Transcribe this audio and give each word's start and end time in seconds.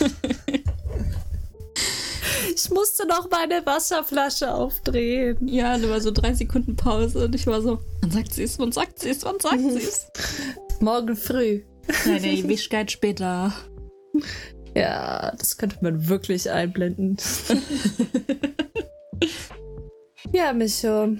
ich 2.54 2.70
musste 2.70 3.06
noch 3.06 3.30
meine 3.30 3.64
Wasserflasche 3.64 4.52
aufdrehen. 4.52 5.46
Ja, 5.46 5.78
da 5.78 5.88
war 5.88 6.00
so 6.00 6.10
drei 6.10 6.34
Sekunden 6.34 6.76
Pause 6.76 7.24
und 7.24 7.34
ich 7.34 7.46
war 7.46 7.62
so, 7.62 7.78
wann 8.00 8.10
sagt 8.10 8.34
sie 8.34 8.44
es, 8.44 8.58
wann 8.58 8.72
sagt 8.72 8.98
sie 8.98 9.10
es, 9.10 9.24
wann 9.24 9.40
sagt 9.40 9.60
sie 9.60 9.78
es? 9.78 10.10
Morgen 10.80 11.16
früh. 11.16 11.62
Nein, 12.04 12.22
die 12.22 12.48
Wischkeit 12.48 12.90
später. 12.90 13.52
Ja, 14.74 15.32
das 15.38 15.56
könnte 15.56 15.78
man 15.80 16.06
wirklich 16.06 16.50
einblenden. 16.50 17.16
ja, 20.34 20.52
Micho. 20.52 21.16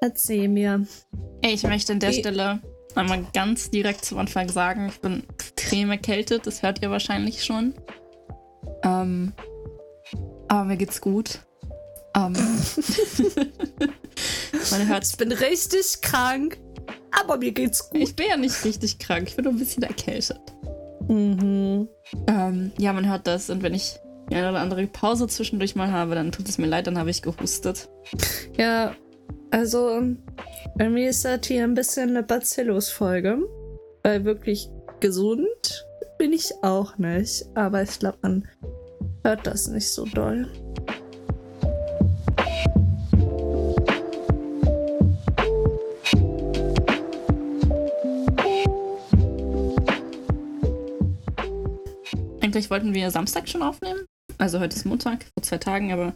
Erzähl 0.00 0.48
mir. 0.48 0.86
Ich 1.42 1.62
möchte 1.64 1.92
an 1.92 2.00
der 2.00 2.12
Stelle 2.12 2.62
einmal 2.94 3.26
ganz 3.34 3.70
direkt 3.70 4.04
zum 4.04 4.18
Anfang 4.18 4.48
sagen, 4.48 4.88
ich 4.88 5.00
bin 5.00 5.24
extrem 5.56 5.90
erkältet, 5.90 6.46
das 6.46 6.62
hört 6.62 6.82
ihr 6.82 6.90
wahrscheinlich 6.90 7.44
schon. 7.44 7.74
Ähm, 8.82 9.32
aber 10.48 10.64
mir 10.64 10.76
geht's 10.76 11.00
gut. 11.00 11.40
Ähm, 12.16 12.32
man 14.70 14.88
hört, 14.88 15.04
Ich 15.04 15.16
bin 15.16 15.32
richtig 15.32 16.00
krank, 16.00 16.58
aber 17.10 17.38
mir 17.38 17.52
geht's 17.52 17.90
gut. 17.90 18.00
ich 18.00 18.14
bin 18.14 18.26
ja 18.28 18.36
nicht 18.36 18.64
richtig 18.64 18.98
krank, 18.98 19.28
ich 19.28 19.36
bin 19.36 19.44
nur 19.44 19.54
ein 19.54 19.58
bisschen 19.58 19.82
erkältet. 19.82 20.40
Mhm. 21.08 21.88
Ähm, 22.28 22.72
ja, 22.78 22.92
man 22.92 23.08
hört 23.08 23.26
das 23.26 23.50
und 23.50 23.62
wenn 23.62 23.74
ich 23.74 23.96
die 24.30 24.36
eine 24.36 24.50
oder 24.50 24.60
andere 24.60 24.86
Pause 24.86 25.28
zwischendurch 25.28 25.76
mal 25.76 25.92
habe, 25.92 26.14
dann 26.14 26.32
tut 26.32 26.48
es 26.48 26.58
mir 26.58 26.66
leid, 26.66 26.86
dann 26.86 26.98
habe 26.98 27.10
ich 27.10 27.20
gehustet. 27.20 27.88
Ja, 28.56 28.94
also 29.50 30.00
bei 30.76 30.88
mir 30.88 31.10
ist 31.10 31.24
das 31.24 31.40
hier 31.46 31.64
ein 31.64 31.74
bisschen 31.74 32.10
eine 32.10 32.22
Bacillus-Folge. 32.22 33.38
Weil 34.02 34.24
wirklich 34.26 34.68
gesund 35.04 35.86
bin 36.16 36.32
ich 36.32 36.50
auch 36.62 36.96
nicht. 36.96 37.44
Aber 37.54 37.82
ich 37.82 37.98
glaube, 37.98 38.16
man 38.22 38.48
hört 39.22 39.46
das 39.46 39.68
nicht 39.68 39.90
so 39.90 40.06
doll. 40.06 40.50
Eigentlich 52.40 52.70
wollten 52.70 52.94
wir 52.94 53.10
Samstag 53.10 53.46
schon 53.46 53.60
aufnehmen. 53.60 54.06
Also 54.38 54.58
heute 54.58 54.74
ist 54.74 54.86
Montag, 54.86 55.26
vor 55.34 55.42
zwei 55.42 55.58
Tagen, 55.58 55.92
aber 55.92 56.14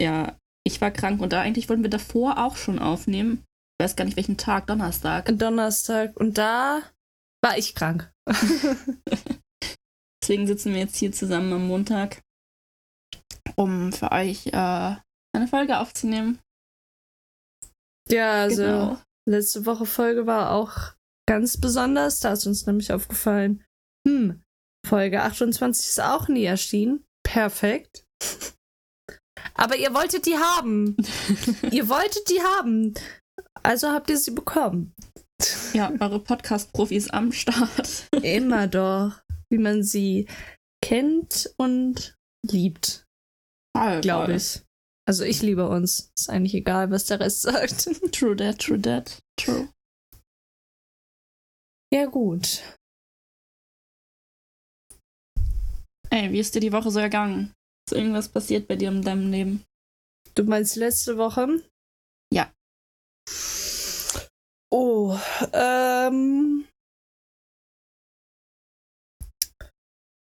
ja, 0.00 0.38
ich 0.64 0.80
war 0.80 0.90
krank 0.90 1.20
und 1.20 1.34
da 1.34 1.42
eigentlich 1.42 1.68
wollten 1.68 1.82
wir 1.82 1.90
davor 1.90 2.38
auch 2.38 2.56
schon 2.56 2.78
aufnehmen. 2.78 3.44
Ich 3.76 3.84
weiß 3.84 3.96
gar 3.96 4.06
nicht 4.06 4.16
welchen 4.16 4.38
Tag, 4.38 4.66
Donnerstag. 4.66 5.30
Donnerstag. 5.36 6.16
Und 6.18 6.38
da 6.38 6.80
war 7.42 7.58
ich 7.58 7.74
krank. 7.74 8.12
Deswegen 10.22 10.46
sitzen 10.46 10.72
wir 10.72 10.80
jetzt 10.80 10.96
hier 10.96 11.12
zusammen 11.12 11.52
am 11.52 11.66
Montag, 11.66 12.22
um 13.56 13.92
für 13.92 14.12
euch 14.12 14.46
äh, 14.46 14.96
eine 15.34 15.48
Folge 15.48 15.78
aufzunehmen. 15.78 16.38
Ja, 18.08 18.32
also 18.42 18.62
Genau. 18.62 19.02
letzte 19.28 19.66
Woche 19.66 19.86
Folge 19.86 20.26
war 20.26 20.52
auch 20.52 20.94
ganz 21.28 21.60
besonders. 21.60 22.20
Da 22.20 22.32
ist 22.32 22.46
uns 22.46 22.66
nämlich 22.66 22.92
aufgefallen, 22.92 23.64
hm, 24.06 24.42
Folge 24.86 25.22
28 25.22 25.86
ist 25.86 26.00
auch 26.00 26.28
nie 26.28 26.44
erschienen. 26.44 27.04
Perfekt. 27.24 28.04
Aber 29.54 29.76
ihr 29.76 29.92
wolltet 29.94 30.26
die 30.26 30.36
haben. 30.36 30.96
ihr 31.72 31.88
wolltet 31.88 32.28
die 32.30 32.40
haben. 32.40 32.94
Also 33.62 33.90
habt 33.90 34.10
ihr 34.10 34.18
sie 34.18 34.32
bekommen. 34.32 34.94
Ja, 35.72 35.92
eure 36.00 36.20
Podcast-Profis 36.20 37.10
am 37.10 37.32
Start. 37.32 38.08
Immer 38.22 38.66
doch. 38.66 39.20
Wie 39.50 39.58
man 39.58 39.82
sie 39.82 40.26
kennt 40.82 41.52
und 41.56 42.16
liebt, 42.46 43.06
glaube 44.00 44.34
ich. 44.34 44.62
Also 45.06 45.24
ich 45.24 45.42
liebe 45.42 45.68
uns. 45.68 46.10
Ist 46.18 46.30
eigentlich 46.30 46.54
egal, 46.54 46.90
was 46.90 47.06
der 47.06 47.20
Rest 47.20 47.42
sagt. 47.42 47.88
True 48.12 48.36
that, 48.36 48.58
true 48.58 48.80
that, 48.80 49.20
true. 49.38 49.68
ja, 51.92 52.06
gut. 52.06 52.62
Ey, 56.10 56.30
wie 56.30 56.40
ist 56.40 56.54
dir 56.54 56.60
die 56.60 56.72
Woche 56.72 56.90
so 56.90 56.98
ergangen? 56.98 57.54
Ist 57.88 57.96
irgendwas 57.96 58.28
passiert 58.28 58.68
bei 58.68 58.76
dir 58.76 58.88
in 58.90 59.02
deinem 59.02 59.30
Leben? 59.30 59.64
Du 60.34 60.44
meinst 60.44 60.76
letzte 60.76 61.16
Woche? 61.16 61.62
Ja. 62.32 62.52
Oh, 64.74 65.18
ähm. 65.52 66.66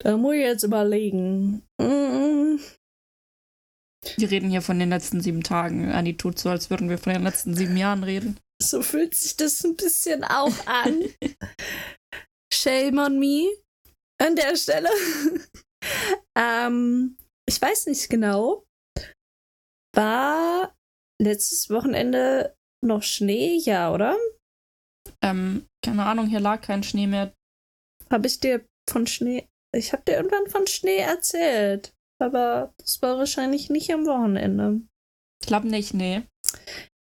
Da 0.01 0.17
muss 0.17 0.33
ich 0.33 0.41
jetzt 0.41 0.63
überlegen. 0.63 1.61
Mm, 1.79 2.57
Wir 4.17 4.31
reden 4.31 4.49
hier 4.49 4.63
von 4.63 4.79
den 4.79 4.89
letzten 4.89 5.21
sieben 5.21 5.43
Tagen. 5.43 5.91
Anni 5.91 6.17
tut 6.17 6.39
so, 6.39 6.49
als 6.49 6.71
würden 6.71 6.89
wir 6.89 6.97
von 6.97 7.13
den 7.13 7.21
letzten 7.21 7.53
sieben 7.53 7.77
Jahren 7.77 8.03
reden. 8.03 8.39
So 8.59 8.81
fühlt 8.81 9.13
sich 9.13 9.37
das 9.37 9.63
ein 9.63 9.75
bisschen 9.75 10.23
auch 10.23 10.66
an. 10.66 11.03
Shame 12.51 12.97
on 12.97 13.19
me 13.19 13.51
an 14.19 14.35
der 14.35 14.55
Stelle. 14.55 14.89
ähm, 16.35 17.17
ich 17.47 17.61
weiß 17.61 17.85
nicht 17.85 18.09
genau. 18.09 18.66
War 19.95 20.75
letztes 21.21 21.69
Wochenende 21.69 22.55
noch 22.83 23.03
Schnee? 23.03 23.57
Ja, 23.57 23.93
oder? 23.93 24.17
Ähm, 25.24 25.68
keine 25.84 26.06
Ahnung, 26.06 26.28
hier 26.28 26.40
lag 26.40 26.62
kein 26.62 26.84
Schnee 26.84 27.07
mehr. 27.07 27.34
Habe 28.09 28.28
ich 28.28 28.40
dir 28.40 28.66
von 28.90 29.07
Schnee. 29.07 29.47
Ich 29.75 29.94
habe 29.94 30.03
dir 30.03 30.18
irgendwann 30.18 30.50
von 30.50 30.68
Schnee 30.68 30.97
erzählt. 30.97 31.94
Aber 32.22 32.74
das 32.78 33.02
war 33.02 33.18
wahrscheinlich 33.18 33.69
nicht 33.69 33.94
am 33.94 34.06
Wochenende. 34.06 34.81
Ich 35.41 35.47
glaube 35.47 35.68
nicht, 35.68 35.94
nee. 35.94 36.24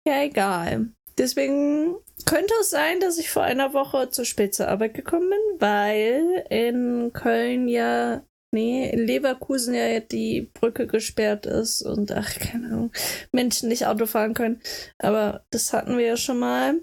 Ja, 0.07 0.23
egal. 0.23 0.89
Deswegen 1.17 1.95
könnte 2.25 2.53
es 2.61 2.71
sein, 2.71 2.99
dass 2.99 3.17
ich 3.17 3.29
vor 3.29 3.43
einer 3.43 3.73
Woche 3.73 4.09
zu 4.09 4.25
spät 4.25 4.55
zur 4.55 4.67
Arbeit 4.67 4.95
gekommen 4.95 5.29
bin, 5.29 5.59
weil 5.59 6.45
in 6.49 7.11
Köln 7.13 7.67
ja, 7.67 8.23
nee, 8.53 8.89
in 8.89 9.05
Leverkusen 9.05 9.73
ja 9.73 9.99
die 9.99 10.49
Brücke 10.53 10.87
gesperrt 10.87 11.45
ist 11.45 11.81
und 11.81 12.11
ach, 12.11 12.39
keine 12.39 12.67
Ahnung, 12.67 12.93
Menschen 13.31 13.69
nicht 13.69 13.85
Auto 13.87 14.05
fahren 14.05 14.33
können. 14.33 14.61
Aber 14.99 15.45
das 15.49 15.73
hatten 15.73 15.97
wir 15.97 16.05
ja 16.05 16.17
schon 16.17 16.39
mal. 16.39 16.79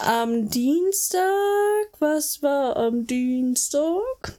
Am 0.00 0.48
Dienstag, 0.48 1.88
was 1.98 2.42
war 2.42 2.76
am 2.76 3.06
Dienstag? 3.06 4.38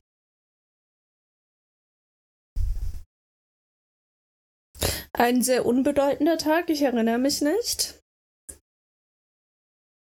Ein 5.11 5.41
sehr 5.41 5.65
unbedeutender 5.65 6.37
Tag, 6.37 6.69
ich 6.69 6.81
erinnere 6.81 7.17
mich 7.17 7.41
nicht. 7.41 8.01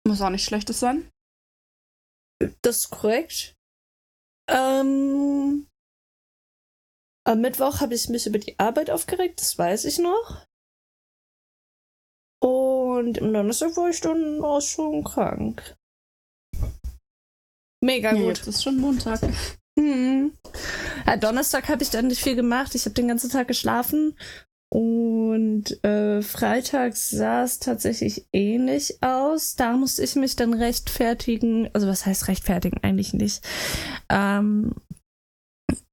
Muss 0.06 0.22
auch 0.22 0.30
nicht 0.30 0.44
schlechtes 0.44 0.80
sein. 0.80 1.10
Das 2.62 2.78
ist 2.80 2.90
korrekt. 2.90 3.56
Ähm, 4.50 5.68
am 7.26 7.42
Mittwoch 7.42 7.82
habe 7.82 7.94
ich 7.94 8.08
mich 8.10 8.28
über 8.28 8.40
die 8.40 8.58
Arbeit 8.60 8.90
aufgeregt, 8.90 9.42
das 9.42 9.58
weiß 9.58 9.86
ich 9.86 10.00
noch. 10.00 10.46
Und 12.42 13.18
im 13.18 13.34
Donnerstag 13.34 13.76
war 13.76 13.90
ich 13.90 14.00
dann 14.02 14.44
auch 14.44 14.62
schon 14.62 15.04
krank. 15.04 15.76
Mega 17.82 18.14
Ja, 18.14 18.18
gut. 18.18 18.38
jetzt 18.38 18.48
ist 18.48 18.64
schon 18.64 18.78
Montag. 18.78 19.20
Mhm. 19.78 20.32
Ja, 21.06 21.18
Donnerstag 21.18 21.68
habe 21.68 21.84
ich 21.84 21.90
dann 21.90 22.08
nicht 22.08 22.24
viel 22.24 22.38
gemacht. 22.38 22.76
Ich 22.76 22.86
habe 22.86 22.94
den 22.94 23.10
ganzen 23.10 23.30
Tag 23.30 23.50
geschlafen. 23.50 24.18
Und 24.70 25.84
äh, 25.84 26.22
freitags 26.22 27.10
sah 27.10 27.44
es 27.44 27.60
tatsächlich 27.60 28.26
ähnlich 28.32 29.04
aus. 29.04 29.56
Da 29.58 29.74
musste 29.74 30.02
ich 30.02 30.16
mich 30.16 30.38
dann 30.38 30.54
rechtfertigen. 30.54 31.70
Also 31.74 31.88
was 31.88 32.06
heißt 32.06 32.30
rechtfertigen? 32.30 32.80
Eigentlich 32.84 33.14
nicht. 33.14 33.42
Ähm, 34.10 34.76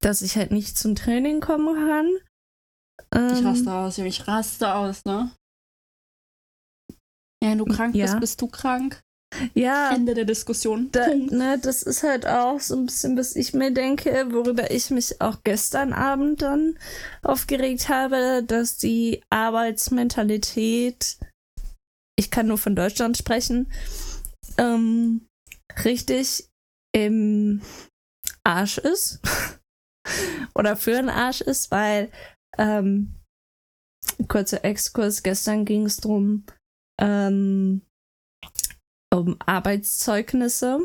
dass 0.01 0.23
ich 0.23 0.37
halt 0.37 0.51
nicht 0.51 0.79
zum 0.79 0.95
Training 0.95 1.41
kommen 1.41 1.75
kann. 1.75 2.11
Ich 3.13 3.39
Ähm, 3.39 3.47
raste 3.47 3.73
aus, 3.73 3.99
ich 3.99 4.27
raste 4.27 4.75
aus, 4.75 5.05
ne? 5.05 5.31
Ja, 7.43 7.51
wenn 7.51 7.59
du 7.59 7.65
krank 7.65 7.95
Ja. 7.95 8.07
bist, 8.07 8.21
bist 8.21 8.41
du 8.41 8.47
krank. 8.49 9.01
Ja, 9.55 9.95
Ende 9.95 10.13
der 10.13 10.27
Diskussion. 10.27 10.91
Da, 10.93 11.09
ne, 11.09 11.59
das 11.59 11.83
ist 11.83 12.03
halt 12.03 12.27
auch 12.27 12.61
so 12.61 12.77
ein 12.77 12.85
bisschen, 12.87 13.17
was 13.17 13.35
ich 13.35 13.55
mir 13.55 13.73
denke, 13.73 14.11
worüber 14.31 14.71
ich 14.71 14.91
mich 14.91 15.23
auch 15.23 15.39
gestern 15.43 15.95
Abend 15.95 16.43
dann 16.43 16.79
aufgeregt 17.23 17.89
habe, 17.89 18.43
dass 18.47 18.77
die 18.77 19.23
Arbeitsmentalität, 19.31 21.17
ich 22.19 22.31
kann 22.31 22.47
nur 22.47 22.59
von 22.59 22.77
Deutschland 22.77 23.17
sprechen, 23.17 23.73
ähm, 24.59 25.27
richtig 25.83 26.51
im 26.95 27.63
Arsch 28.45 28.77
ist. 28.79 29.21
Oder 30.55 30.77
für 30.77 30.93
den 30.93 31.09
Arsch 31.09 31.41
ist, 31.41 31.71
weil, 31.71 32.11
ähm, 32.59 33.15
kurzer 34.29 34.65
Exkurs, 34.65 35.23
gestern 35.23 35.65
ging 35.65 35.87
es 35.87 35.99
drum, 35.99 36.45
ähm, 37.01 37.83
um 39.13 39.37
Arbeitszeugnisse. 39.41 40.81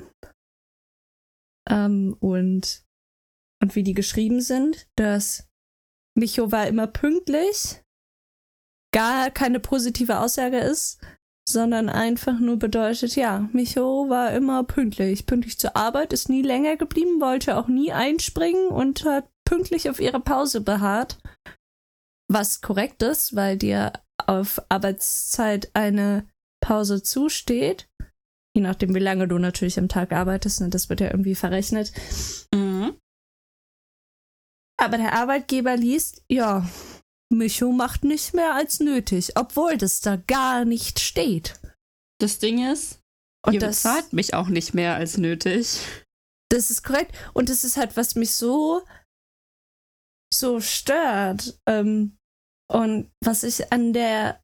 Ähm, 1.70 2.16
und 2.20 2.88
und 3.62 3.76
wie 3.76 3.84
die 3.84 3.94
geschrieben 3.94 4.42
sind, 4.42 4.88
dass 4.96 5.48
Micho 6.16 6.52
war 6.52 6.68
immer 6.68 6.88
pünktlich, 6.88 7.84
gar 8.94 9.32
keine 9.32 9.60
positive 9.60 10.20
Aussage 10.20 10.60
ist, 10.60 11.02
sondern 11.48 11.88
einfach 11.88 12.40
nur 12.40 12.58
bedeutet, 12.58 13.16
ja, 13.16 13.48
Micho 13.54 14.10
war 14.10 14.34
immer 14.34 14.66
pünktlich, 14.66 15.26
pünktlich 15.26 15.58
zur 15.58 15.78
Arbeit, 15.78 16.12
ist 16.12 16.28
nie 16.28 16.42
länger 16.42 16.76
geblieben, 16.76 17.22
wollte 17.22 17.56
auch 17.56 17.68
nie 17.68 17.94
einspringen 17.94 18.68
und 18.68 19.06
hat 19.06 19.30
pünktlich 19.46 19.90
auf 19.90 20.02
ihre 20.02 20.20
Pause 20.20 20.60
beharrt. 20.60 21.18
Was 22.30 22.60
korrekt 22.60 23.02
ist, 23.02 23.34
weil 23.36 23.58
dir 23.58 23.94
auf 24.18 24.62
Arbeitszeit 24.68 25.72
eine 25.74 26.28
Pause 26.62 27.02
zusteht. 27.02 27.88
Je 28.54 28.62
nachdem, 28.62 28.94
wie 28.94 29.00
lange 29.00 29.28
du 29.30 29.38
natürlich 29.38 29.80
am 29.80 29.88
Tag 29.88 30.12
arbeitest, 30.12 30.60
ne, 30.60 30.70
das 30.70 30.90
wird 30.90 31.00
ja 31.00 31.08
irgendwie 31.08 31.36
verrechnet. 31.36 31.94
Mhm. 32.54 32.98
Aber 34.78 34.98
der 34.98 35.14
Arbeitgeber 35.14 35.78
liest, 35.78 36.24
ja, 36.28 36.68
Micho 37.30 37.72
macht 37.72 38.04
nicht 38.04 38.34
mehr 38.34 38.56
als 38.56 38.80
nötig, 38.80 39.34
obwohl 39.36 39.78
das 39.78 40.00
da 40.00 40.16
gar 40.16 40.66
nicht 40.66 41.00
steht. 41.00 41.60
Das 42.20 42.40
Ding 42.40 42.66
ist, 42.72 43.00
und 43.46 43.54
ihr 43.54 43.60
das 43.60 43.84
bezahlt 43.84 44.14
mich 44.14 44.34
auch 44.34 44.48
nicht 44.48 44.74
mehr 44.74 44.96
als 44.96 45.18
nötig. 45.18 45.80
Das 46.50 46.72
ist 46.72 46.84
korrekt. 46.84 47.16
Und 47.34 47.50
das 47.50 47.64
ist 47.64 47.78
halt, 47.78 47.98
was 47.98 48.16
mich 48.16 48.32
so, 48.32 48.82
so 50.34 50.60
stört. 50.60 51.60
Ähm, 51.68 52.18
und 52.72 53.12
was 53.24 53.44
ich 53.44 53.72
an 53.72 53.94
der 53.94 54.42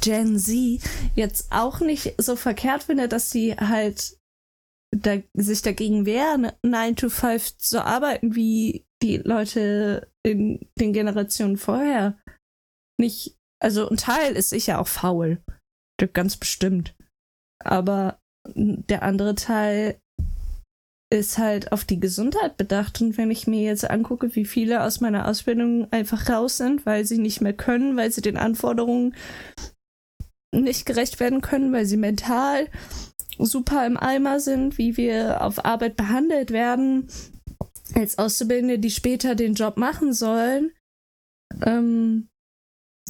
Gen 0.00 0.38
Z 0.38 0.80
jetzt 1.14 1.50
auch 1.50 1.80
nicht 1.80 2.14
so 2.18 2.36
verkehrt 2.36 2.84
finde, 2.84 3.08
dass 3.08 3.30
sie 3.30 3.54
halt 3.54 4.18
da, 4.94 5.18
sich 5.34 5.62
dagegen 5.62 6.06
wehren, 6.06 6.52
9 6.62 6.96
to 6.96 7.08
5 7.08 7.58
zu 7.58 7.84
arbeiten, 7.84 8.34
wie 8.34 8.86
die 9.02 9.18
Leute 9.18 10.10
in 10.28 10.68
den 10.78 10.92
Generationen 10.92 11.56
vorher. 11.56 12.18
Nicht, 13.00 13.36
also 13.62 13.88
ein 13.88 13.96
Teil 13.96 14.34
ist 14.34 14.50
sicher 14.50 14.80
auch 14.80 14.88
faul. 14.88 15.42
Ganz 16.12 16.36
bestimmt. 16.36 16.94
Aber 17.64 18.20
der 18.54 19.02
andere 19.02 19.34
Teil 19.34 20.00
ist 21.10 21.38
halt 21.38 21.72
auf 21.72 21.84
die 21.84 22.00
Gesundheit 22.00 22.56
bedacht. 22.56 23.00
Und 23.00 23.16
wenn 23.16 23.30
ich 23.30 23.46
mir 23.46 23.62
jetzt 23.62 23.88
angucke, 23.88 24.34
wie 24.34 24.44
viele 24.44 24.84
aus 24.84 25.00
meiner 25.00 25.26
Ausbildung 25.26 25.90
einfach 25.90 26.28
raus 26.28 26.58
sind, 26.58 26.86
weil 26.86 27.04
sie 27.04 27.18
nicht 27.18 27.40
mehr 27.40 27.54
können, 27.54 27.96
weil 27.96 28.12
sie 28.12 28.20
den 28.20 28.36
Anforderungen 28.36 29.14
nicht 30.54 30.86
gerecht 30.86 31.20
werden 31.20 31.40
können, 31.40 31.72
weil 31.72 31.86
sie 31.86 31.96
mental 31.96 32.68
super 33.38 33.86
im 33.86 33.96
Eimer 33.96 34.40
sind, 34.40 34.78
wie 34.78 34.96
wir 34.96 35.42
auf 35.42 35.64
Arbeit 35.64 35.96
behandelt 35.96 36.50
werden, 36.50 37.08
als 37.94 38.18
Auszubildende, 38.18 38.78
die 38.78 38.90
später 38.90 39.34
den 39.34 39.54
Job 39.54 39.76
machen 39.76 40.12
sollen, 40.12 40.72
ähm, 41.64 42.28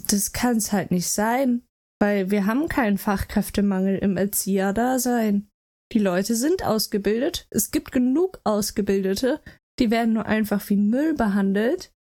das 0.08 0.32
kann 0.32 0.56
es 0.56 0.72
halt 0.72 0.90
nicht 0.90 1.08
sein, 1.08 1.62
weil 2.00 2.30
wir 2.30 2.46
haben 2.46 2.68
keinen 2.68 2.98
Fachkräftemangel 2.98 3.98
im 3.98 4.16
Erzieherdasein. 4.16 5.48
Die 5.92 5.98
Leute 5.98 6.34
sind 6.34 6.64
ausgebildet, 6.64 7.46
es 7.50 7.70
gibt 7.70 7.92
genug 7.92 8.40
Ausgebildete, 8.44 9.40
die 9.78 9.90
werden 9.90 10.14
nur 10.14 10.26
einfach 10.26 10.68
wie 10.68 10.76
Müll 10.76 11.14
behandelt. 11.14 11.92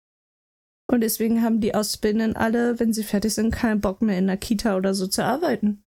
Und 0.89 1.01
deswegen 1.01 1.41
haben 1.41 1.59
die 1.59 1.75
Auszubildenden 1.75 2.35
alle, 2.35 2.79
wenn 2.79 2.93
sie 2.93 3.03
fertig 3.03 3.33
sind, 3.33 3.51
keinen 3.51 3.81
Bock 3.81 4.01
mehr 4.01 4.17
in 4.17 4.27
der 4.27 4.37
Kita 4.37 4.77
oder 4.77 4.93
so 4.93 5.07
zu 5.07 5.23
arbeiten. 5.23 5.83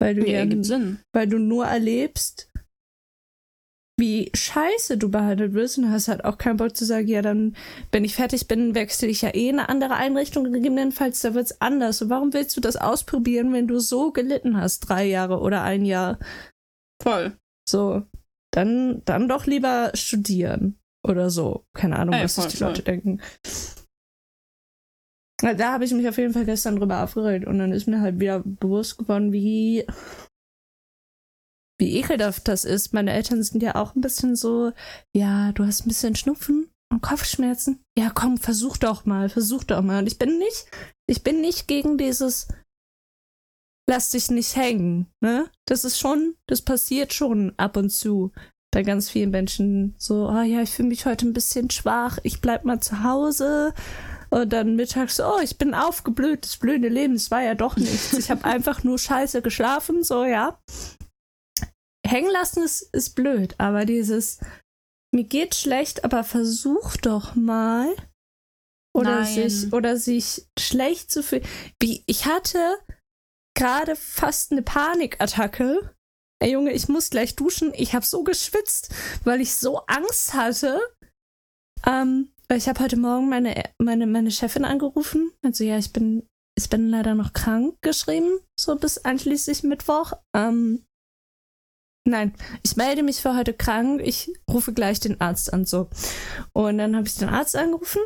Weil 0.00 0.14
du 0.14 0.26
ja, 0.26 0.44
ja 0.44 0.96
weil 1.12 1.28
du 1.28 1.38
nur 1.38 1.66
erlebst, 1.66 2.49
wie 4.00 4.30
scheiße 4.34 4.98
du 4.98 5.10
behandelt 5.10 5.52
wirst 5.52 5.78
und 5.78 5.90
hast 5.90 6.08
halt 6.08 6.24
auch 6.24 6.38
keinen 6.38 6.56
Bock 6.56 6.76
zu 6.76 6.84
sagen, 6.84 7.06
ja, 7.06 7.22
dann, 7.22 7.54
wenn 7.92 8.04
ich 8.04 8.16
fertig 8.16 8.48
bin, 8.48 8.74
wechsle 8.74 9.08
ich 9.08 9.22
ja 9.22 9.28
eh 9.34 9.50
in 9.50 9.58
eine 9.58 9.68
andere 9.68 9.94
Einrichtung, 9.94 10.50
gegebenenfalls, 10.52 11.20
da 11.20 11.34
wird's 11.34 11.60
anders. 11.60 12.02
Und 12.02 12.10
warum 12.10 12.32
willst 12.32 12.56
du 12.56 12.60
das 12.60 12.76
ausprobieren, 12.76 13.52
wenn 13.52 13.68
du 13.68 13.78
so 13.78 14.10
gelitten 14.10 14.56
hast, 14.56 14.80
drei 14.80 15.04
Jahre 15.04 15.40
oder 15.40 15.62
ein 15.62 15.84
Jahr? 15.84 16.18
Voll. 17.02 17.36
So, 17.68 18.02
dann, 18.52 19.02
dann 19.04 19.28
doch 19.28 19.46
lieber 19.46 19.92
studieren 19.94 20.80
oder 21.06 21.30
so. 21.30 21.64
Keine 21.74 21.98
Ahnung, 21.98 22.14
Ey, 22.14 22.24
was 22.24 22.34
voll, 22.34 22.44
sich 22.44 22.52
die 22.52 22.58
voll. 22.58 22.68
Leute 22.68 22.82
denken. 22.82 23.20
Da 25.40 25.72
habe 25.72 25.84
ich 25.84 25.92
mich 25.92 26.06
auf 26.08 26.18
jeden 26.18 26.34
Fall 26.34 26.44
gestern 26.44 26.76
drüber 26.76 27.02
aufgeregt 27.02 27.46
und 27.46 27.58
dann 27.58 27.72
ist 27.72 27.86
mir 27.86 28.00
halt 28.00 28.20
wieder 28.20 28.40
bewusst 28.40 28.98
geworden, 28.98 29.32
wie 29.32 29.86
wie 31.80 31.96
ekelhaft 31.96 32.46
das 32.46 32.64
ist. 32.64 32.92
Meine 32.92 33.12
Eltern 33.12 33.42
sind 33.42 33.62
ja 33.62 33.74
auch 33.74 33.94
ein 33.94 34.00
bisschen 34.00 34.36
so, 34.36 34.72
ja, 35.12 35.50
du 35.52 35.66
hast 35.66 35.84
ein 35.84 35.88
bisschen 35.88 36.14
Schnupfen 36.14 36.70
und 36.92 37.02
Kopfschmerzen. 37.02 37.80
Ja, 37.98 38.10
komm, 38.14 38.38
versuch 38.38 38.76
doch 38.76 39.04
mal, 39.04 39.28
versuch 39.28 39.64
doch 39.64 39.82
mal. 39.82 40.00
Und 40.00 40.06
ich 40.06 40.18
bin 40.18 40.38
nicht, 40.38 40.66
ich 41.08 41.24
bin 41.24 41.40
nicht 41.40 41.66
gegen 41.66 41.98
dieses 41.98 42.46
lass 43.90 44.10
dich 44.10 44.30
nicht 44.30 44.54
hängen, 44.54 45.06
ne? 45.20 45.50
Das 45.66 45.84
ist 45.84 45.98
schon, 45.98 46.36
das 46.46 46.62
passiert 46.62 47.12
schon 47.12 47.54
ab 47.56 47.76
und 47.76 47.90
zu 47.90 48.30
bei 48.72 48.84
ganz 48.84 49.10
vielen 49.10 49.30
Menschen 49.30 49.96
so, 49.98 50.28
oh 50.28 50.42
ja, 50.42 50.62
ich 50.62 50.70
fühle 50.70 50.88
mich 50.88 51.06
heute 51.06 51.26
ein 51.26 51.32
bisschen 51.32 51.70
schwach, 51.70 52.18
ich 52.22 52.40
bleib 52.40 52.64
mal 52.64 52.80
zu 52.80 53.02
Hause. 53.02 53.74
Und 54.30 54.52
dann 54.52 54.76
mittags, 54.76 55.18
oh, 55.18 55.40
ich 55.42 55.58
bin 55.58 55.74
aufgeblüht, 55.74 56.44
das 56.44 56.56
blühende 56.56 56.88
Leben, 56.88 57.14
es 57.14 57.32
war 57.32 57.42
ja 57.42 57.56
doch 57.56 57.76
nichts. 57.76 58.12
Ich 58.12 58.30
habe 58.30 58.44
einfach 58.44 58.84
nur 58.84 58.96
scheiße 58.96 59.42
geschlafen, 59.42 60.04
so, 60.04 60.24
ja 60.24 60.56
hängen 62.10 62.30
lassen 62.30 62.62
ist, 62.62 62.82
ist 62.94 63.14
blöd, 63.14 63.54
aber 63.58 63.84
dieses, 63.84 64.40
mir 65.14 65.24
geht 65.24 65.54
schlecht, 65.54 66.04
aber 66.04 66.24
versuch 66.24 66.96
doch 66.96 67.34
mal. 67.34 67.94
Oder 68.92 69.20
Nein. 69.20 69.48
sich, 69.48 69.72
oder 69.72 69.96
sich 69.96 70.48
schlecht 70.58 71.10
zu 71.12 71.22
fühlen. 71.22 71.44
Wie, 71.80 72.02
ich 72.06 72.26
hatte 72.26 72.78
gerade 73.56 73.94
fast 73.94 74.52
eine 74.52 74.62
Panikattacke. 74.62 75.94
Ey 76.42 76.52
Junge, 76.52 76.72
ich 76.72 76.88
muss 76.88 77.10
gleich 77.10 77.36
duschen. 77.36 77.72
Ich 77.74 77.94
habe 77.94 78.04
so 78.04 78.24
geschwitzt, 78.24 78.92
weil 79.24 79.40
ich 79.40 79.54
so 79.54 79.78
Angst 79.86 80.34
hatte. 80.34 80.80
Ähm, 81.86 82.32
weil 82.48 82.58
ich 82.58 82.68
habe 82.68 82.80
heute 82.80 82.96
Morgen 82.96 83.28
meine, 83.28 83.62
meine, 83.78 84.06
meine 84.06 84.32
Chefin 84.32 84.64
angerufen. 84.64 85.32
Also 85.42 85.62
ja, 85.62 85.78
ich 85.78 85.92
bin, 85.92 86.26
ich 86.58 86.68
bin 86.68 86.88
leider 86.88 87.14
noch 87.14 87.32
krank 87.32 87.76
geschrieben, 87.82 88.40
so 88.58 88.74
bis 88.74 88.98
einschließlich 88.98 89.62
Mittwoch. 89.62 90.14
Ähm, 90.34 90.84
Nein, 92.08 92.34
ich 92.62 92.76
melde 92.76 93.02
mich 93.02 93.20
für 93.20 93.36
heute 93.36 93.54
krank. 93.54 94.00
Ich 94.02 94.32
rufe 94.48 94.72
gleich 94.72 95.00
den 95.00 95.20
Arzt 95.20 95.52
an. 95.52 95.64
So. 95.64 95.88
Und 96.52 96.78
dann 96.78 96.96
habe 96.96 97.06
ich 97.06 97.14
den 97.16 97.28
Arzt 97.28 97.56
angerufen. 97.56 98.02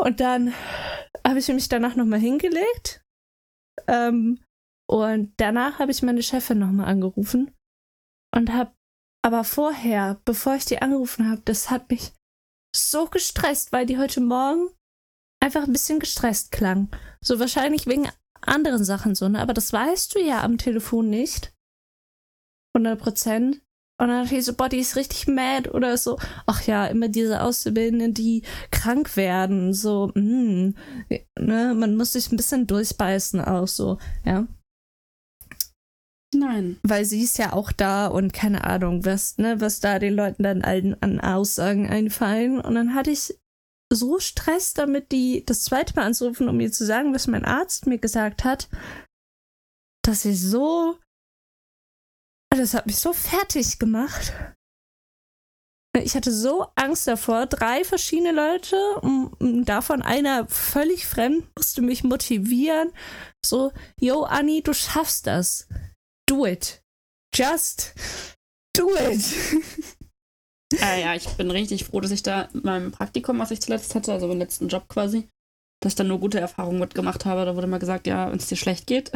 Und 0.00 0.20
dann 0.20 0.54
habe 1.26 1.38
ich 1.38 1.48
mich 1.48 1.68
danach 1.68 1.96
nochmal 1.96 2.20
hingelegt. 2.20 3.02
Ähm, 3.88 4.40
und 4.88 5.34
danach 5.38 5.80
habe 5.80 5.90
ich 5.90 6.02
meine 6.02 6.22
Chefin 6.22 6.58
nochmal 6.58 6.86
angerufen. 6.86 7.54
Und 8.34 8.52
habe 8.52 8.72
aber 9.24 9.44
vorher, 9.44 10.20
bevor 10.24 10.54
ich 10.54 10.64
die 10.64 10.80
angerufen 10.80 11.28
habe, 11.28 11.42
das 11.44 11.70
hat 11.70 11.90
mich 11.90 12.12
so 12.74 13.06
gestresst, 13.06 13.72
weil 13.72 13.86
die 13.86 13.98
heute 13.98 14.20
Morgen 14.20 14.68
einfach 15.42 15.64
ein 15.64 15.72
bisschen 15.72 15.98
gestresst 15.98 16.52
klang. 16.52 16.88
So 17.20 17.40
wahrscheinlich 17.40 17.86
wegen 17.86 18.08
anderen 18.40 18.84
Sachen 18.84 19.14
so, 19.14 19.28
ne? 19.28 19.40
Aber 19.40 19.54
das 19.54 19.72
weißt 19.72 20.14
du 20.14 20.20
ja 20.20 20.42
am 20.42 20.58
Telefon 20.58 21.10
nicht. 21.10 21.52
100 22.78 22.98
Prozent. 22.98 23.62
Und 24.00 24.08
dann 24.08 24.22
dachte 24.22 24.36
ich 24.36 24.44
so, 24.44 24.54
boah, 24.54 24.68
die 24.68 24.78
ist 24.78 24.94
richtig 24.94 25.26
mad 25.26 25.70
oder 25.70 25.96
so. 25.96 26.18
Ach 26.46 26.62
ja, 26.62 26.86
immer 26.86 27.08
diese 27.08 27.42
Auszubildenden, 27.42 28.14
die 28.14 28.44
krank 28.70 29.16
werden. 29.16 29.74
So, 29.74 30.12
mh, 30.14 30.14
hm, 30.14 30.74
ne, 31.38 31.74
man 31.74 31.96
muss 31.96 32.12
sich 32.12 32.30
ein 32.30 32.36
bisschen 32.36 32.68
durchbeißen 32.68 33.40
auch 33.40 33.66
so, 33.66 33.98
ja. 34.24 34.46
Nein. 36.32 36.78
Weil 36.84 37.04
sie 37.04 37.22
ist 37.22 37.38
ja 37.38 37.54
auch 37.54 37.72
da 37.72 38.06
und 38.06 38.32
keine 38.32 38.64
Ahnung, 38.64 39.04
was, 39.04 39.38
ne, 39.38 39.60
was 39.60 39.80
da 39.80 39.98
den 39.98 40.14
Leuten 40.14 40.44
dann 40.44 40.62
allen 40.62 41.00
an 41.02 41.18
Aussagen 41.20 41.88
einfallen. 41.88 42.60
Und 42.60 42.76
dann 42.76 42.94
hatte 42.94 43.10
ich 43.10 43.34
so 43.92 44.20
Stress 44.20 44.74
damit, 44.74 45.10
die 45.10 45.44
das 45.44 45.64
zweite 45.64 45.94
Mal 45.96 46.04
anzurufen, 46.04 46.48
um 46.48 46.56
mir 46.56 46.70
zu 46.70 46.84
sagen, 46.84 47.14
was 47.14 47.26
mein 47.26 47.44
Arzt 47.44 47.86
mir 47.86 47.98
gesagt 47.98 48.44
hat, 48.44 48.68
dass 50.04 50.24
ich 50.24 50.40
so 50.40 50.98
das 52.50 52.74
hat 52.74 52.86
mich 52.86 52.98
so 52.98 53.12
fertig 53.12 53.78
gemacht. 53.78 54.32
Ich 55.96 56.14
hatte 56.14 56.32
so 56.32 56.68
Angst 56.76 57.06
davor. 57.06 57.46
Drei 57.46 57.84
verschiedene 57.84 58.32
Leute, 58.32 58.76
davon 59.64 60.02
einer 60.02 60.46
völlig 60.48 61.06
fremd, 61.06 61.48
musste 61.56 61.82
mich 61.82 62.04
motivieren. 62.04 62.92
So, 63.44 63.72
yo, 64.00 64.22
Anni, 64.24 64.62
du 64.62 64.74
schaffst 64.74 65.26
das. 65.26 65.66
Do 66.28 66.46
it. 66.46 66.82
Just 67.34 67.94
do 68.76 68.94
it. 68.96 69.24
Äh, 70.82 71.00
ja, 71.00 71.14
ich 71.14 71.26
bin 71.28 71.50
richtig 71.50 71.84
froh, 71.86 71.98
dass 71.98 72.10
ich 72.10 72.22
da 72.22 72.42
in 72.52 72.60
meinem 72.62 72.92
Praktikum, 72.92 73.38
was 73.38 73.50
ich 73.50 73.62
zuletzt 73.62 73.94
hatte, 73.94 74.12
also 74.12 74.26
meinem 74.26 74.40
letzten 74.40 74.68
Job 74.68 74.86
quasi, 74.86 75.30
dass 75.80 75.92
ich 75.92 75.96
dann 75.96 76.08
nur 76.08 76.20
gute 76.20 76.40
Erfahrungen 76.40 76.78
mitgemacht 76.78 77.24
habe. 77.24 77.46
Da 77.46 77.56
wurde 77.56 77.66
mal 77.66 77.78
gesagt, 77.78 78.06
ja, 78.06 78.30
wenn 78.30 78.36
es 78.36 78.48
dir 78.48 78.56
schlecht 78.56 78.86
geht, 78.86 79.10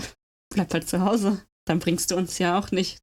bleib 0.51 0.73
halt 0.73 0.89
zu 0.89 1.05
Hause. 1.05 1.45
Dann 1.67 1.79
bringst 1.79 2.11
du 2.11 2.17
uns 2.17 2.39
ja 2.39 2.59
auch 2.59 2.71
nicht 2.71 3.02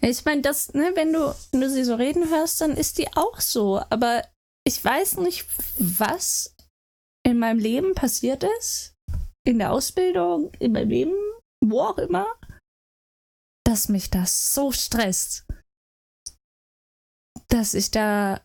Ich 0.00 0.24
meine, 0.24 0.42
das, 0.42 0.72
ne, 0.74 0.92
wenn 0.94 1.12
du, 1.12 1.34
wenn 1.52 1.60
du 1.60 1.70
sie 1.70 1.84
so 1.84 1.94
reden 1.94 2.28
hörst, 2.30 2.60
dann 2.60 2.72
ist 2.72 2.98
die 2.98 3.08
auch 3.16 3.40
so. 3.40 3.80
Aber 3.90 4.22
ich 4.66 4.82
weiß 4.82 5.18
nicht, 5.18 5.46
was 5.78 6.54
in 7.26 7.38
meinem 7.38 7.58
Leben 7.58 7.94
passiert 7.94 8.44
ist. 8.60 8.94
In 9.46 9.58
der 9.58 9.72
Ausbildung, 9.72 10.52
in 10.58 10.72
meinem 10.72 10.88
Leben, 10.88 11.14
wo 11.62 11.82
auch 11.82 11.98
immer, 11.98 12.26
dass 13.66 13.88
mich 13.88 14.10
das 14.10 14.54
so 14.54 14.72
stresst, 14.72 15.46
dass 17.48 17.74
ich 17.74 17.90
da 17.90 18.40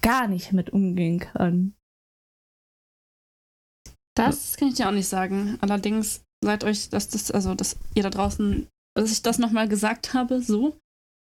gar 0.00 0.28
nicht 0.28 0.52
mit 0.52 0.70
umgehen 0.70 1.18
kann. 1.18 1.74
Das 4.16 4.56
kann 4.56 4.68
ich 4.68 4.74
dir 4.74 4.88
auch 4.88 4.92
nicht 4.92 5.08
sagen. 5.08 5.58
Allerdings 5.60 6.24
seid 6.42 6.64
euch, 6.64 6.90
dass 6.90 7.08
das, 7.08 7.30
also 7.30 7.54
dass 7.54 7.76
ihr 7.94 8.02
da 8.02 8.10
draußen, 8.10 8.68
dass 8.98 9.12
ich 9.12 9.22
das 9.22 9.38
nochmal 9.38 9.68
gesagt 9.68 10.14
habe, 10.14 10.42
so, 10.42 10.76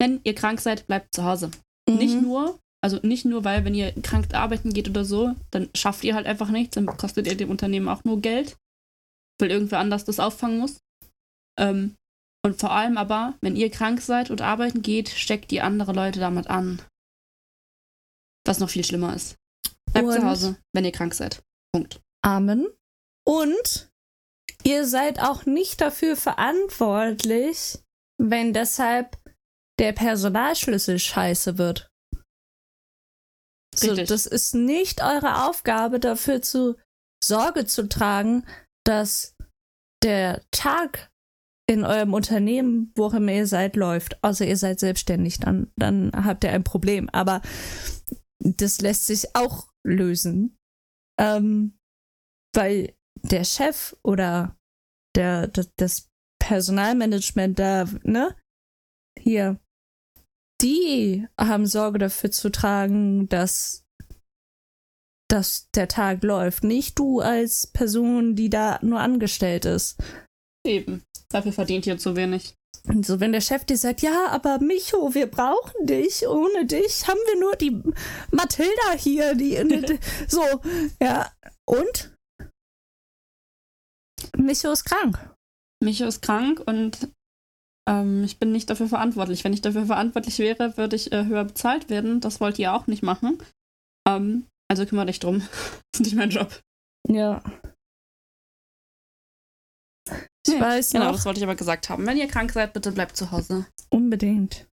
wenn 0.00 0.20
ihr 0.24 0.34
krank 0.34 0.60
seid, 0.60 0.86
bleibt 0.86 1.14
zu 1.14 1.24
Hause. 1.24 1.50
Mhm. 1.88 1.96
Nicht 1.96 2.20
nur, 2.20 2.58
also 2.82 2.98
nicht 3.02 3.24
nur, 3.24 3.44
weil 3.44 3.64
wenn 3.64 3.74
ihr 3.74 3.92
krank 4.02 4.34
arbeiten 4.34 4.72
geht 4.72 4.88
oder 4.88 5.04
so, 5.04 5.34
dann 5.50 5.70
schafft 5.74 6.04
ihr 6.04 6.14
halt 6.14 6.26
einfach 6.26 6.50
nichts, 6.50 6.74
dann 6.74 6.86
kostet 6.86 7.26
ihr 7.26 7.36
dem 7.36 7.50
Unternehmen 7.50 7.88
auch 7.88 8.04
nur 8.04 8.20
Geld, 8.20 8.56
weil 9.40 9.50
irgendwer 9.50 9.78
anders 9.78 10.04
das 10.04 10.20
auffangen 10.20 10.58
muss. 10.58 10.80
Ähm, 11.58 11.96
und 12.44 12.58
vor 12.58 12.72
allem 12.72 12.96
aber, 12.96 13.34
wenn 13.40 13.56
ihr 13.56 13.70
krank 13.70 14.00
seid 14.00 14.30
und 14.30 14.40
arbeiten 14.40 14.82
geht, 14.82 15.08
steckt 15.08 15.50
die 15.50 15.60
andere 15.60 15.92
Leute 15.92 16.18
damit 16.18 16.48
an. 16.48 16.82
Was 18.44 18.58
noch 18.58 18.68
viel 18.68 18.84
schlimmer 18.84 19.14
ist. 19.14 19.36
Bleibt 19.92 20.08
und 20.08 20.14
zu 20.14 20.24
Hause, 20.24 20.56
wenn 20.74 20.84
ihr 20.84 20.92
krank 20.92 21.14
seid. 21.14 21.42
Punkt. 21.72 22.00
Amen. 22.22 22.66
Und 23.24 23.91
ihr 24.64 24.86
seid 24.86 25.20
auch 25.20 25.46
nicht 25.46 25.80
dafür 25.80 26.16
verantwortlich, 26.16 27.78
wenn 28.18 28.52
deshalb 28.52 29.18
der 29.78 29.92
Personalschlüssel 29.92 30.98
scheiße 30.98 31.58
wird. 31.58 31.88
So, 33.74 33.94
das 33.94 34.26
ist 34.26 34.54
nicht 34.54 35.02
eure 35.02 35.48
Aufgabe, 35.48 35.98
dafür 35.98 36.42
zu 36.42 36.76
Sorge 37.24 37.64
zu 37.66 37.88
tragen, 37.88 38.46
dass 38.84 39.34
der 40.02 40.42
Tag 40.50 41.10
in 41.68 41.84
eurem 41.84 42.12
Unternehmen, 42.12 42.92
wo 42.96 43.08
immer 43.08 43.32
ihr 43.32 43.46
seid, 43.46 43.76
läuft. 43.76 44.22
Außer 44.22 44.46
ihr 44.46 44.56
seid 44.56 44.80
selbstständig, 44.80 45.38
dann, 45.38 45.72
dann 45.76 46.12
habt 46.12 46.44
ihr 46.44 46.52
ein 46.52 46.64
Problem. 46.64 47.08
Aber 47.10 47.40
das 48.40 48.80
lässt 48.80 49.06
sich 49.06 49.34
auch 49.34 49.68
lösen. 49.86 50.58
Ähm, 51.18 51.78
weil 52.54 52.94
der 53.20 53.44
Chef 53.44 53.96
oder 54.02 54.56
der, 55.14 55.48
das 55.48 56.08
Personalmanagement 56.40 57.58
da, 57.58 57.86
ne? 58.02 58.36
Hier, 59.18 59.60
die 60.60 61.26
haben 61.38 61.66
Sorge 61.66 61.98
dafür 61.98 62.30
zu 62.30 62.50
tragen, 62.50 63.28
dass, 63.28 63.84
dass 65.28 65.68
der 65.74 65.88
Tag 65.88 66.22
läuft. 66.22 66.64
Nicht 66.64 66.98
du 66.98 67.20
als 67.20 67.66
Person, 67.66 68.34
die 68.34 68.50
da 68.50 68.78
nur 68.82 69.00
angestellt 69.00 69.64
ist. 69.64 70.02
Eben. 70.66 71.02
Dafür 71.28 71.52
verdient 71.52 71.86
ihr 71.86 71.98
zu 71.98 72.16
wenig. 72.16 72.54
Und 72.88 73.06
so, 73.06 73.20
wenn 73.20 73.32
der 73.32 73.40
Chef 73.40 73.64
dir 73.64 73.76
sagt, 73.76 74.02
ja, 74.02 74.26
aber 74.28 74.58
Micho, 74.58 75.14
wir 75.14 75.26
brauchen 75.26 75.86
dich. 75.86 76.26
Ohne 76.26 76.66
dich 76.66 77.06
haben 77.06 77.20
wir 77.26 77.40
nur 77.40 77.56
die 77.56 77.80
Mathilda 78.30 78.92
hier, 78.96 79.34
die, 79.34 79.62
die 79.64 79.98
so, 80.28 80.42
ja. 81.00 81.30
Und? 81.64 82.11
Micho 84.42 84.70
ist 84.70 84.84
krank. 84.84 85.18
Micho 85.82 86.06
ist 86.06 86.22
krank 86.22 86.62
und 86.66 87.08
ähm, 87.88 88.22
ich 88.24 88.38
bin 88.38 88.52
nicht 88.52 88.70
dafür 88.70 88.88
verantwortlich. 88.88 89.44
Wenn 89.44 89.52
ich 89.52 89.62
dafür 89.62 89.86
verantwortlich 89.86 90.38
wäre, 90.38 90.76
würde 90.76 90.96
ich 90.96 91.12
äh, 91.12 91.24
höher 91.26 91.44
bezahlt 91.44 91.90
werden. 91.90 92.20
Das 92.20 92.40
wollt 92.40 92.58
ihr 92.58 92.74
auch 92.74 92.86
nicht 92.86 93.02
machen. 93.02 93.38
Ähm, 94.08 94.46
also 94.70 94.86
kümmere 94.86 95.06
dich 95.06 95.20
drum. 95.20 95.40
das 95.92 96.00
ist 96.00 96.00
nicht 96.00 96.16
mein 96.16 96.30
Job. 96.30 96.60
Ja. 97.08 97.42
Ich 100.46 100.54
nee, 100.54 100.60
weiß 100.60 100.90
Genau, 100.90 101.06
noch. 101.06 101.12
das 101.12 101.24
wollte 101.24 101.38
ich 101.38 101.44
aber 101.44 101.54
gesagt 101.54 101.88
haben. 101.88 102.06
Wenn 102.06 102.16
ihr 102.16 102.26
krank 102.28 102.52
seid, 102.52 102.72
bitte 102.72 102.92
bleibt 102.92 103.16
zu 103.16 103.30
Hause. 103.30 103.66
Unbedingt. 103.90 104.66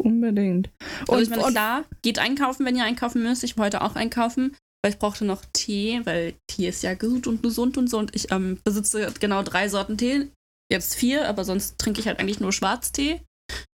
Unbedingt. 0.00 0.70
Und, 1.02 1.10
also 1.10 1.22
ich 1.22 1.30
meine, 1.30 1.50
klar, 1.50 1.84
geht 2.02 2.18
einkaufen, 2.18 2.64
wenn 2.64 2.76
ihr 2.76 2.84
einkaufen 2.84 3.22
müsst. 3.22 3.44
Ich 3.44 3.58
wollte 3.58 3.82
auch 3.82 3.96
einkaufen, 3.96 4.56
weil 4.82 4.92
ich 4.92 4.98
brauchte 4.98 5.24
noch 5.24 5.44
Tee, 5.52 6.00
weil 6.04 6.34
Tee 6.46 6.68
ist 6.68 6.82
ja 6.82 6.94
gut 6.94 7.26
und 7.26 7.42
gesund 7.42 7.76
und 7.76 7.88
so. 7.88 7.98
Und 7.98 8.14
ich 8.14 8.30
ähm, 8.32 8.58
besitze 8.64 9.12
genau 9.20 9.42
drei 9.42 9.68
Sorten 9.68 9.98
Tee. 9.98 10.30
Jetzt 10.70 10.94
vier, 10.94 11.28
aber 11.28 11.44
sonst 11.44 11.78
trinke 11.78 12.00
ich 12.00 12.06
halt 12.06 12.18
eigentlich 12.18 12.40
nur 12.40 12.52
Schwarztee. 12.52 13.20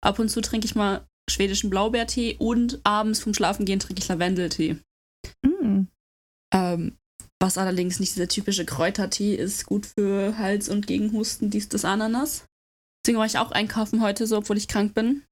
Ab 0.01 0.19
und 0.19 0.29
zu 0.29 0.41
trinke 0.41 0.65
ich 0.65 0.75
mal 0.75 1.05
schwedischen 1.29 1.69
Blaubeertee 1.69 2.37
und 2.39 2.79
abends 2.83 3.19
vom 3.19 3.33
Schlafengehen 3.33 3.79
trinke 3.79 4.01
ich 4.01 4.07
Lavendeltee. 4.07 4.77
Mm. 5.41 5.83
Ähm, 6.53 6.97
was 7.41 7.57
allerdings 7.57 7.99
nicht 7.99 8.15
dieser 8.15 8.27
typische 8.27 8.65
Kräutertee 8.65 9.35
ist, 9.35 9.65
gut 9.65 9.85
für 9.85 10.37
Hals 10.37 10.69
und 10.69 10.87
gegen 10.87 11.11
Husten, 11.11 11.49
dies, 11.49 11.67
das, 11.67 11.83
Ananas. 11.83 12.45
Deswegen 13.05 13.19
war 13.19 13.25
ich 13.25 13.37
auch 13.37 13.51
einkaufen 13.51 14.01
heute 14.01 14.25
so, 14.25 14.37
obwohl 14.37 14.57
ich 14.57 14.67
krank 14.67 14.93
bin. 14.93 15.23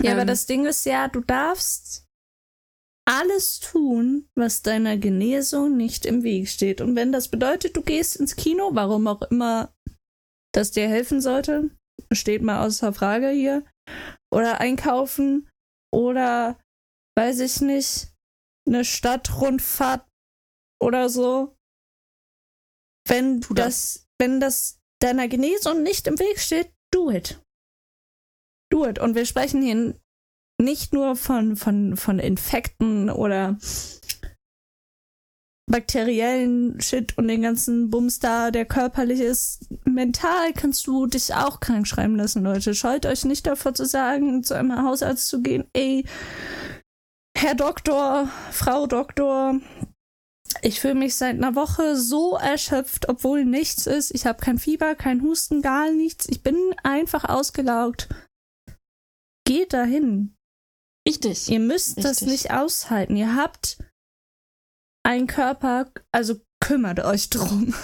Ja, 0.00 0.12
ähm, 0.12 0.18
aber 0.18 0.24
das 0.24 0.46
Ding 0.46 0.66
ist 0.66 0.84
ja, 0.86 1.08
du 1.08 1.20
darfst 1.20 2.05
alles 3.06 3.60
tun, 3.60 4.28
was 4.34 4.62
deiner 4.62 4.96
Genesung 4.96 5.76
nicht 5.76 6.06
im 6.06 6.22
Weg 6.22 6.48
steht. 6.48 6.80
Und 6.80 6.96
wenn 6.96 7.12
das 7.12 7.28
bedeutet, 7.28 7.76
du 7.76 7.82
gehst 7.82 8.16
ins 8.16 8.36
Kino, 8.36 8.70
warum 8.72 9.06
auch 9.06 9.22
immer 9.22 9.72
das 10.52 10.72
dir 10.72 10.88
helfen 10.88 11.20
sollte, 11.20 11.70
steht 12.12 12.42
mal 12.42 12.66
außer 12.66 12.92
Frage 12.92 13.30
hier. 13.30 13.64
Oder 14.32 14.60
einkaufen 14.60 15.48
oder 15.94 16.58
weiß 17.16 17.40
ich 17.40 17.60
nicht, 17.60 18.12
eine 18.66 18.84
Stadtrundfahrt 18.84 20.06
oder 20.82 21.08
so. 21.08 21.56
Wenn 23.08 23.40
das, 23.40 23.54
das, 23.54 24.06
wenn 24.18 24.40
das 24.40 24.80
deiner 25.00 25.28
Genesung 25.28 25.82
nicht 25.82 26.08
im 26.08 26.18
Weg 26.18 26.40
steht, 26.40 26.72
do 26.92 27.10
it. 27.10 27.40
Do 28.72 28.84
it. 28.84 28.98
Und 28.98 29.14
wir 29.14 29.26
sprechen 29.26 29.62
hier 29.62 30.00
nicht 30.60 30.92
nur 30.92 31.16
von, 31.16 31.56
von, 31.56 31.96
von 31.96 32.18
Infekten 32.18 33.10
oder 33.10 33.58
bakteriellen 35.68 36.80
Shit 36.80 37.18
und 37.18 37.28
den 37.28 37.42
ganzen 37.42 37.90
Bums 37.90 38.20
da, 38.20 38.50
der 38.50 38.64
körperlich 38.64 39.20
ist. 39.20 39.68
Mental 39.84 40.52
kannst 40.52 40.86
du 40.86 41.06
dich 41.06 41.34
auch 41.34 41.60
krank 41.60 41.86
schreiben 41.88 42.16
lassen, 42.16 42.44
Leute. 42.44 42.74
Scheut 42.74 43.04
euch 43.04 43.24
nicht 43.24 43.46
davor 43.46 43.74
zu 43.74 43.84
sagen, 43.84 44.44
zu 44.44 44.54
einem 44.54 44.82
Hausarzt 44.82 45.28
zu 45.28 45.42
gehen, 45.42 45.64
ey, 45.72 46.04
Herr 47.36 47.54
Doktor, 47.54 48.30
Frau 48.50 48.86
Doktor, 48.86 49.60
ich 50.62 50.80
fühle 50.80 50.94
mich 50.94 51.16
seit 51.16 51.36
einer 51.36 51.54
Woche 51.54 51.96
so 51.96 52.36
erschöpft, 52.36 53.08
obwohl 53.08 53.44
nichts 53.44 53.86
ist. 53.86 54.14
Ich 54.14 54.24
habe 54.24 54.40
kein 54.40 54.58
Fieber, 54.58 54.94
kein 54.94 55.22
Husten, 55.22 55.60
gar 55.60 55.90
nichts. 55.90 56.26
Ich 56.28 56.42
bin 56.42 56.56
einfach 56.82 57.24
ausgelaugt. 57.24 58.08
Geht 59.44 59.72
dahin. 59.72 60.35
Richtig. 61.06 61.48
Ihr 61.48 61.60
müsst 61.60 61.96
Richtig. 61.96 62.04
das 62.04 62.20
nicht 62.22 62.50
aushalten. 62.50 63.16
Ihr 63.16 63.36
habt 63.36 63.78
einen 65.04 65.26
Körper, 65.26 65.92
also 66.12 66.40
kümmert 66.60 67.00
euch 67.00 67.30
drum. 67.30 67.74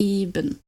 Eben. 0.00 0.60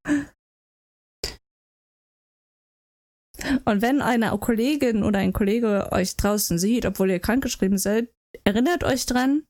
Und 3.65 3.83
wenn 3.83 4.03
eine 4.03 4.37
Kollegin 4.39 5.03
oder 5.03 5.19
ein 5.21 5.33
Kollege 5.33 5.93
euch 5.93 6.17
draußen 6.17 6.59
sieht, 6.59 6.87
obwohl 6.87 7.11
ihr 7.11 7.21
krankgeschrieben 7.21 7.79
seid, 7.79 8.11
erinnert 8.45 8.83
euch 8.83 9.07
dran, 9.07 9.45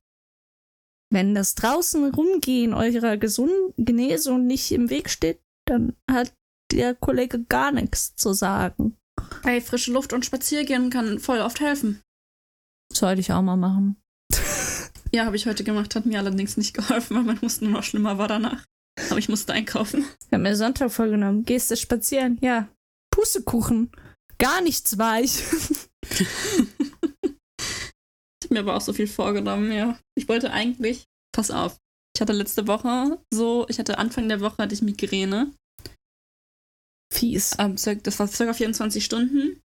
wenn 1.11 1.35
das 1.35 1.55
draußen 1.55 2.13
rumgehen 2.13 2.75
eurer 2.75 3.17
Gesund 3.17 3.53
Genesung 3.77 4.47
nicht 4.47 4.73
im 4.73 4.91
Weg 4.91 5.09
steht, 5.09 5.41
dann 5.67 5.97
hat 6.11 6.35
der 6.71 6.95
Kollege 6.95 7.45
gar 7.45 7.73
nichts 7.73 8.15
zu 8.17 8.35
sagen. 8.35 8.99
Hey, 9.43 9.61
frische 9.61 9.93
Luft 9.93 10.13
und 10.13 10.27
Spaziergehen 10.27 10.91
kann 10.91 11.19
voll 11.19 11.41
oft 11.41 11.61
helfen. 11.61 12.03
Sollte 12.99 13.21
ich 13.21 13.33
auch 13.33 13.43
mal 13.43 13.57
machen. 13.57 13.97
ja, 15.13 15.25
habe 15.25 15.37
ich 15.37 15.47
heute 15.47 15.63
gemacht, 15.63 15.95
hat 15.95 16.05
mir 16.05 16.19
allerdings 16.19 16.57
nicht 16.57 16.75
geholfen, 16.75 17.17
weil 17.17 17.23
mein 17.23 17.41
Husten 17.41 17.71
noch 17.71 17.85
schlimmer 17.85 18.19
war 18.19 18.27
danach. 18.27 18.65
Aber 19.09 19.19
ich 19.19 19.29
musste 19.29 19.53
einkaufen. 19.53 20.05
Ich 20.27 20.33
habe 20.33 20.43
mir 20.43 20.57
Sonntag 20.57 20.91
vorgenommen. 20.91 21.45
Gehst 21.45 21.71
du 21.71 21.77
spazieren? 21.77 22.39
Ja. 22.41 22.69
Pustekuchen. 23.15 23.93
Gar 24.39 24.63
nichts 24.63 24.99
weich. 24.99 25.45
ich 26.11 26.27
habe 28.45 28.51
mir 28.51 28.61
aber 28.61 28.75
auch 28.75 28.81
so 28.81 28.93
viel 28.93 29.07
vorgenommen, 29.07 29.71
ja. 29.71 29.97
Ich 30.17 30.29
wollte 30.29 30.51
eigentlich, 30.51 31.05
pass 31.33 31.53
auf, 31.53 31.79
ich 32.17 32.21
hatte 32.21 32.33
letzte 32.33 32.67
Woche 32.67 33.21
so, 33.33 33.65
ich 33.69 33.79
hatte 33.79 33.99
Anfang 33.99 34.29
der 34.29 34.41
Woche 34.41 34.59
hatte 34.59 34.75
ich 34.75 34.83
Migräne. 34.83 35.55
Fies. 37.15 37.55
Ähm, 37.61 37.77
das 37.77 38.19
war 38.19 38.27
circa 38.27 38.55
24 38.55 39.05
Stunden. 39.05 39.61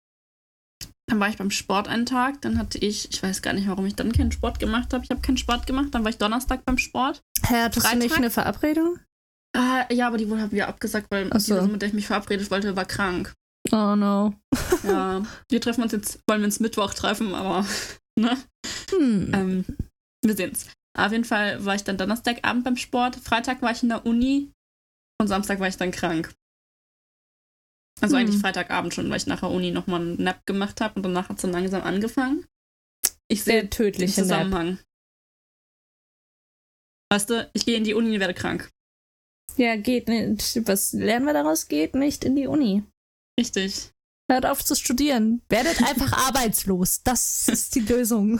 Dann 1.14 1.20
war 1.20 1.30
ich 1.30 1.38
beim 1.38 1.52
Sport 1.52 1.88
einen 1.88 2.08
Tag, 2.08 2.42
dann 2.42 2.58
hatte 2.58 2.80
ich, 2.80 3.08
ich 3.12 3.22
weiß 3.22 3.44
gar 3.44 3.54
nicht, 3.54 3.68
warum 3.68 3.86
ich 3.86 3.94
dann 3.94 4.12
keinen 4.12 4.32
Sport 4.32 4.58
gemacht 4.60 4.96
habe. 4.96 5.04
Ich 5.04 5.12
habe 5.12 5.22
keinen 5.22 5.38
Sport 5.38 5.68
gemacht, 5.68 5.90
dann 5.92 6.04
war 6.04 6.10
ich 6.10 6.18
Donnerstag 6.18 6.66
beim 6.66 6.80
Sport. 6.80 7.22
Hä, 7.46 7.66
hattest 7.66 7.86
Freitag. 7.86 8.00
du 8.00 8.06
nicht 8.08 8.18
eine 8.18 8.32
Verabredung? 8.32 8.98
Äh, 9.56 9.94
ja, 9.94 10.08
aber 10.08 10.18
die 10.18 10.28
wurde 10.28 10.52
wir 10.52 10.68
abgesagt, 10.68 11.06
weil 11.12 11.26
so. 11.26 11.38
die 11.38 11.52
Person, 11.52 11.72
mit 11.72 11.84
der 11.84 11.90
ich 11.90 11.94
mich 11.94 12.08
verabredet 12.08 12.50
wollte, 12.50 12.76
war 12.76 12.86
krank. 12.86 13.32
Oh 13.72 13.96
no. 13.96 14.34
Ja, 14.84 15.22
wir 15.52 15.62
treffen 15.62 15.84
uns 15.84 15.92
jetzt, 15.92 16.20
wollen 16.28 16.42
wir 16.42 16.46
uns 16.46 16.60
Mittwoch 16.60 16.96
treffen, 16.96 17.36
aber 17.36 17.64
ne? 18.20 18.36
Hm. 18.90 19.32
Ähm, 19.36 19.66
wir 20.26 20.36
sehen's. 20.36 20.66
Auf 20.98 21.12
jeden 21.12 21.26
Fall 21.26 21.64
war 21.64 21.76
ich 21.76 21.84
dann 21.84 22.00
Donnerstagabend 22.00 22.64
beim 22.64 22.76
Sport, 22.76 23.18
Freitag 23.18 23.62
war 23.62 23.70
ich 23.70 23.84
in 23.84 23.90
der 23.90 24.04
Uni 24.08 24.52
und 25.22 25.28
Samstag 25.28 25.60
war 25.60 25.68
ich 25.68 25.78
dann 25.78 25.92
krank. 25.92 26.34
Also 28.02 28.18
Hm. 28.18 28.22
eigentlich 28.26 28.42
Freitagabend 28.42 28.94
schon, 28.94 29.10
weil 29.10 29.18
ich 29.18 29.28
nach 29.28 29.40
der 29.42 29.50
Uni 29.50 29.72
nochmal 29.72 30.02
einen 30.02 30.22
Nap 30.24 30.46
gemacht 30.46 30.82
habe 30.82 30.96
und 30.96 31.04
danach 31.04 31.30
hat 31.30 31.38
es 31.38 31.42
dann 31.44 31.52
langsam 31.52 31.82
angefangen. 31.84 32.46
Ich 33.30 33.44
sehe 33.44 33.54
Der 33.54 33.64
den 33.64 33.70
tödliche 33.72 34.22
Nap. 34.22 34.30
Zusammenhang. 34.30 34.80
Weißt 37.12 37.30
du, 37.30 37.50
ich 37.54 37.66
gehe 37.66 37.78
in 37.78 37.84
die 37.84 37.94
Uni 37.94 38.14
und 38.14 38.20
werde 38.20 38.34
krank. 38.34 38.72
Ja, 39.58 39.76
geht 39.76 40.08
nicht. 40.08 40.68
Was 40.68 40.94
lernen 40.94 41.26
wir 41.26 41.34
daraus? 41.34 41.68
Geht 41.68 41.94
nicht 41.96 42.24
in 42.26 42.36
die 42.36 42.48
Uni. 42.48 42.84
Richtig. 43.40 43.92
Hört 44.32 44.46
auf 44.46 44.64
zu 44.66 44.76
studieren. 44.76 45.42
Werdet 45.50 45.82
einfach 45.84 46.12
arbeitslos. 46.28 47.04
Das 47.04 47.48
ist 47.48 47.76
die 47.76 47.82
Lösung. 47.82 48.40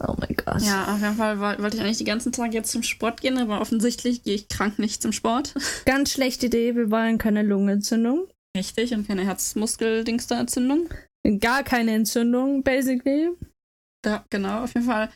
Oh 0.00 0.14
mein 0.16 0.36
Gott. 0.36 0.62
Ja, 0.62 0.94
auf 0.94 1.00
jeden 1.00 1.16
Fall 1.16 1.40
woll- 1.40 1.60
wollte 1.60 1.76
ich 1.76 1.82
eigentlich 1.82 1.98
die 1.98 2.04
ganzen 2.04 2.30
Tage 2.30 2.54
jetzt 2.54 2.70
zum 2.70 2.84
Sport 2.84 3.20
gehen, 3.20 3.36
aber 3.38 3.60
offensichtlich 3.60 4.22
gehe 4.22 4.34
ich 4.36 4.48
krank 4.48 4.78
nicht 4.78 5.02
zum 5.02 5.12
Sport. 5.12 5.54
Ganz 5.86 6.12
schlechte 6.12 6.46
Idee. 6.46 6.76
Wir 6.76 6.90
wollen 6.90 7.18
keine 7.18 7.42
Lungenentzündung. 7.42 8.28
Richtig, 8.56 8.92
und 8.94 9.06
keine 9.08 9.24
Herzmuskel-Dingster-Entzündung. 9.24 10.88
Gar 11.40 11.64
keine 11.64 11.94
Entzündung, 11.94 12.62
basically. 12.62 13.30
Ja, 14.06 14.24
genau, 14.30 14.62
auf 14.64 14.74
jeden 14.74 14.86
Fall 14.86 15.12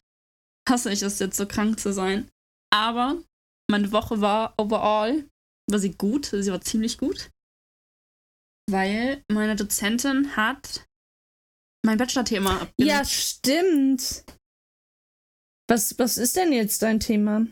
hasse 0.69 0.93
ich 0.93 1.03
es 1.03 1.19
jetzt 1.21 1.37
so 1.37 1.47
krank 1.47 1.79
zu 1.79 1.93
sein. 1.93 2.29
Aber 2.73 3.17
meine 3.71 3.93
Woche 3.93 4.21
war 4.21 4.55
overall, 4.59 5.25
war 5.71 5.79
sie 5.79 5.93
gut, 5.93 6.27
sie 6.27 6.51
war 6.51 6.61
ziemlich 6.61 6.99
gut. 6.99 7.31
Weil 8.71 9.23
meine 9.31 9.57
Dozentin 9.57 10.37
hat 10.37 10.85
mein 11.85 11.99
Bachelor-Thema 11.99 12.63
abgelegt. 12.63 12.93
Ja, 12.93 13.05
stimmt. 13.05 14.25
Was, 15.69 15.99
was 15.99 16.19
ist 16.19 16.37
denn 16.37 16.53
jetzt 16.53 16.83
dein 16.83 17.01
Thema? 17.01 17.47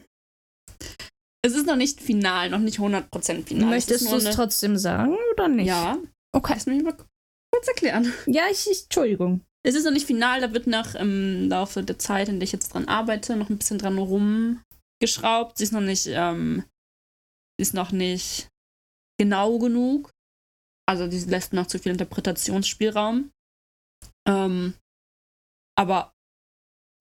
Es 1.42 1.54
ist 1.54 1.66
noch 1.66 1.76
nicht 1.76 2.00
final, 2.00 2.50
noch 2.50 2.58
nicht 2.58 2.78
100% 2.78 3.46
final. 3.46 3.70
Möchtest 3.70 4.02
es 4.02 4.10
du 4.10 4.16
es 4.16 4.24
nur 4.24 4.32
trotzdem 4.32 4.76
sagen 4.76 5.16
oder 5.32 5.44
eine, 5.44 5.56
nicht? 5.56 5.66
Ja, 5.68 5.98
Okay. 6.32 6.52
lass 6.54 6.66
mich 6.66 6.82
mal 6.82 6.96
kurz 7.52 7.68
erklären. 7.68 8.12
Ja, 8.26 8.44
ich, 8.50 8.70
ich 8.70 8.84
Entschuldigung. 8.84 9.40
Es 9.62 9.74
ist 9.74 9.84
noch 9.84 9.92
nicht 9.92 10.06
final, 10.06 10.40
da 10.40 10.52
wird 10.52 10.66
nach 10.66 10.94
im 10.94 11.48
Laufe 11.48 11.82
der 11.82 11.98
Zeit, 11.98 12.28
in 12.28 12.38
der 12.38 12.44
ich 12.44 12.52
jetzt 12.52 12.72
dran 12.72 12.88
arbeite, 12.88 13.36
noch 13.36 13.50
ein 13.50 13.58
bisschen 13.58 13.78
dran 13.78 13.98
rumgeschraubt. 13.98 15.58
Sie 15.58 15.64
ist 15.64 15.72
noch 15.72 15.80
nicht, 15.80 16.06
ähm, 16.06 16.64
sie 17.58 17.62
ist 17.62 17.74
noch 17.74 17.92
nicht 17.92 18.48
genau 19.18 19.58
genug. 19.58 20.10
Also 20.88 21.06
die 21.08 21.18
lässt 21.20 21.52
noch 21.52 21.66
zu 21.66 21.78
viel 21.78 21.92
Interpretationsspielraum. 21.92 23.30
Ähm, 24.26 24.74
aber 25.78 26.12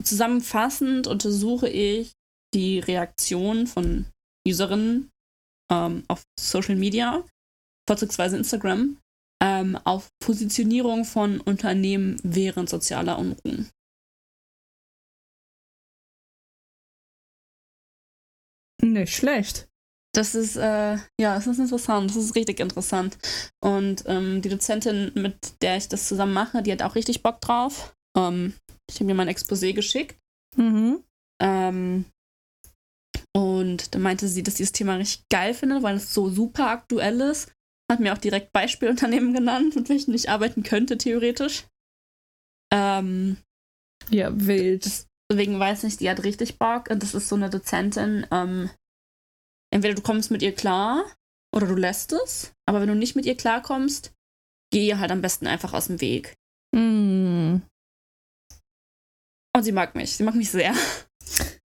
zusammenfassend 0.02 1.06
untersuche 1.06 1.68
ich 1.68 2.12
die 2.54 2.78
Reaktion 2.78 3.66
von 3.66 4.06
Userinnen 4.46 5.10
ähm, 5.70 6.04
auf 6.08 6.24
Social 6.38 6.76
Media, 6.76 7.24
vorzugsweise 7.88 8.36
Instagram, 8.36 8.98
ähm, 9.42 9.76
auf 9.84 10.08
Positionierung 10.22 11.04
von 11.04 11.40
Unternehmen 11.40 12.18
während 12.22 12.68
sozialer 12.68 13.18
Unruhen. 13.18 13.70
Nicht 18.82 19.14
schlecht. 19.14 19.68
Das 20.12 20.34
ist, 20.34 20.56
äh, 20.56 20.96
ja, 21.20 21.34
das 21.34 21.46
ist 21.46 21.58
interessant. 21.58 22.10
Das 22.10 22.16
ist 22.16 22.34
richtig 22.34 22.58
interessant. 22.58 23.18
Und 23.62 24.02
ähm, 24.06 24.42
die 24.42 24.48
Dozentin, 24.48 25.12
mit 25.14 25.62
der 25.62 25.76
ich 25.76 25.88
das 25.88 26.08
zusammen 26.08 26.32
mache, 26.32 26.62
die 26.62 26.72
hat 26.72 26.82
auch 26.82 26.96
richtig 26.96 27.22
Bock 27.22 27.40
drauf. 27.40 27.94
Ähm, 28.16 28.54
ich 28.90 28.96
habe 28.96 29.06
mir 29.06 29.14
mein 29.14 29.28
Exposé 29.28 29.72
geschickt. 29.72 30.16
Mhm. 30.56 31.02
Ähm, 31.40 32.04
und 33.32 33.94
da 33.94 33.98
meinte 33.98 34.28
sie, 34.28 34.42
dass 34.42 34.56
sie 34.56 34.64
das 34.64 34.72
Thema 34.72 34.96
richtig 34.96 35.28
geil 35.28 35.54
findet, 35.54 35.82
weil 35.82 35.96
es 35.96 36.12
so 36.12 36.28
super 36.28 36.68
aktuell 36.70 37.20
ist. 37.20 37.52
Hat 37.90 38.00
mir 38.00 38.12
auch 38.12 38.18
direkt 38.18 38.52
Beispielunternehmen 38.52 39.32
genannt, 39.34 39.76
mit 39.76 39.88
welchen 39.88 40.14
ich 40.14 40.28
arbeiten 40.28 40.62
könnte, 40.62 40.98
theoretisch. 40.98 41.66
Ähm, 42.72 43.36
Ja, 44.10 44.30
wild. 44.32 45.04
deswegen 45.30 45.58
weiß 45.58 45.84
ich, 45.84 45.96
die 45.96 46.10
hat 46.10 46.24
richtig 46.24 46.58
Bock. 46.58 46.90
Und 46.90 47.02
das 47.02 47.14
ist 47.14 47.28
so 47.28 47.36
eine 47.36 47.50
Dozentin. 47.50 48.26
Ähm, 48.30 48.70
entweder 49.72 49.94
du 49.94 50.02
kommst 50.02 50.30
mit 50.30 50.42
ihr 50.42 50.54
klar 50.54 51.04
oder 51.54 51.66
du 51.66 51.74
lässt 51.74 52.12
es. 52.12 52.52
Aber 52.66 52.80
wenn 52.80 52.88
du 52.88 52.94
nicht 52.96 53.16
mit 53.16 53.26
ihr 53.26 53.36
klarkommst, 53.36 54.12
geh 54.72 54.86
ihr 54.88 54.98
halt 54.98 55.10
am 55.12 55.20
besten 55.22 55.46
einfach 55.46 55.72
aus 55.72 55.86
dem 55.86 56.00
Weg. 56.00 56.34
Hm. 56.74 57.62
Und 59.56 59.62
sie 59.64 59.72
mag 59.72 59.94
mich. 59.94 60.16
Sie 60.16 60.22
mag 60.22 60.34
mich 60.34 60.50
sehr. 60.50 60.74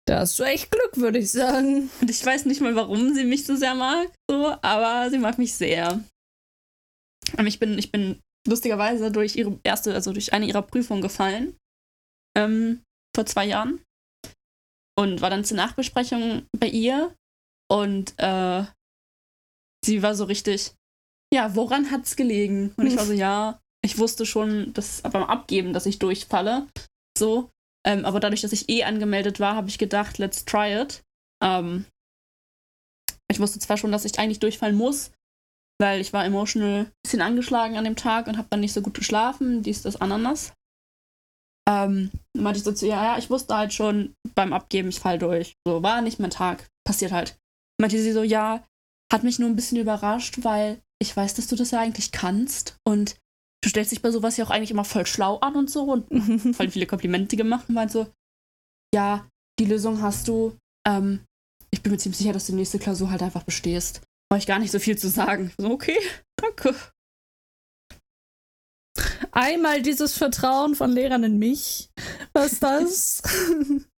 Da 0.05 0.19
hast 0.19 0.37
du 0.37 0.43
echt 0.43 0.69
Glück, 0.69 0.97
würde 0.97 1.19
ich 1.19 1.31
sagen. 1.31 1.89
Und 2.01 2.09
ich 2.09 2.25
weiß 2.25 2.45
nicht 2.45 2.61
mal, 2.61 2.75
warum 2.75 3.13
sie 3.13 3.23
mich 3.23 3.45
so 3.45 3.55
sehr 3.55 3.73
mag, 3.73 4.11
so, 4.29 4.55
aber 4.61 5.09
sie 5.09 5.17
mag 5.17 5.37
mich 5.37 5.53
sehr. 5.53 6.03
Und 7.37 7.47
ich 7.47 7.59
bin, 7.59 7.77
ich 7.77 7.91
bin 7.91 8.19
lustigerweise 8.47 9.11
durch 9.11 9.35
ihre 9.35 9.59
erste, 9.63 9.93
also 9.93 10.11
durch 10.11 10.33
eine 10.33 10.45
ihrer 10.45 10.61
Prüfungen 10.61 11.01
gefallen. 11.01 11.55
Ähm, 12.37 12.81
vor 13.15 13.25
zwei 13.25 13.45
Jahren. 13.45 13.81
Und 14.97 15.21
war 15.21 15.29
dann 15.29 15.45
zur 15.45 15.57
Nachbesprechung 15.57 16.45
bei 16.57 16.67
ihr. 16.67 17.15
Und 17.71 18.13
äh, 18.17 18.65
sie 19.83 20.03
war 20.03 20.15
so 20.15 20.25
richtig, 20.25 20.73
ja, 21.33 21.55
woran 21.55 21.91
hat's 21.91 22.15
gelegen? 22.15 22.73
Und 22.75 22.87
ich 22.87 22.97
war 22.97 23.05
so, 23.05 23.13
ja, 23.13 23.59
ich 23.83 23.97
wusste 23.97 24.25
schon, 24.25 24.73
dass 24.73 25.01
beim 25.01 25.23
Abgeben, 25.23 25.73
dass 25.73 25.85
ich 25.85 25.99
durchfalle. 25.99 26.67
So. 27.17 27.49
Ähm, 27.85 28.05
aber 28.05 28.19
dadurch, 28.19 28.41
dass 28.41 28.53
ich 28.53 28.69
eh 28.69 28.83
angemeldet 28.83 29.39
war, 29.39 29.55
habe 29.55 29.69
ich 29.69 29.77
gedacht, 29.77 30.17
let's 30.17 30.45
try 30.45 30.81
it. 30.81 31.03
Ähm, 31.43 31.85
ich 33.29 33.39
wusste 33.39 33.59
zwar 33.59 33.77
schon, 33.77 33.91
dass 33.91 34.05
ich 34.05 34.17
eigentlich 34.19 34.39
durchfallen 34.39 34.75
muss, 34.75 35.11
weil 35.81 35.99
ich 35.99 36.13
war 36.13 36.23
emotional 36.23 36.85
ein 36.85 36.91
bisschen 37.03 37.21
angeschlagen 37.21 37.77
an 37.77 37.83
dem 37.83 37.95
Tag 37.95 38.27
und 38.27 38.37
habe 38.37 38.47
dann 38.49 38.59
nicht 38.61 38.73
so 38.73 38.81
gut 38.81 38.93
geschlafen, 38.93 39.63
dies, 39.63 39.81
das, 39.81 39.97
Ananas. 39.97 40.53
Ähm, 41.67 42.11
dann 42.33 42.43
meinte 42.43 42.57
ich 42.59 42.63
so 42.63 42.71
zu 42.71 42.85
ihr, 42.85 42.91
ja, 42.91 43.17
ich 43.17 43.29
wusste 43.29 43.55
halt 43.55 43.73
schon 43.73 44.15
beim 44.35 44.53
Abgeben, 44.53 44.89
ich 44.89 44.99
fall 44.99 45.17
durch. 45.17 45.55
So, 45.65 45.81
war 45.81 46.01
nicht 46.01 46.19
mein 46.19 46.29
Tag. 46.29 46.67
Passiert 46.85 47.11
halt. 47.11 47.37
Meinte 47.79 47.97
sie 47.97 48.11
so, 48.11 48.23
ja, 48.23 48.65
hat 49.11 49.23
mich 49.23 49.39
nur 49.39 49.49
ein 49.49 49.55
bisschen 49.55 49.79
überrascht, 49.79 50.43
weil 50.43 50.81
ich 51.01 51.15
weiß, 51.15 51.33
dass 51.35 51.47
du 51.47 51.55
das 51.55 51.71
ja 51.71 51.79
eigentlich 51.79 52.11
kannst 52.11 52.77
und 52.85 53.15
du 53.63 53.69
stellst 53.69 53.91
dich 53.91 54.01
bei 54.01 54.11
sowas 54.11 54.37
ja 54.37 54.45
auch 54.45 54.49
eigentlich 54.49 54.71
immer 54.71 54.85
voll 54.85 55.05
schlau 55.05 55.37
an 55.37 55.55
und 55.55 55.69
so 55.69 55.83
und 55.83 56.55
voll 56.55 56.69
viele 56.69 56.85
Komplimente 56.85 57.35
gemacht 57.37 57.69
und 57.69 57.75
meinte 57.75 57.93
so, 57.93 58.13
ja, 58.93 59.27
die 59.59 59.65
Lösung 59.65 60.01
hast 60.01 60.27
du. 60.27 60.57
Ähm, 60.85 61.23
ich 61.71 61.81
bin 61.81 61.91
mir 61.91 61.97
ziemlich 61.97 62.17
sicher, 62.17 62.33
dass 62.33 62.45
du 62.45 62.51
die 62.51 62.57
nächste 62.57 62.77
Klausur 62.77 63.09
halt 63.09 63.23
einfach 63.23 63.43
bestehst. 63.43 64.01
Brauche 64.29 64.39
ich 64.39 64.47
gar 64.47 64.59
nicht 64.59 64.71
so 64.71 64.79
viel 64.79 64.97
zu 64.97 65.09
sagen. 65.09 65.51
So, 65.57 65.71
okay, 65.71 65.97
danke. 66.35 66.75
Einmal 69.31 69.81
dieses 69.81 70.15
Vertrauen 70.17 70.75
von 70.75 70.91
Lehrern 70.91 71.23
in 71.23 71.39
mich. 71.39 71.89
Was 72.33 72.53
ist 72.53 72.63
das? 72.63 73.23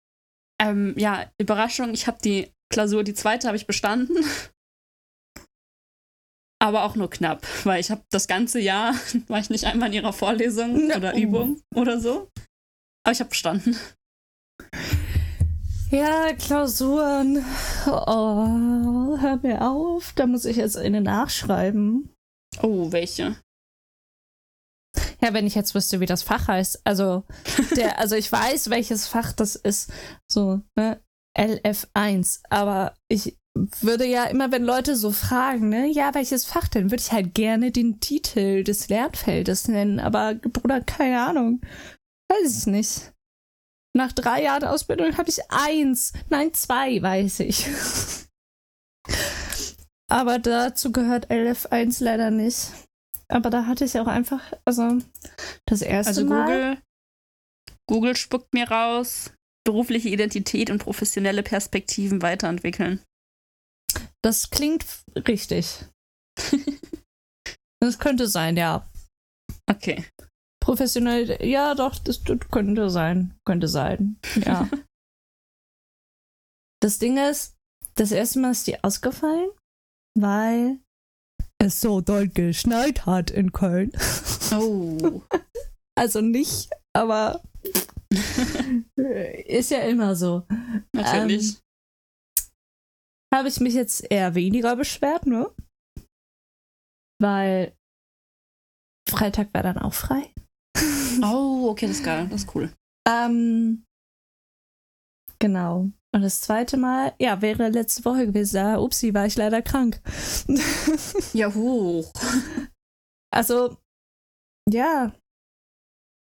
Ähm, 0.58 0.94
ja, 0.98 1.30
Überraschung, 1.38 1.94
ich 1.94 2.08
habe 2.08 2.18
die 2.24 2.50
Klausur, 2.72 3.04
die 3.04 3.14
zweite 3.14 3.48
habe 3.48 3.58
ich 3.58 3.68
bestanden. 3.68 4.16
Aber 6.60 6.84
auch 6.84 6.96
nur 6.96 7.10
knapp, 7.10 7.46
weil 7.64 7.80
ich 7.82 7.92
habe 7.92 8.04
das 8.10 8.28
ganze 8.28 8.60
Jahr, 8.60 8.94
war 9.28 9.40
ich 9.40 9.50
nicht 9.50 9.66
einmal 9.66 9.90
in 9.90 9.96
ihrer 9.96 10.14
Vorlesung 10.14 10.92
oder 10.96 11.14
oh. 11.16 11.18
Übung 11.18 11.62
oder 11.76 12.00
so. 12.00 12.30
Aber 13.04 13.12
ich 13.12 13.20
habe 13.20 13.30
bestanden. 13.30 13.78
ja, 15.92 16.34
Klausuren. 16.34 17.46
Oh, 17.86 19.18
hör 19.20 19.40
mir 19.44 19.62
auf. 19.62 20.14
Da 20.16 20.26
muss 20.26 20.46
ich 20.46 20.58
jetzt 20.58 20.78
eine 20.78 21.02
nachschreiben. 21.02 22.10
Oh, 22.62 22.92
welche? 22.92 23.36
Ja, 25.22 25.34
wenn 25.34 25.48
ich 25.48 25.56
jetzt 25.56 25.76
wüsste, 25.76 26.00
wie 26.00 26.06
das 26.06 26.24
Fach 26.24 26.48
heißt. 26.48 26.82
Also, 26.86 27.24
der, 27.76 28.00
also 28.00 28.16
ich 28.16 28.32
weiß, 28.32 28.70
welches 28.70 29.08
Fach 29.08 29.34
das 29.34 29.56
ist. 29.56 29.92
So, 30.28 30.62
ne? 30.76 31.02
LF1. 31.38 32.42
Aber 32.50 32.96
ich 33.08 33.38
würde 33.56 34.06
ja 34.06 34.26
immer, 34.26 34.52
wenn 34.52 34.64
Leute 34.64 34.96
so 34.96 35.12
fragen, 35.12 35.70
ne, 35.70 35.88
ja, 35.88 36.14
welches 36.14 36.46
Fach 36.46 36.68
denn, 36.68 36.92
würde 36.92 37.02
ich 37.02 37.12
halt 37.12 37.34
gerne 37.34 37.72
den 37.72 38.00
Titel 38.00 38.64
des 38.64 38.90
Lernfeldes 38.90 39.68
nennen. 39.68 40.00
Aber, 40.00 40.36
Bruder, 40.36 40.82
keine 40.82 41.22
Ahnung. 41.26 41.62
Weiß 42.30 42.60
ich 42.60 42.68
nicht. 42.68 43.14
Nach 43.96 44.12
drei 44.12 44.44
Jahren 44.44 44.66
Ausbildung 44.66 45.18
habe 45.18 45.30
ich 45.30 45.40
eins, 45.50 46.12
nein, 46.30 46.54
zwei, 46.54 47.02
weiß 47.02 47.40
ich. 47.42 47.66
Aber 50.12 50.38
dazu 50.38 50.92
gehört 50.92 51.32
LF1 51.32 52.04
leider 52.04 52.30
nicht. 52.30 52.72
Aber 53.28 53.50
da 53.50 53.66
hatte 53.66 53.86
ich 53.86 53.98
auch 53.98 54.08
einfach, 54.08 54.54
also 54.66 55.00
das 55.66 55.82
erste 55.82 56.10
Also 56.10 56.26
Mal. 56.26 56.46
Google, 56.46 56.78
Google 57.88 58.16
spuckt 58.16 58.54
mir 58.54 58.70
raus, 58.70 59.32
berufliche 59.64 60.10
Identität 60.10 60.70
und 60.70 60.80
professionelle 60.80 61.42
Perspektiven 61.42 62.22
weiterentwickeln. 62.22 63.02
Das 64.26 64.50
klingt 64.50 64.84
richtig. 65.28 65.86
Das 67.82 68.00
könnte 68.00 68.28
sein, 68.28 68.58
ja. 68.58 68.90
Okay. 69.70 70.06
Professionell, 70.60 71.46
ja, 71.46 71.76
doch, 71.76 72.00
das, 72.00 72.24
das 72.24 72.40
könnte 72.50 72.90
sein. 72.90 73.36
Könnte 73.46 73.68
sein, 73.68 74.18
ja. 74.44 74.68
das 76.82 76.98
Ding 76.98 77.18
ist, 77.18 77.54
das 77.94 78.12
erste 78.12 78.40
Mal 78.40 78.54
ist 78.54 78.66
die 78.66 78.84
ausgefallen, 78.84 79.52
weil 80.18 80.80
es 81.62 81.80
so 81.80 82.02
doll 82.02 82.28
geschneit 82.28 83.06
hat 83.06 83.30
in 83.30 83.52
Köln. 83.52 83.92
Oh. 84.52 85.22
Also 85.98 86.22
nicht, 86.22 86.70
aber 86.96 87.42
ist 89.48 89.72
ja 89.72 89.80
immer 89.80 90.16
so. 90.16 90.44
Natürlich. 90.94 91.58
Habe 93.36 93.50
ich 93.50 93.60
mich 93.60 93.74
jetzt 93.74 94.10
eher 94.10 94.34
weniger 94.34 94.78
beschwert, 94.78 95.26
ne? 95.26 95.54
Weil 97.20 97.76
Freitag 99.10 99.54
war 99.54 99.62
dann 99.62 99.78
auch 99.78 99.94
frei. 99.94 100.34
oh, 101.22 101.68
okay, 101.70 101.88
das 101.88 101.98
ist 101.98 102.06
geil. 102.06 102.30
Das 102.30 102.44
ist 102.44 102.56
cool. 102.56 102.72
Ähm, 103.06 103.84
genau. 105.38 105.90
Und 106.14 106.22
das 106.22 106.40
zweite 106.40 106.78
Mal, 106.78 107.14
ja, 107.20 107.42
wäre 107.42 107.68
letzte 107.68 108.06
Woche 108.06 108.28
gewesen. 108.28 108.56
Da, 108.56 108.80
upsi, 108.80 109.14
war 109.14 109.26
ich 109.26 109.36
leider 109.36 109.62
krank. 109.62 110.02
ja, 111.34 111.54
hoch. 111.54 112.14
Also, 113.34 113.76
ja. 114.70 115.14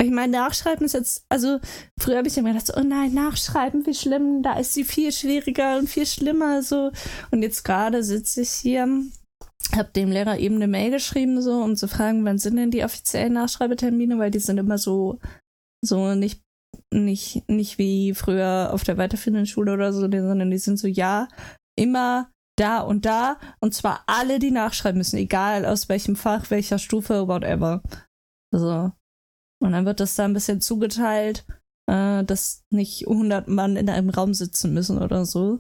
Ich 0.02 0.12
meine, 0.12 0.32
Nachschreiben 0.32 0.86
ist 0.86 0.94
jetzt, 0.94 1.26
also 1.28 1.60
früher 2.00 2.18
habe 2.18 2.28
ich 2.30 2.38
immer 2.38 2.54
gedacht, 2.54 2.72
oh 2.76 2.84
nein, 2.84 3.14
Nachschreiben, 3.14 3.86
wie 3.86 3.94
schlimm, 3.94 4.42
da 4.42 4.58
ist 4.58 4.74
sie 4.74 4.86
viel 4.86 5.12
schwieriger 5.12 5.78
und 5.78 5.90
viel 5.90 6.06
schlimmer, 6.06 6.64
so. 6.64 6.92
Und 7.32 7.42
jetzt 7.42 7.64
gerade 7.64 8.02
sitze 8.02 8.42
ich 8.42 8.50
hier, 8.50 8.88
habe 9.76 9.90
dem 9.94 10.10
Lehrer 10.10 10.38
eben 10.38 10.56
eine 10.56 10.68
Mail 10.68 10.92
geschrieben, 10.92 11.42
so, 11.42 11.62
um 11.62 11.76
zu 11.76 11.90
fragen, 11.90 12.24
wann 12.24 12.38
sind 12.38 12.56
denn 12.56 12.72
die 12.72 12.86
offiziellen 12.86 13.34
Nachschreibetermine, 13.34 14.18
weil 14.18 14.32
die 14.32 14.40
sind 14.40 14.58
immer 14.58 14.78
so, 14.78 15.20
so 15.84 16.16
nicht, 16.16 16.42
nicht, 16.94 17.48
nicht 17.50 17.78
wie 17.78 18.14
früher 18.14 18.70
auf 18.72 18.86
der 18.86 18.98
weiterführenden 18.98 19.48
Schule 19.48 19.74
oder 19.74 19.92
so, 19.92 20.02
sondern 20.02 20.50
die 20.50 20.58
sind 20.60 20.78
so, 20.78 20.88
ja, 20.88 21.28
immer 21.78 22.32
da 22.58 22.80
und 22.80 23.06
da, 23.06 23.38
und 23.60 23.74
zwar 23.74 24.04
alle, 24.08 24.40
die 24.40 24.52
nachschreiben 24.52 24.98
müssen, 24.98 25.18
egal 25.18 25.66
aus 25.66 25.90
welchem 25.90 26.16
Fach, 26.16 26.50
welcher 26.52 26.80
Stufe, 26.80 27.28
whatever. 27.28 27.84
So. 28.52 28.92
Und 29.62 29.74
dann 29.74 29.86
wird 29.86 30.00
das 30.00 30.16
da 30.16 30.26
ein 30.26 30.34
bisschen 30.34 30.62
zugeteilt, 30.62 31.46
äh, 31.90 32.24
dass 32.24 32.64
nicht 32.70 33.08
100 33.08 33.48
Mann 33.48 33.76
in 33.76 33.90
einem 33.90 34.10
Raum 34.10 34.34
sitzen 34.34 34.74
müssen 34.74 34.98
oder 35.00 35.26
so. 35.26 35.60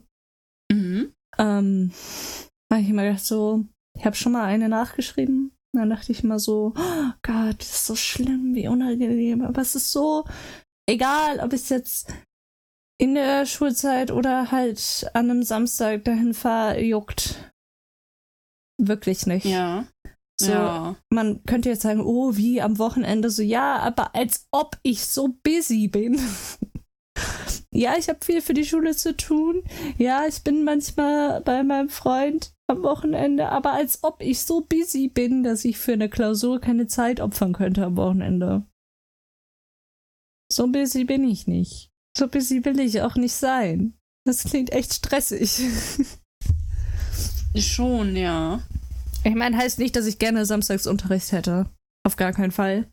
Mhm. 0.71 1.13
Ähm, 1.37 1.91
habe 2.71 2.81
ich 2.81 2.89
immer 2.89 3.03
gedacht, 3.03 3.25
so, 3.25 3.65
ich 3.97 4.05
habe 4.05 4.15
schon 4.15 4.31
mal 4.31 4.45
eine 4.45 4.69
nachgeschrieben. 4.69 5.51
Und 5.73 5.79
dann 5.79 5.89
dachte 5.89 6.11
ich 6.11 6.23
immer 6.23 6.39
so, 6.39 6.73
oh 6.75 7.11
Gott, 7.21 7.59
das 7.59 7.69
ist 7.69 7.85
so 7.85 7.95
schlimm, 7.95 8.55
wie 8.55 8.67
unangenehm. 8.67 9.43
Aber 9.43 9.61
es 9.61 9.75
ist 9.75 9.91
so, 9.91 10.25
egal, 10.87 11.39
ob 11.39 11.53
ich 11.53 11.69
jetzt 11.69 12.11
in 12.99 13.15
der 13.15 13.45
Schulzeit 13.45 14.11
oder 14.11 14.51
halt 14.51 15.09
an 15.13 15.29
einem 15.29 15.43
Samstag 15.43 16.03
dahin 16.05 16.33
fahre, 16.33 16.81
juckt 16.81 17.53
wirklich 18.79 19.25
nicht. 19.25 19.45
Ja. 19.45 19.85
So, 20.39 20.51
ja. 20.51 20.95
man 21.09 21.43
könnte 21.43 21.69
jetzt 21.69 21.81
sagen, 21.81 21.99
oh, 21.99 22.37
wie 22.37 22.61
am 22.61 22.79
Wochenende 22.79 23.29
so, 23.29 23.41
ja, 23.41 23.77
aber 23.79 24.15
als 24.15 24.47
ob 24.51 24.77
ich 24.83 25.05
so 25.05 25.35
busy 25.43 25.89
bin. 25.89 26.17
ja, 27.73 27.95
ich 27.97 28.07
habe 28.07 28.19
viel 28.23 28.41
für 28.41 28.53
die 28.53 28.63
Schule 28.63 28.95
zu 28.95 29.17
tun. 29.17 29.63
Ja, 29.97 30.25
ich 30.25 30.41
bin 30.43 30.63
manchmal 30.63 31.41
bei 31.41 31.61
meinem 31.63 31.89
Freund 31.89 32.53
am 32.67 32.83
Wochenende, 32.83 33.49
aber 33.49 33.73
als 33.73 34.03
ob 34.03 34.21
ich 34.21 34.41
so 34.41 34.61
busy 34.61 35.09
bin, 35.09 35.43
dass 35.43 35.65
ich 35.65 35.77
für 35.77 35.93
eine 35.93 36.07
Klausur 36.07 36.61
keine 36.61 36.87
Zeit 36.87 37.19
opfern 37.19 37.51
könnte 37.51 37.83
am 37.83 37.97
Wochenende. 37.97 38.65
So 40.51 40.67
busy 40.67 41.03
bin 41.03 41.25
ich 41.25 41.47
nicht. 41.47 41.91
So 42.17 42.27
busy 42.29 42.63
will 42.63 42.79
ich 42.79 43.01
auch 43.01 43.15
nicht 43.15 43.33
sein. 43.33 43.93
Das 44.25 44.45
klingt 44.45 44.71
echt 44.71 44.93
stressig. 44.93 45.61
Schon, 47.55 48.15
ja. 48.15 48.61
Ich 49.23 49.35
meine, 49.35 49.57
heißt 49.57 49.79
nicht, 49.79 49.95
dass 49.95 50.05
ich 50.05 50.17
gerne 50.17 50.45
Samstagsunterricht 50.45 51.31
hätte. 51.31 51.69
Auf 52.05 52.15
gar 52.15 52.31
keinen 52.31 52.51
Fall. 52.51 52.91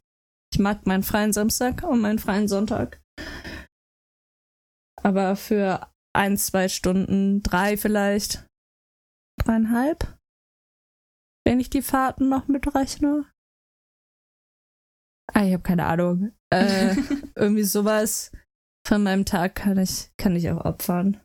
Ich 0.52 0.58
mag 0.58 0.86
meinen 0.86 1.02
freien 1.02 1.32
Samstag 1.32 1.82
und 1.84 2.00
meinen 2.00 2.18
freien 2.18 2.48
Sonntag. 2.48 3.00
Aber 5.02 5.36
für 5.36 5.92
ein, 6.14 6.36
zwei 6.36 6.68
Stunden, 6.68 7.42
drei 7.42 7.76
vielleicht, 7.76 8.46
dreieinhalb, 9.38 10.18
wenn 11.44 11.60
ich 11.60 11.70
die 11.70 11.82
Fahrten 11.82 12.28
noch 12.28 12.48
mitrechne. 12.48 13.30
Ah, 15.32 15.44
ich 15.44 15.52
habe 15.52 15.62
keine 15.62 15.86
Ahnung. 15.86 16.32
Äh, 16.50 16.96
irgendwie 17.36 17.64
sowas 17.64 18.32
von 18.86 19.02
meinem 19.02 19.24
Tag 19.24 19.54
kann 19.54 19.78
ich, 19.78 20.10
kann 20.16 20.34
ich 20.34 20.50
auch 20.50 20.64
opfern. 20.64 21.22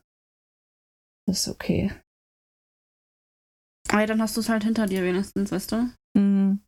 Das 1.26 1.46
ist 1.46 1.48
okay. 1.48 1.92
Aber 3.92 4.06
dann 4.06 4.22
hast 4.22 4.36
du 4.36 4.40
es 4.40 4.48
halt 4.48 4.64
hinter 4.64 4.86
dir 4.86 5.04
wenigstens, 5.04 5.52
weißt 5.52 5.72
du? 5.72 5.90
Mhm. 6.14 6.60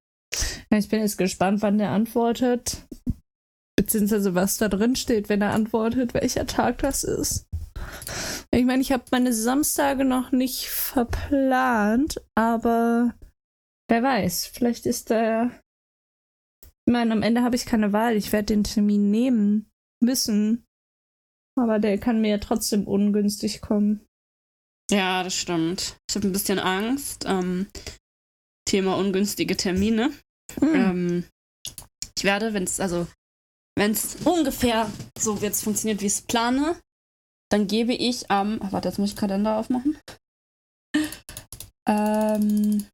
Ich 0.71 0.89
bin 0.89 1.01
jetzt 1.01 1.17
gespannt, 1.17 1.63
wann 1.63 1.79
der 1.79 1.91
antwortet. 1.91 2.87
Beziehungsweise 3.77 4.35
was 4.35 4.59
da 4.59 4.69
drin 4.69 4.95
steht, 4.95 5.29
wenn 5.29 5.41
er 5.41 5.53
antwortet, 5.53 6.15
welcher 6.15 6.47
Tag 6.47 6.79
das 6.79 7.03
ist. 7.03 7.47
Ich 8.51 8.65
meine, 8.65 8.83
ich 8.83 8.93
habe 8.93 9.05
meine 9.11 9.33
Samstage 9.33 10.05
noch 10.05 10.33
nicht 10.33 10.69
verplant, 10.69 12.23
aber 12.35 13.15
wer 13.89 14.03
weiß, 14.03 14.47
vielleicht 14.47 14.87
ist 14.87 15.11
der. 15.11 15.51
Ich 16.87 16.93
meine, 16.93 17.13
am 17.13 17.23
Ende 17.23 17.43
habe 17.43 17.57
ich 17.57 17.65
keine 17.65 17.93
Wahl. 17.93 18.17
Ich 18.17 18.33
werde 18.33 18.47
den 18.47 18.65
Termin 18.65 19.11
nehmen 19.11 19.71
müssen. 20.03 20.65
Aber 21.59 21.79
der 21.79 21.99
kann 21.99 22.21
mir 22.21 22.31
ja 22.31 22.39
trotzdem 22.39 22.87
ungünstig 22.87 23.63
kommen. 23.63 24.05
Ja, 24.95 25.25
das 25.25 25.35
stimmt. 25.35 25.97
Ich 26.09 26.15
habe 26.15 26.29
ein 26.29 26.33
bisschen 26.33 26.61
Angst. 26.61 27.25
Ähm, 27.27 27.67
Thema 28.65 28.97
ungünstige 28.97 29.57
Termine. 29.57 30.13
Mhm. 30.61 30.75
Ähm, 30.75 31.25
ich 32.17 32.23
werde, 32.23 32.55
wenn 32.55 32.63
es 32.63 32.79
also, 32.79 33.09
wenn 33.77 33.91
es 33.91 34.17
ungefähr 34.25 34.89
so 35.19 35.37
jetzt 35.39 35.65
funktioniert, 35.65 36.01
wie 36.01 36.07
ich 36.07 36.13
es 36.13 36.23
plane, 36.23 36.81
dann 37.51 37.67
gebe 37.67 37.93
ich 37.93 38.31
am, 38.31 38.61
ach, 38.63 38.71
warte, 38.71 38.89
jetzt 38.89 38.99
muss 38.99 39.11
ich 39.11 39.17
Kalender 39.17 39.57
aufmachen. 39.57 39.99
Ähm, 41.89 42.87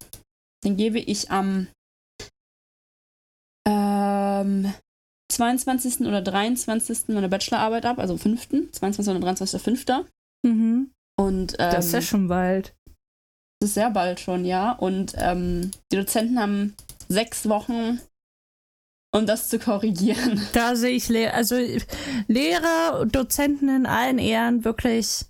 dann 0.63 0.77
gebe 0.77 0.99
ich 0.99 1.31
am 1.31 1.69
ähm, 3.69 4.73
22. 5.31 6.01
oder 6.07 6.23
23. 6.23 7.09
meine 7.09 7.29
Bachelorarbeit 7.29 7.85
ab, 7.85 7.99
also 7.99 8.17
5., 8.17 8.73
22. 8.73 9.09
oder 9.15 9.29
23.05. 9.29 10.07
Mhm. 10.47 10.91
Und 11.21 11.53
ähm, 11.59 11.71
Das 11.73 11.87
ist 11.87 11.93
ja 11.93 12.01
schon 12.01 12.29
bald. 12.29 12.75
Das 13.61 13.71
ist 13.71 13.75
sehr 13.75 13.91
bald 13.91 14.21
schon, 14.21 14.47
ja. 14.47 14.73
Und 14.73 15.13
ähm, 15.19 15.71
die 15.93 15.97
Dozenten 15.97 16.41
haben 16.41 16.75
sechs 17.09 17.47
Wochen, 17.47 18.01
um 19.15 19.27
das 19.27 19.51
zu 19.51 19.59
korrigieren. 19.59 20.41
Da 20.55 20.77
sehe 20.77 20.97
ich 20.97 21.11
Le 21.11 21.35
also 21.35 21.57
Lehrer 22.27 23.01
und 23.01 23.15
Dozenten 23.15 23.69
in 23.69 23.85
allen 23.85 24.19
Ehren 24.19 24.65
wirklich. 24.65 25.27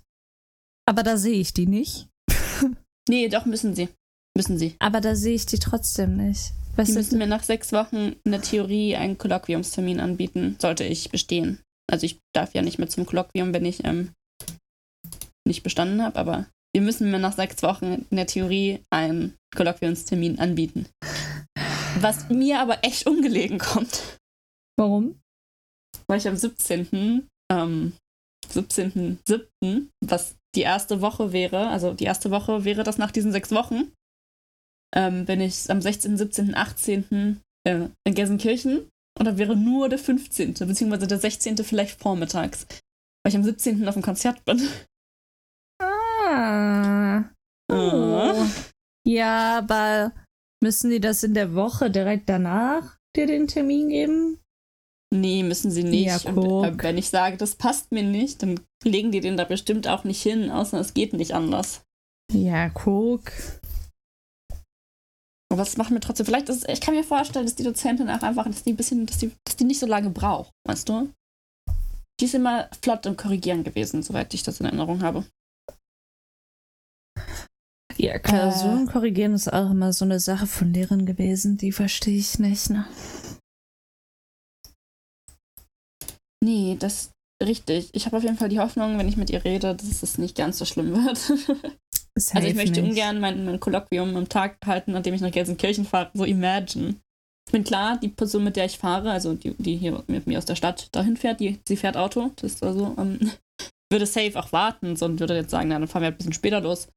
Aber 0.85 1.03
da 1.03 1.17
sehe 1.17 1.39
ich 1.39 1.53
die 1.53 1.67
nicht. 1.67 2.07
Nee, 3.09 3.29
doch 3.29 3.45
müssen 3.45 3.73
sie. 3.73 3.89
Müssen 4.37 4.59
sie. 4.59 4.75
Aber 4.77 5.01
da 5.01 5.15
sehe 5.15 5.33
ich 5.33 5.47
die 5.47 5.57
trotzdem 5.57 6.15
nicht. 6.15 6.51
Die 6.73 6.77
Weißt 6.77 6.93
müssen 6.93 7.17
mir 7.17 7.25
nach 7.25 7.41
sechs 7.41 7.73
Wochen 7.73 8.15
in 8.23 8.31
der 8.31 8.43
Theorie 8.43 8.95
einen 8.95 9.17
Kolloquiumstermin 9.17 9.99
anbieten, 9.99 10.55
sollte 10.61 10.83
ich 10.83 11.09
bestehen. 11.09 11.59
Also 11.91 12.05
ich 12.05 12.19
darf 12.31 12.53
ja 12.53 12.61
nicht 12.61 12.77
mehr 12.77 12.87
zum 12.87 13.07
Kolloquium, 13.07 13.53
wenn 13.55 13.65
ich 13.65 13.83
ähm, 13.83 14.13
nicht 15.47 15.63
bestanden 15.63 16.01
habe, 16.01 16.19
aber 16.19 16.47
die 16.75 16.81
müssen 16.81 17.11
mir 17.11 17.19
nach 17.19 17.35
sechs 17.35 17.61
Wochen 17.63 18.05
in 18.09 18.17
der 18.17 18.27
Theorie 18.27 18.79
einen 18.89 19.35
Kolloquiumstermin 19.55 20.39
anbieten. 20.39 20.87
Was 21.99 22.29
mir 22.29 22.59
aber 22.59 22.83
echt 22.83 23.07
ungelegen 23.07 23.57
kommt. 23.59 24.17
warum? 24.77 25.21
weil 26.11 26.17
ich 26.17 26.27
am 26.27 26.35
17. 26.35 27.27
Ähm, 27.51 27.93
17.07., 28.53 29.87
was 30.03 30.35
die 30.55 30.61
erste 30.61 30.99
Woche 30.99 31.31
wäre, 31.31 31.69
also 31.69 31.93
die 31.93 32.03
erste 32.03 32.31
Woche 32.31 32.65
wäre 32.65 32.83
das 32.83 32.97
nach 32.97 33.11
diesen 33.11 33.31
sechs 33.31 33.51
Wochen, 33.51 33.93
ähm, 34.93 35.25
bin 35.25 35.39
ich 35.39 35.69
am 35.69 35.81
16., 35.81 36.17
17., 36.17 36.55
18. 36.55 37.39
Äh, 37.63 37.87
in 38.05 38.13
Gelsenkirchen 38.13 38.89
und 39.17 39.25
da 39.25 39.37
wäre 39.37 39.55
nur 39.55 39.87
der 39.87 39.99
15., 39.99 40.55
beziehungsweise 40.55 41.07
der 41.07 41.19
16. 41.19 41.57
vielleicht 41.59 42.01
vormittags, 42.01 42.65
weil 43.23 43.29
ich 43.29 43.35
am 43.35 43.43
17. 43.43 43.87
auf 43.87 43.93
dem 43.93 44.03
Konzert 44.03 44.43
bin. 44.43 44.67
Oh. 47.71 48.45
Ja, 49.07 49.57
aber 49.57 50.11
müssen 50.61 50.91
die 50.91 50.99
das 50.99 51.23
in 51.23 51.33
der 51.33 51.55
Woche 51.55 51.89
direkt 51.89 52.29
danach 52.29 52.97
dir 53.15 53.27
den 53.27 53.47
Termin 53.47 53.89
geben? 53.89 54.39
Nee, 55.13 55.43
müssen 55.43 55.71
sie 55.71 55.83
nicht. 55.83 56.23
Ja, 56.23 56.31
und, 56.31 56.63
äh, 56.63 56.83
wenn 56.83 56.97
ich 56.97 57.09
sage, 57.09 57.35
das 57.37 57.55
passt 57.55 57.91
mir 57.91 58.03
nicht, 58.03 58.43
dann 58.43 58.59
legen 58.83 59.11
die 59.11 59.19
den 59.19 59.35
da 59.35 59.43
bestimmt 59.43 59.87
auch 59.87 60.03
nicht 60.03 60.21
hin, 60.21 60.49
außer 60.49 60.79
es 60.79 60.93
geht 60.93 61.13
nicht 61.13 61.33
anders. 61.33 61.83
Ja, 62.31 62.69
guck. 62.69 63.31
Aber 65.51 65.63
es 65.63 65.75
macht 65.75 65.91
mir 65.91 65.99
trotzdem, 65.99 66.25
vielleicht 66.25 66.47
ist 66.47 66.67
ich 66.69 66.79
kann 66.79 66.95
mir 66.95 67.03
vorstellen, 67.03 67.45
dass 67.45 67.55
die 67.55 67.63
Dozentin 67.63 68.09
auch 68.09 68.21
einfach, 68.21 68.45
dass 68.45 68.63
die 68.63 68.71
ein 68.71 68.77
bisschen, 68.77 69.05
dass 69.05 69.17
die, 69.17 69.31
dass 69.45 69.57
die 69.57 69.65
nicht 69.65 69.79
so 69.79 69.85
lange 69.85 70.09
braucht, 70.09 70.53
weißt 70.65 70.87
du? 70.87 71.11
Die 72.21 72.25
ist 72.25 72.35
immer 72.35 72.69
flott 72.81 73.05
im 73.05 73.17
Korrigieren 73.17 73.65
gewesen, 73.65 74.03
soweit 74.03 74.33
ich 74.33 74.43
das 74.43 74.61
in 74.61 74.67
Erinnerung 74.67 75.01
habe. 75.01 75.25
Ja, 78.01 78.17
Klausuren 78.17 78.87
äh, 78.87 78.91
korrigieren 78.91 79.35
ist 79.35 79.53
auch 79.53 79.69
immer 79.69 79.93
so 79.93 80.05
eine 80.05 80.19
Sache 80.19 80.47
von 80.47 80.73
Lehrern 80.73 81.05
gewesen, 81.05 81.57
die 81.57 81.71
verstehe 81.71 82.17
ich 82.17 82.39
nicht, 82.39 82.71
ne? 82.71 82.87
Nee, 86.43 86.77
das 86.79 87.11
richtig. 87.43 87.89
Ich 87.93 88.07
habe 88.07 88.17
auf 88.17 88.23
jeden 88.23 88.37
Fall 88.37 88.49
die 88.49 88.59
Hoffnung, 88.59 88.97
wenn 88.97 89.07
ich 89.07 89.17
mit 89.17 89.29
ihr 89.29 89.45
rede, 89.45 89.75
dass 89.75 90.01
es 90.01 90.17
nicht 90.17 90.35
ganz 90.35 90.57
so 90.57 90.65
schlimm 90.65 90.93
wird. 90.93 91.19
also 92.15 92.47
ich 92.47 92.55
möchte 92.55 92.81
nicht. 92.81 92.89
ungern 92.89 93.19
mein, 93.19 93.45
mein 93.45 93.59
Kolloquium 93.59 94.15
am 94.15 94.27
Tag 94.27 94.57
halten, 94.65 94.95
an 94.95 95.03
dem 95.03 95.13
ich 95.13 95.21
nach 95.21 95.31
Gelsenkirchen 95.31 95.85
fahre, 95.85 96.09
so 96.15 96.25
imagine. 96.25 96.95
Ich 97.47 97.51
bin 97.51 97.63
klar, 97.63 97.99
die 97.99 98.09
Person, 98.09 98.43
mit 98.43 98.55
der 98.55 98.65
ich 98.65 98.79
fahre, 98.79 99.11
also 99.11 99.35
die, 99.35 99.53
die 99.59 99.77
hier 99.77 100.03
mit 100.07 100.25
mir 100.25 100.39
aus 100.39 100.45
der 100.45 100.55
Stadt 100.55 100.87
dahin 100.95 101.17
fährt, 101.17 101.39
die, 101.39 101.59
sie 101.67 101.77
fährt 101.77 101.97
Auto, 101.97 102.31
das 102.37 102.53
ist 102.53 102.63
also, 102.63 102.95
ähm, 102.97 103.31
würde 103.91 104.07
safe 104.07 104.39
auch 104.39 104.51
warten, 104.51 104.95
sondern 104.95 105.19
würde 105.19 105.35
jetzt 105.35 105.51
sagen, 105.51 105.69
na, 105.69 105.77
dann 105.77 105.87
fahren 105.87 106.01
wir 106.01 106.07
ein 106.07 106.17
bisschen 106.17 106.33
später 106.33 106.61
los. 106.61 106.87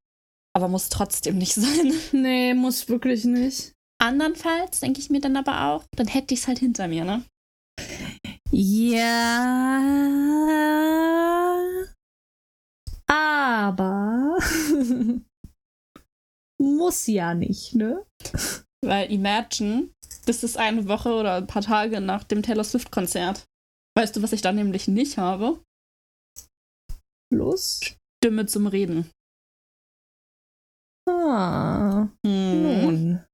Aber 0.56 0.68
muss 0.68 0.88
trotzdem 0.88 1.38
nicht 1.38 1.54
sein. 1.56 1.92
Nee, 2.12 2.54
muss 2.54 2.88
wirklich 2.88 3.24
nicht. 3.24 3.72
Andernfalls 4.00 4.80
denke 4.80 5.00
ich 5.00 5.10
mir 5.10 5.20
dann 5.20 5.36
aber 5.36 5.66
auch, 5.66 5.84
dann 5.96 6.06
hätte 6.06 6.34
ich 6.34 6.40
es 6.40 6.48
halt 6.48 6.58
hinter 6.58 6.88
mir, 6.88 7.04
ne? 7.04 7.24
Ja. 8.50 9.80
Aber 13.06 14.38
muss 16.60 17.06
ja 17.06 17.34
nicht, 17.34 17.74
ne? 17.74 18.04
Weil 18.84 19.10
Imagine, 19.10 19.90
das 20.26 20.44
ist 20.44 20.56
eine 20.56 20.86
Woche 20.88 21.12
oder 21.14 21.36
ein 21.36 21.46
paar 21.46 21.62
Tage 21.62 22.00
nach 22.00 22.24
dem 22.24 22.42
Taylor 22.42 22.64
Swift-Konzert. 22.64 23.44
Weißt 23.96 24.16
du, 24.16 24.22
was 24.22 24.32
ich 24.32 24.42
da 24.42 24.52
nämlich 24.52 24.88
nicht 24.88 25.18
habe? 25.18 25.62
Los? 27.32 27.80
Stimme 28.22 28.46
zum 28.46 28.66
Reden. 28.66 29.10
Ah. 31.08 32.08
Hm. 32.26 32.62
Nun. 32.62 33.24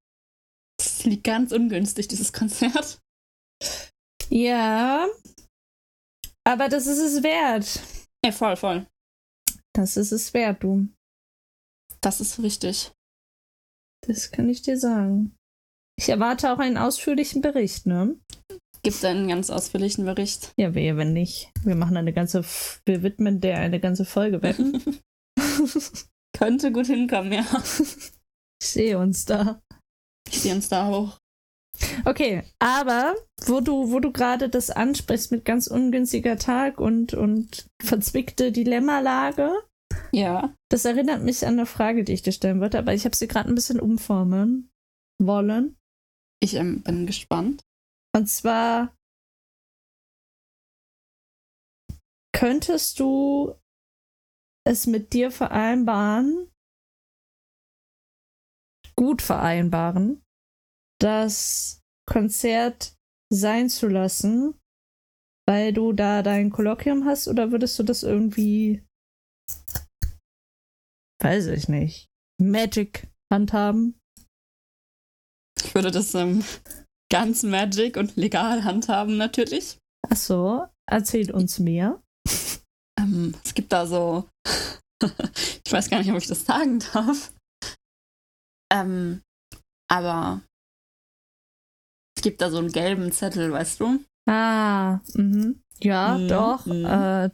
Das 0.79 1.05
liegt 1.05 1.25
ganz 1.25 1.53
ungünstig, 1.53 2.09
dieses 2.09 2.33
Konzert. 2.33 3.01
Ja. 4.29 5.07
Aber 6.45 6.69
das 6.69 6.87
ist 6.87 6.99
es 6.99 7.23
wert. 7.23 7.81
Ja, 8.25 8.33
voll, 8.33 8.57
voll. 8.57 8.87
Das 9.75 9.97
ist 9.97 10.13
es 10.13 10.33
wert, 10.35 10.63
du. 10.63 10.89
Das 12.01 12.21
ist 12.21 12.43
richtig. 12.43 12.93
Das 14.07 14.31
kann 14.31 14.49
ich 14.49 14.63
dir 14.63 14.79
sagen. 14.79 15.37
Ich 15.99 16.09
erwarte 16.09 16.53
auch 16.53 16.59
einen 16.59 16.79
ausführlichen 16.79 17.43
Bericht, 17.43 17.87
ne? 17.87 18.19
Gibt 18.83 19.05
einen 19.05 19.29
ganz 19.29 19.51
ausführlichen 19.51 20.07
Bericht. 20.07 20.55
Ja, 20.57 20.75
wehe, 20.75 20.97
wenn 20.97 21.13
nicht. 21.13 21.53
Wir 21.63 21.75
machen 21.75 21.99
eine 21.99 22.15
ganze, 22.15 22.43
wir 22.87 23.03
widmen 23.03 23.41
der 23.41 23.59
eine 23.59 23.79
ganze 23.79 24.07
Folge 24.07 24.41
wetten. 24.41 24.83
Könnte 26.37 26.73
gut 26.73 26.87
hinkommen, 26.87 27.33
ja. 27.33 27.45
Ich 28.63 28.69
sehe 28.69 28.99
uns 28.99 29.25
da. 29.25 29.63
Ich 30.29 30.41
sehe 30.41 30.55
uns 30.55 30.69
da 30.69 30.89
auch. 30.89 31.19
Okay, 32.05 32.43
aber 32.59 33.15
wo 33.47 33.61
du, 33.61 33.91
wo 33.91 34.01
du 34.01 34.13
gerade 34.13 34.49
das 34.49 34.71
ansprichst 34.71 35.33
mit 35.33 35.45
ganz 35.45 35.67
ungünstiger 35.67 36.37
Tag 36.37 36.79
und, 36.79 37.15
und 37.15 37.69
verzwickte 37.83 38.53
Dilemmalage. 38.53 39.51
Ja. 40.13 40.55
Das 40.69 40.85
erinnert 40.85 41.23
mich 41.23 41.47
an 41.47 41.55
eine 41.55 41.67
Frage, 41.67 42.05
die 42.05 42.13
ich 42.13 42.23
dir 42.23 42.33
stellen 42.33 42.61
wollte, 42.61 42.79
aber 42.79 42.95
ich 42.95 43.05
habe 43.05 43.17
sie 43.17 43.29
gerade 43.29 43.49
ein 43.49 43.55
bisschen 43.55 43.81
umformen 43.81 44.71
wollen. 45.19 45.77
Ich 46.43 46.55
ähm, 46.55 46.83
bin 46.83 47.07
gespannt. 47.07 47.63
Und 48.15 48.29
zwar 48.29 48.95
könntest 52.33 53.01
du 53.01 53.55
es 54.71 54.87
mit 54.87 55.13
dir 55.13 55.33
vereinbaren, 55.33 56.49
gut 58.97 59.21
vereinbaren, 59.21 60.23
das 61.01 61.81
Konzert 62.09 62.95
sein 63.33 63.69
zu 63.69 63.89
lassen, 63.89 64.55
weil 65.49 65.73
du 65.73 65.93
da 65.93 66.23
dein 66.23 66.51
Kolloquium 66.51 67.05
hast, 67.05 67.27
oder 67.27 67.51
würdest 67.51 67.79
du 67.79 67.83
das 67.83 68.05
irgendwie, 68.05 68.85
weiß 71.21 71.49
ich 71.49 71.69
nicht, 71.69 72.07
Magic 72.41 73.09
handhaben? 73.33 73.99
Ich 75.59 75.75
würde 75.75 75.91
das 75.91 76.15
ähm, 76.15 76.45
ganz 77.11 77.43
Magic 77.43 77.97
und 77.97 78.15
legal 78.17 78.63
handhaben, 78.63 79.17
natürlich. 79.17 79.79
Ach 80.09 80.17
so, 80.17 80.67
erzählt 80.89 81.33
uns 81.33 81.59
mehr. 81.59 82.01
Ähm, 83.01 83.35
es 83.45 83.55
gibt 83.55 83.73
da 83.73 83.87
so, 83.87 84.29
ich 85.65 85.73
weiß 85.73 85.91
gar 85.91 85.99
nicht, 85.99 86.11
ob 86.11 86.19
ich 86.19 86.27
das 86.27 86.45
sagen 86.45 86.81
darf. 86.93 87.33
Ähm, 88.73 89.23
aber 89.89 90.43
es 92.17 92.23
gibt 92.23 92.41
da 92.41 92.51
so 92.51 92.59
einen 92.59 92.73
gelben 92.73 93.11
Zettel, 93.13 93.51
weißt 93.53 93.81
du? 93.81 94.05
Ah, 94.29 95.01
mhm. 95.15 95.63
Ja, 95.83 96.19
mhm. 96.19 96.29
doch. 96.29 96.67
Mhm. 96.67 96.85
Äh, 96.85 97.31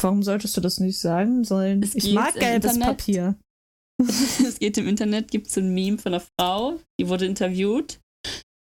warum 0.00 0.22
solltest 0.22 0.56
du 0.56 0.60
das 0.60 0.78
nicht 0.78 0.98
sagen 0.98 1.44
sollen? 1.44 1.82
Es 1.82 1.94
ich 1.94 2.12
mag 2.12 2.34
gelbes 2.34 2.74
Internet, 2.74 2.98
Papier. 2.98 3.36
es 3.98 4.58
geht 4.58 4.76
im 4.78 4.86
Internet, 4.86 5.30
gibt 5.30 5.48
es 5.48 5.56
ein 5.56 5.72
Meme 5.72 5.98
von 5.98 6.12
einer 6.12 6.24
Frau, 6.38 6.78
die 7.00 7.08
wurde 7.08 7.26
interviewt 7.26 7.98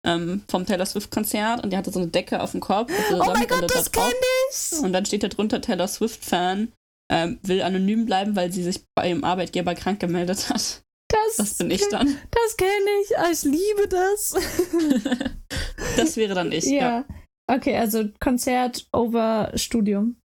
ähm, 0.06 0.42
vom 0.48 0.64
Taylor 0.64 0.86
Swift-Konzert 0.86 1.62
und 1.62 1.72
die 1.72 1.76
hatte 1.76 1.90
so 1.90 1.98
eine 2.00 2.08
Decke 2.08 2.40
auf 2.40 2.52
dem 2.52 2.60
Kopf. 2.60 2.90
Oh 3.12 3.18
mein 3.34 3.46
Gott, 3.46 3.70
das 3.74 3.90
da 3.90 4.00
kenne 4.00 4.14
ich! 4.50 4.78
Und 4.80 4.92
dann 4.92 5.04
steht 5.04 5.22
da 5.22 5.28
drunter 5.28 5.60
Taylor 5.60 5.88
Swift-Fan, 5.88 6.72
ähm, 7.12 7.38
will 7.42 7.62
anonym 7.62 8.06
bleiben, 8.06 8.36
weil 8.36 8.52
sie 8.52 8.62
sich 8.62 8.84
bei 8.94 9.08
ihrem 9.08 9.24
Arbeitgeber 9.24 9.74
krank 9.74 10.00
gemeldet 10.00 10.48
hat. 10.48 10.82
Das, 11.08 11.36
das 11.36 11.58
bin 11.58 11.70
ich 11.70 11.88
dann. 11.88 12.06
Das 12.30 12.56
kenne 12.56 12.90
ich. 13.02 13.18
Ah, 13.18 13.30
ich 13.30 13.42
liebe 13.44 13.88
das. 13.88 14.34
das 15.96 16.16
wäre 16.16 16.34
dann 16.34 16.50
ich. 16.50 16.64
Ja. 16.64 16.72
ja. 16.72 17.04
Okay, 17.48 17.76
also 17.76 18.08
Konzert 18.18 18.88
over 18.92 19.52
Studium. 19.54 20.16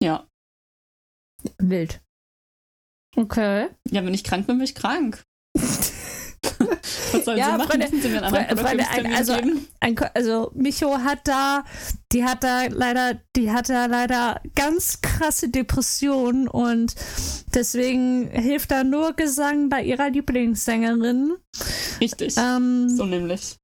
Ja. 0.00 0.28
Wild. 1.58 2.00
Okay. 3.16 3.68
Ja, 3.90 4.04
wenn 4.04 4.14
ich 4.14 4.24
krank 4.24 4.46
bin, 4.46 4.58
bin 4.58 4.64
ich 4.64 4.74
krank. 4.74 5.24
Was 7.12 7.24
sollen 7.24 7.38
ja, 7.38 7.52
sie 7.52 7.58
machen? 7.58 7.68
Freunde, 7.68 7.88
sie 7.88 8.18
einen 8.18 8.58
Freunde, 8.58 8.84
ein, 8.90 9.14
also, 9.14 9.32
ein, 9.80 9.96
also 10.14 10.50
Micho 10.54 10.98
hat 10.98 11.20
da, 11.24 11.64
die 12.12 12.24
hat 12.24 12.42
da 12.44 12.66
leider, 12.68 13.20
die 13.36 13.50
hat 13.50 13.68
da 13.68 13.86
leider 13.86 14.40
ganz 14.54 15.00
krasse 15.00 15.48
Depressionen 15.48 16.48
und 16.48 16.94
deswegen 17.54 18.28
hilft 18.28 18.70
da 18.70 18.84
nur 18.84 19.14
Gesang 19.14 19.68
bei 19.68 19.82
ihrer 19.82 20.10
Lieblingssängerin. 20.10 21.34
Richtig. 22.00 22.36
Ähm, 22.36 22.88
so 22.88 23.04
nämlich. 23.04 23.56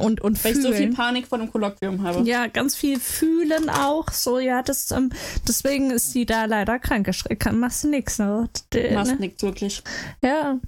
Und, 0.00 0.20
und 0.20 0.42
Weil 0.44 0.52
fühlen. 0.52 0.66
ich 0.66 0.70
so 0.70 0.76
viel 0.76 0.94
Panik 0.94 1.26
vor 1.26 1.38
dem 1.38 1.50
Kolloquium 1.50 2.02
habe. 2.04 2.22
Ja, 2.22 2.46
ganz 2.46 2.76
viel 2.76 3.00
fühlen 3.00 3.68
auch. 3.68 4.12
So, 4.12 4.38
ja, 4.38 4.62
das, 4.62 4.92
ähm, 4.92 5.10
deswegen 5.46 5.90
ist 5.90 6.12
sie 6.12 6.24
da 6.24 6.44
leider 6.44 6.78
krank. 6.78 7.10
Kann, 7.40 7.58
machst 7.58 7.82
du 7.82 7.88
nichts. 7.88 8.20
Ne? 8.20 8.48
Machst 8.94 9.12
ne? 9.12 9.18
nichts, 9.18 9.42
wirklich. 9.42 9.82
Ja, 10.22 10.60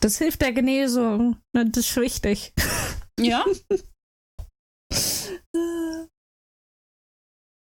das 0.00 0.18
hilft 0.18 0.40
der 0.42 0.52
Genesung. 0.52 1.36
Das 1.52 1.76
ist 1.76 1.96
wichtig. 1.96 2.52
Ja. 3.18 3.44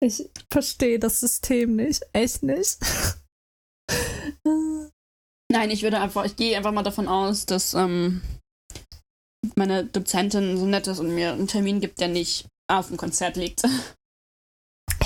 Ich 0.04 0.28
verstehe 0.52 0.98
das 0.98 1.20
System 1.20 1.76
nicht. 1.76 2.02
Echt 2.12 2.42
nicht. 2.42 2.76
Nein, 5.50 5.70
ich 5.70 5.82
würde 5.82 5.98
einfach, 5.98 6.26
ich 6.26 6.36
gehe 6.36 6.54
einfach 6.56 6.72
mal 6.72 6.82
davon 6.82 7.08
aus, 7.08 7.46
dass 7.46 7.72
ähm, 7.72 8.20
meine 9.56 9.86
Dozentin 9.86 10.58
so 10.58 10.66
nett 10.66 10.86
ist 10.88 10.98
und 10.98 11.14
mir 11.14 11.32
einen 11.32 11.46
Termin 11.46 11.80
gibt, 11.80 12.00
der 12.00 12.08
nicht 12.08 12.46
auf 12.70 12.88
dem 12.88 12.98
Konzert 12.98 13.36
liegt. 13.36 13.62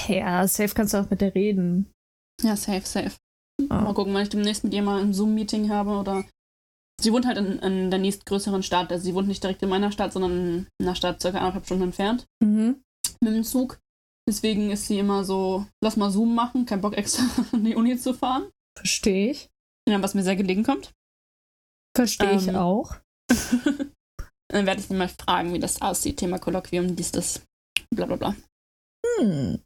Ja, 0.08 0.48
safe 0.48 0.74
kannst 0.74 0.94
du 0.94 0.98
auch 0.98 1.10
mit 1.10 1.20
der 1.20 1.34
reden. 1.34 1.92
Ja, 2.42 2.56
safe, 2.56 2.86
safe. 2.86 3.16
Oh. 3.60 3.74
Mal 3.74 3.94
gucken, 3.94 4.14
wenn 4.14 4.22
ich 4.22 4.30
demnächst 4.30 4.64
mit 4.64 4.72
ihr 4.72 4.82
mal 4.82 5.02
ein 5.02 5.12
Zoom-Meeting 5.12 5.68
habe 5.68 5.90
oder 5.90 6.24
Sie 7.00 7.12
wohnt 7.12 7.26
halt 7.26 7.38
in, 7.38 7.58
in, 7.60 7.90
der 7.90 8.00
nächstgrößeren 8.00 8.62
Stadt. 8.62 8.90
Also 8.90 9.04
sie 9.04 9.14
wohnt 9.14 9.28
nicht 9.28 9.42
direkt 9.42 9.62
in 9.62 9.68
meiner 9.68 9.92
Stadt, 9.92 10.12
sondern 10.12 10.66
in 10.78 10.86
einer 10.86 10.96
Stadt 10.96 11.20
circa 11.20 11.38
anderthalb 11.38 11.64
Stunden 11.64 11.84
entfernt. 11.84 12.26
Mhm. 12.42 12.82
Mit 13.20 13.34
dem 13.34 13.44
Zug. 13.44 13.78
Deswegen 14.28 14.70
ist 14.70 14.86
sie 14.86 14.98
immer 14.98 15.24
so, 15.24 15.66
lass 15.82 15.96
mal 15.96 16.10
Zoom 16.10 16.34
machen, 16.34 16.66
kein 16.66 16.80
Bock 16.80 16.96
extra 16.96 17.24
in 17.52 17.64
die 17.64 17.76
Uni 17.76 17.96
zu 17.96 18.14
fahren. 18.14 18.50
Verstehe 18.76 19.30
ich. 19.30 19.48
Ja, 19.88 20.02
was 20.02 20.14
mir 20.14 20.22
sehr 20.22 20.36
gelegen 20.36 20.64
kommt. 20.64 20.92
Verstehe 21.96 22.32
ähm, 22.32 22.38
ich 22.38 22.54
auch. 22.54 22.96
dann 24.50 24.66
werde 24.66 24.80
ich 24.80 24.86
sie 24.86 24.94
mal 24.94 25.08
fragen, 25.08 25.54
wie 25.54 25.58
das 25.58 25.80
aussieht. 25.80 26.18
Thema 26.18 26.38
Kolloquium, 26.38 26.94
dies, 26.94 27.12
das, 27.12 27.42
bla 27.94 28.06
bla 28.06 28.16
bla. 28.16 28.36
Hm. 29.18 29.60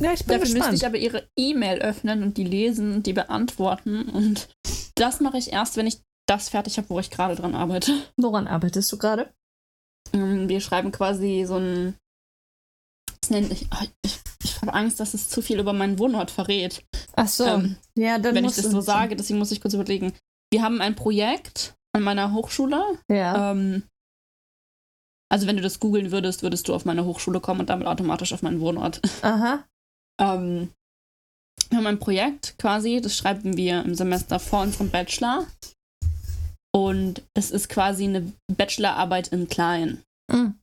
Ja, 0.00 0.12
ich 0.12 0.24
bin 0.26 0.38
Dafür 0.38 0.40
gespannt. 0.40 0.54
müsste 0.54 0.74
ich 0.74 0.86
aber 0.86 0.98
ihre 0.98 1.28
E-Mail 1.38 1.78
öffnen 1.78 2.22
und 2.22 2.36
die 2.36 2.44
lesen 2.44 2.96
und 2.96 3.06
die 3.06 3.12
beantworten. 3.12 4.08
Und 4.08 4.48
das 4.94 5.20
mache 5.20 5.38
ich 5.38 5.52
erst, 5.52 5.76
wenn 5.76 5.86
ich 5.86 6.02
das 6.26 6.48
fertig 6.48 6.76
habe, 6.78 6.90
wo 6.90 6.98
ich 6.98 7.10
gerade 7.10 7.34
dran 7.34 7.54
arbeite. 7.54 7.92
Woran 8.16 8.48
arbeitest 8.48 8.90
du 8.92 8.98
gerade? 8.98 9.32
Ähm, 10.12 10.48
wir 10.48 10.60
schreiben 10.60 10.92
quasi 10.92 11.44
so 11.46 11.56
ein. 11.56 11.96
Das 13.20 13.30
nennt 13.30 13.52
ich. 13.52 13.66
Oh, 13.72 13.84
ich, 14.02 14.20
ich 14.42 14.60
habe 14.60 14.74
Angst, 14.74 15.00
dass 15.00 15.14
es 15.14 15.28
zu 15.28 15.42
viel 15.42 15.58
über 15.58 15.72
meinen 15.72 15.98
Wohnort 15.98 16.30
verrät. 16.30 16.84
Ach 17.14 17.28
so. 17.28 17.44
Ähm, 17.44 17.76
ja, 17.96 18.18
dann 18.18 18.34
wenn 18.34 18.44
ich 18.44 18.54
das 18.54 18.70
so 18.70 18.80
sage, 18.80 19.16
deswegen 19.16 19.38
muss 19.38 19.52
ich 19.52 19.60
kurz 19.60 19.74
überlegen. 19.74 20.12
Wir 20.52 20.62
haben 20.62 20.80
ein 20.80 20.94
Projekt 20.94 21.74
an 21.92 22.02
meiner 22.02 22.32
Hochschule. 22.32 22.82
Ja. 23.08 23.52
Ähm, 23.52 23.82
also 25.28 25.46
wenn 25.46 25.56
du 25.56 25.62
das 25.62 25.80
googeln 25.80 26.12
würdest, 26.12 26.42
würdest 26.42 26.68
du 26.68 26.74
auf 26.74 26.84
meine 26.84 27.04
Hochschule 27.04 27.40
kommen 27.40 27.60
und 27.60 27.70
damit 27.70 27.86
automatisch 27.86 28.32
auf 28.32 28.42
meinen 28.42 28.60
Wohnort. 28.60 29.00
Aha. 29.22 29.64
Ähm, 30.20 30.72
wir 31.68 31.78
haben 31.78 31.86
ein 31.86 31.98
Projekt 31.98 32.56
quasi, 32.58 33.00
das 33.00 33.16
schreiben 33.16 33.56
wir 33.56 33.82
im 33.84 33.94
Semester 33.94 34.38
vor 34.38 34.62
unserem 34.62 34.90
Bachelor. 34.90 35.46
Und 36.76 37.22
es 37.32 37.52
ist 37.52 37.70
quasi 37.70 38.04
eine 38.04 38.34
Bachelorarbeit 38.54 39.28
in 39.28 39.48
klein. 39.48 40.02
Mhm. 40.30 40.60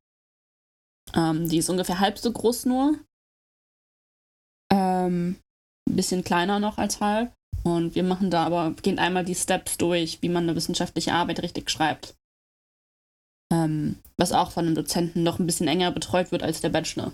Ähm, 1.15 1.49
die 1.49 1.57
ist 1.57 1.69
ungefähr 1.69 1.99
halb 1.99 2.19
so 2.19 2.31
groß 2.31 2.67
nur. 2.67 2.99
Ähm, 4.71 5.39
ein 5.89 5.95
bisschen 5.95 6.23
kleiner 6.23 6.59
noch 6.59 6.77
als 6.77 7.01
halb. 7.01 7.33
Und 7.63 7.95
wir 7.95 8.03
machen 8.03 8.29
da 8.29 8.45
aber, 8.45 8.75
gehen 8.83 8.99
einmal 8.99 9.25
die 9.25 9.33
Steps 9.33 9.77
durch, 9.77 10.21
wie 10.21 10.29
man 10.29 10.43
eine 10.43 10.55
wissenschaftliche 10.55 11.13
Arbeit 11.13 11.41
richtig 11.41 11.71
schreibt. 11.71 12.13
Ähm, 13.51 13.97
was 14.15 14.33
auch 14.33 14.51
von 14.51 14.67
einem 14.67 14.75
Dozenten 14.75 15.23
noch 15.23 15.39
ein 15.39 15.47
bisschen 15.47 15.67
enger 15.67 15.91
betreut 15.91 16.31
wird 16.31 16.43
als 16.43 16.61
der 16.61 16.69
Bachelor. 16.69 17.11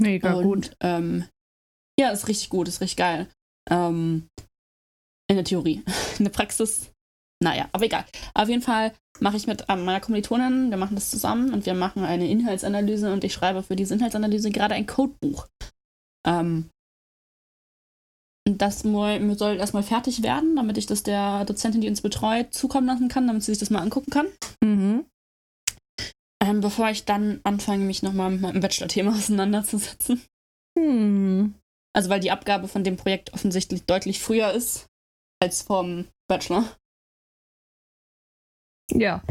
Mega 0.00 0.32
und, 0.32 0.42
gut. 0.42 0.76
Ähm, 0.80 1.28
ja, 2.00 2.12
ist 2.12 2.28
richtig 2.28 2.48
gut, 2.48 2.66
ist 2.66 2.80
richtig 2.80 2.96
geil. 2.96 3.28
Ähm, 3.68 4.26
in 5.28 5.36
der 5.36 5.44
Theorie. 5.44 5.84
In 6.18 6.24
der 6.24 6.32
Praxis, 6.32 6.90
naja, 7.42 7.68
aber 7.72 7.84
egal. 7.84 8.04
Auf 8.34 8.48
jeden 8.48 8.62
Fall 8.62 8.92
mache 9.20 9.36
ich 9.36 9.46
mit 9.46 9.64
ähm, 9.68 9.84
meiner 9.84 10.00
Kommilitonin, 10.00 10.70
wir 10.70 10.76
machen 10.76 10.94
das 10.94 11.10
zusammen 11.10 11.52
und 11.52 11.66
wir 11.66 11.74
machen 11.74 12.04
eine 12.04 12.28
Inhaltsanalyse 12.28 13.12
und 13.12 13.24
ich 13.24 13.32
schreibe 13.32 13.62
für 13.62 13.76
diese 13.76 13.94
Inhaltsanalyse 13.94 14.50
gerade 14.50 14.74
ein 14.74 14.86
Codebuch. 14.86 15.46
Ähm, 16.26 16.70
das 18.44 18.80
soll 18.80 19.56
erstmal 19.56 19.82
fertig 19.82 20.22
werden, 20.22 20.56
damit 20.56 20.78
ich 20.78 20.86
das 20.86 21.02
der 21.02 21.44
Dozentin, 21.44 21.80
die 21.80 21.88
uns 21.88 22.00
betreut, 22.00 22.54
zukommen 22.54 22.86
lassen 22.86 23.08
kann, 23.08 23.26
damit 23.26 23.42
sie 23.42 23.52
sich 23.52 23.58
das 23.58 23.70
mal 23.70 23.82
angucken 23.82 24.10
kann. 24.10 24.26
Mhm. 24.64 25.04
Ähm, 26.42 26.60
bevor 26.60 26.88
ich 26.90 27.04
dann 27.04 27.40
anfange, 27.44 27.84
mich 27.84 28.02
nochmal 28.02 28.30
mit 28.30 28.40
meinem 28.40 28.60
Bachelor-Thema 28.60 29.10
auseinanderzusetzen. 29.16 30.22
Hm. 30.78 31.54
Also 31.94 32.10
weil 32.10 32.20
die 32.20 32.30
Abgabe 32.30 32.68
von 32.68 32.84
dem 32.84 32.96
Projekt 32.96 33.34
offensichtlich 33.34 33.84
deutlich 33.84 34.20
früher 34.20 34.52
ist 34.52 34.86
als 35.42 35.62
vom 35.62 36.06
Bachelor. 36.28 36.64
Ja. 38.92 39.22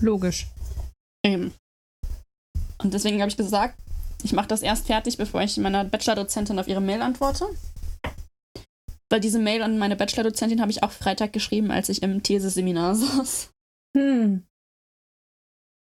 Logisch. 0.00 0.46
Eben. 1.24 1.52
Und 2.78 2.92
deswegen 2.92 3.20
habe 3.20 3.30
ich 3.30 3.36
gesagt, 3.36 3.78
ich 4.22 4.32
mache 4.32 4.48
das 4.48 4.62
erst 4.62 4.86
fertig, 4.86 5.16
bevor 5.16 5.42
ich 5.42 5.56
meiner 5.56 5.84
Bachelor-Dozentin 5.84 6.58
auf 6.58 6.68
ihre 6.68 6.80
Mail 6.80 7.02
antworte. 7.02 7.46
Weil 9.10 9.20
diese 9.20 9.38
Mail 9.38 9.62
an 9.62 9.78
meine 9.78 9.96
Bachelor-Dozentin 9.96 10.60
habe 10.60 10.70
ich 10.70 10.82
auch 10.82 10.90
Freitag 10.90 11.32
geschrieben, 11.32 11.70
als 11.70 11.88
ich 11.88 12.02
im 12.02 12.22
Theseseminar 12.22 12.94
saß. 12.96 13.50
Hm. 13.96 14.44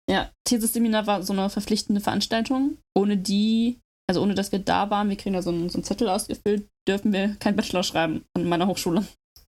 Ja, 0.09 0.31
Theseseminar 0.43 1.07
war 1.07 1.23
so 1.23 1.33
eine 1.33 1.49
verpflichtende 1.49 2.01
Veranstaltung. 2.01 2.77
Ohne 2.95 3.17
die, 3.17 3.79
also 4.07 4.21
ohne 4.21 4.35
dass 4.35 4.51
wir 4.51 4.59
da 4.59 4.89
waren, 4.89 5.09
wir 5.09 5.17
kriegen 5.17 5.33
da 5.33 5.41
so 5.41 5.49
einen, 5.49 5.69
so 5.69 5.77
einen 5.77 5.83
Zettel 5.83 6.09
ausgefüllt, 6.09 6.67
dürfen 6.87 7.11
wir 7.11 7.35
kein 7.39 7.55
Bachelor 7.55 7.83
schreiben 7.83 8.23
an 8.35 8.45
meiner 8.45 8.67
Hochschule. 8.67 9.05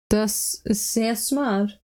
Das 0.09 0.63
ist 0.65 0.93
sehr 0.93 1.17
smart. 1.17 1.81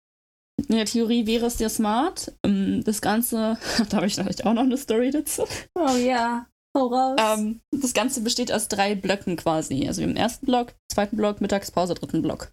In 0.66 0.76
der 0.76 0.86
Theorie 0.86 1.26
wäre 1.26 1.46
es 1.46 1.58
sehr 1.58 1.68
smart. 1.70 2.32
Ähm, 2.44 2.82
Das 2.84 3.00
Ganze, 3.00 3.58
da 3.88 3.96
habe 3.98 4.06
ich 4.06 4.16
natürlich 4.16 4.44
auch 4.44 4.54
noch 4.54 4.62
eine 4.62 4.76
Story 4.76 5.10
dazu. 5.10 5.44
Oh 5.74 5.96
ja. 5.96 6.46
Hau. 6.76 7.16
Ähm, 7.16 7.60
das 7.70 7.94
Ganze 7.94 8.20
besteht 8.20 8.52
aus 8.52 8.68
drei 8.68 8.94
Blöcken 8.94 9.36
quasi. 9.36 9.86
Also 9.86 10.02
den 10.02 10.16
ersten 10.16 10.46
Block, 10.46 10.74
zweiten 10.92 11.16
Block, 11.16 11.40
Mittagspause, 11.40 11.94
dritten 11.94 12.22
Block. 12.22 12.52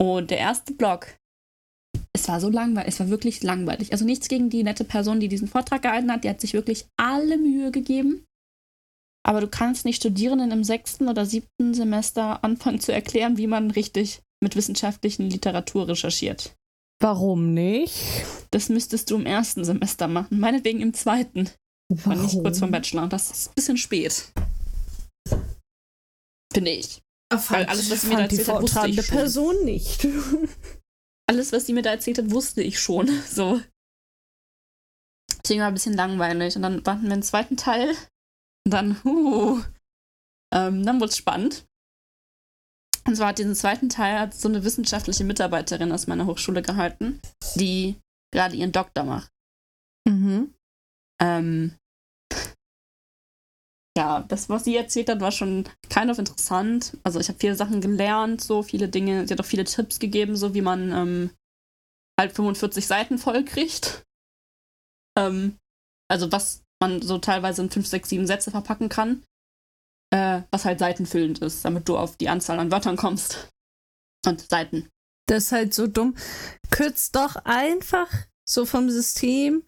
Und 0.00 0.30
der 0.30 0.38
erste 0.38 0.72
Block, 0.72 1.18
es 2.12 2.28
war 2.28 2.40
so 2.40 2.48
langweilig, 2.48 2.88
es 2.88 3.00
war 3.00 3.10
wirklich 3.10 3.42
langweilig. 3.42 3.92
Also 3.92 4.04
nichts 4.04 4.28
gegen 4.28 4.50
die 4.50 4.62
nette 4.62 4.84
Person, 4.84 5.20
die 5.20 5.28
diesen 5.28 5.48
Vortrag 5.48 5.82
gehalten 5.82 6.10
hat, 6.10 6.24
die 6.24 6.30
hat 6.30 6.40
sich 6.40 6.54
wirklich 6.54 6.86
alle 6.96 7.36
Mühe 7.36 7.70
gegeben. 7.70 8.24
Aber 9.26 9.40
du 9.40 9.48
kannst 9.48 9.84
nicht 9.84 9.96
Studierenden 9.96 10.50
im 10.50 10.64
sechsten 10.64 11.08
oder 11.08 11.24
siebten 11.24 11.74
Semester 11.74 12.44
anfangen 12.44 12.80
zu 12.80 12.92
erklären, 12.92 13.38
wie 13.38 13.46
man 13.46 13.70
richtig 13.70 14.20
mit 14.42 14.56
wissenschaftlichen 14.56 15.30
Literatur 15.30 15.88
recherchiert. 15.88 16.54
Warum 17.04 17.52
nicht? 17.52 18.24
Das 18.50 18.70
müsstest 18.70 19.10
du 19.10 19.16
im 19.16 19.26
ersten 19.26 19.62
Semester 19.62 20.08
machen, 20.08 20.40
meinetwegen 20.40 20.80
im 20.80 20.94
zweiten. 20.94 21.50
Und 21.90 22.22
nicht 22.22 22.42
kurz 22.42 22.60
vom 22.60 22.70
Bachelor. 22.70 23.08
Das 23.08 23.30
ist 23.30 23.50
ein 23.50 23.54
bisschen 23.56 23.76
spät. 23.76 24.32
Finde 26.50 26.70
ich. 26.70 27.02
Weil 27.30 27.64
alles, 27.68 27.90
was 27.90 28.00
sie 28.00 28.06
mir 28.06 28.16
da 28.16 28.22
erzählt 28.22 28.48
hat, 28.48 28.62
wusste 28.62 28.88
ich 28.88 29.04
schon. 29.04 29.16
Person 29.16 29.64
nicht. 29.66 30.08
Alles, 31.26 31.52
was 31.52 31.66
sie 31.66 31.74
mir 31.74 31.82
da 31.82 31.90
erzählt 31.90 32.16
hat, 32.16 32.30
wusste 32.30 32.62
ich 32.62 32.80
schon. 32.80 33.10
So. 33.28 33.60
Deswegen 35.42 35.60
war 35.60 35.68
ein 35.68 35.74
bisschen 35.74 35.92
langweilig. 35.92 36.56
Und 36.56 36.62
dann 36.62 36.86
warten 36.86 37.02
wir 37.02 37.10
den 37.10 37.22
zweiten 37.22 37.58
Teil. 37.58 37.90
Und 38.64 38.72
dann, 38.72 38.98
uh, 39.04 39.60
ähm, 40.54 40.86
dann 40.86 41.00
wurde 41.00 41.10
es 41.10 41.18
spannend. 41.18 41.66
Und 43.06 43.16
zwar 43.16 43.28
hat 43.28 43.38
diesen 43.38 43.54
zweiten 43.54 43.88
Teil 43.88 44.18
hat 44.18 44.34
so 44.34 44.48
eine 44.48 44.64
wissenschaftliche 44.64 45.24
Mitarbeiterin 45.24 45.92
aus 45.92 46.06
meiner 46.06 46.26
Hochschule 46.26 46.62
gehalten, 46.62 47.20
die 47.56 47.96
gerade 48.32 48.56
ihren 48.56 48.72
Doktor 48.72 49.04
macht. 49.04 49.30
mhm. 50.08 50.54
Ähm, 51.20 51.76
ja, 53.96 54.24
das, 54.26 54.48
was 54.48 54.64
sie 54.64 54.76
erzählt 54.76 55.08
hat, 55.08 55.20
war 55.20 55.30
schon 55.30 55.68
kind 55.88 56.10
of 56.10 56.18
interessant. 56.18 56.96
Also 57.04 57.20
ich 57.20 57.28
habe 57.28 57.38
viele 57.38 57.54
Sachen 57.54 57.80
gelernt, 57.80 58.40
so 58.40 58.62
viele 58.64 58.88
Dinge. 58.88 59.26
Sie 59.26 59.32
hat 59.32 59.40
auch 59.40 59.44
viele 59.44 59.64
Tipps 59.64 60.00
gegeben, 60.00 60.34
so 60.34 60.52
wie 60.52 60.62
man 60.62 60.90
ähm, 60.90 61.30
halt 62.18 62.32
45 62.32 62.86
Seiten 62.86 63.18
voll 63.18 63.44
kriegt. 63.44 64.04
Ähm, 65.16 65.58
also 66.10 66.32
was 66.32 66.64
man 66.82 67.02
so 67.02 67.18
teilweise 67.18 67.62
in 67.62 67.70
5, 67.70 67.86
6, 67.86 68.08
7 68.08 68.26
Sätze 68.26 68.50
verpacken 68.50 68.88
kann. 68.88 69.22
Äh, 70.14 70.44
was 70.52 70.64
halt 70.64 70.78
seitenfüllend 70.78 71.40
ist, 71.40 71.64
damit 71.64 71.88
du 71.88 71.98
auf 71.98 72.16
die 72.16 72.28
Anzahl 72.28 72.60
an 72.60 72.70
Wörtern 72.70 72.96
kommst. 72.96 73.50
Und 74.24 74.40
Seiten. 74.40 74.88
Das 75.26 75.46
ist 75.46 75.52
halt 75.52 75.74
so 75.74 75.88
dumm. 75.88 76.14
Kürzt 76.70 77.16
doch 77.16 77.34
einfach 77.44 78.08
so 78.48 78.64
vom 78.64 78.90
System 78.90 79.64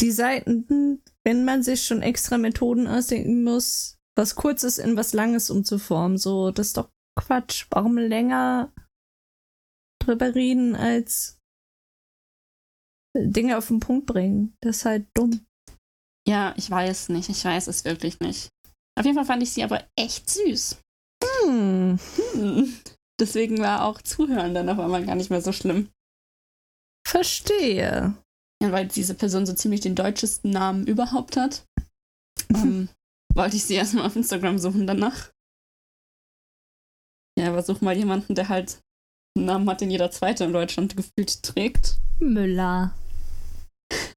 die 0.00 0.10
Seiten, 0.10 1.02
wenn 1.22 1.44
man 1.44 1.62
sich 1.62 1.84
schon 1.84 2.00
extra 2.00 2.38
Methoden 2.38 2.86
ausdenken 2.86 3.44
muss, 3.44 3.98
was 4.16 4.36
Kurzes 4.36 4.78
in 4.78 4.96
was 4.96 5.12
Langes 5.12 5.50
umzuformen. 5.50 6.16
So, 6.16 6.50
das 6.50 6.68
ist 6.68 6.78
doch 6.78 6.90
Quatsch. 7.14 7.66
Warum 7.70 7.98
länger 7.98 8.72
drüber 10.02 10.34
reden 10.34 10.74
als 10.74 11.38
Dinge 13.14 13.58
auf 13.58 13.68
den 13.68 13.80
Punkt 13.80 14.06
bringen? 14.06 14.56
Das 14.62 14.78
ist 14.78 14.84
halt 14.86 15.08
dumm. 15.14 15.44
Ja, 16.26 16.54
ich 16.56 16.70
weiß 16.70 17.10
nicht. 17.10 17.28
Ich 17.28 17.44
weiß 17.44 17.66
es 17.66 17.84
wirklich 17.84 18.20
nicht. 18.20 18.48
Auf 18.98 19.04
jeden 19.04 19.16
Fall 19.16 19.24
fand 19.24 19.42
ich 19.42 19.52
sie 19.52 19.62
aber 19.62 19.84
echt 19.96 20.28
süß. 20.28 20.78
Hm. 21.44 21.98
Hm. 22.32 22.74
Deswegen 23.20 23.58
war 23.58 23.84
auch 23.84 24.00
Zuhören 24.02 24.54
dann 24.54 24.68
auf 24.68 24.78
einmal 24.78 25.04
gar 25.04 25.14
nicht 25.14 25.30
mehr 25.30 25.40
so 25.40 25.52
schlimm. 25.52 25.90
Verstehe. 27.06 28.14
Ja, 28.62 28.72
weil 28.72 28.86
diese 28.86 29.14
Person 29.14 29.46
so 29.46 29.54
ziemlich 29.54 29.80
den 29.80 29.94
deutschesten 29.94 30.50
Namen 30.50 30.86
überhaupt 30.86 31.36
hat. 31.36 31.64
ähm, 32.54 32.88
wollte 33.34 33.56
ich 33.56 33.64
sie 33.64 33.74
erstmal 33.74 34.06
auf 34.06 34.16
Instagram 34.16 34.58
suchen 34.58 34.86
danach. 34.86 35.30
Ja, 37.38 37.48
aber 37.48 37.62
such 37.62 37.80
mal 37.80 37.96
jemanden, 37.96 38.34
der 38.34 38.48
halt 38.48 38.80
einen 39.36 39.46
Namen 39.46 39.70
hat, 39.70 39.80
den 39.80 39.90
jeder 39.90 40.10
Zweite 40.10 40.44
in 40.44 40.52
Deutschland 40.52 40.96
gefühlt 40.96 41.42
trägt. 41.42 41.98
Müller. 42.18 42.94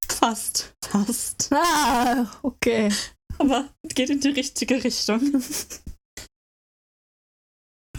Fast. 0.08 0.74
Fast. 0.84 1.52
Ah, 1.54 2.26
okay. 2.42 2.92
Aber 3.42 3.70
es 3.82 3.96
geht 3.96 4.10
in 4.10 4.20
die 4.20 4.30
richtige 4.30 4.84
Richtung. 4.84 5.20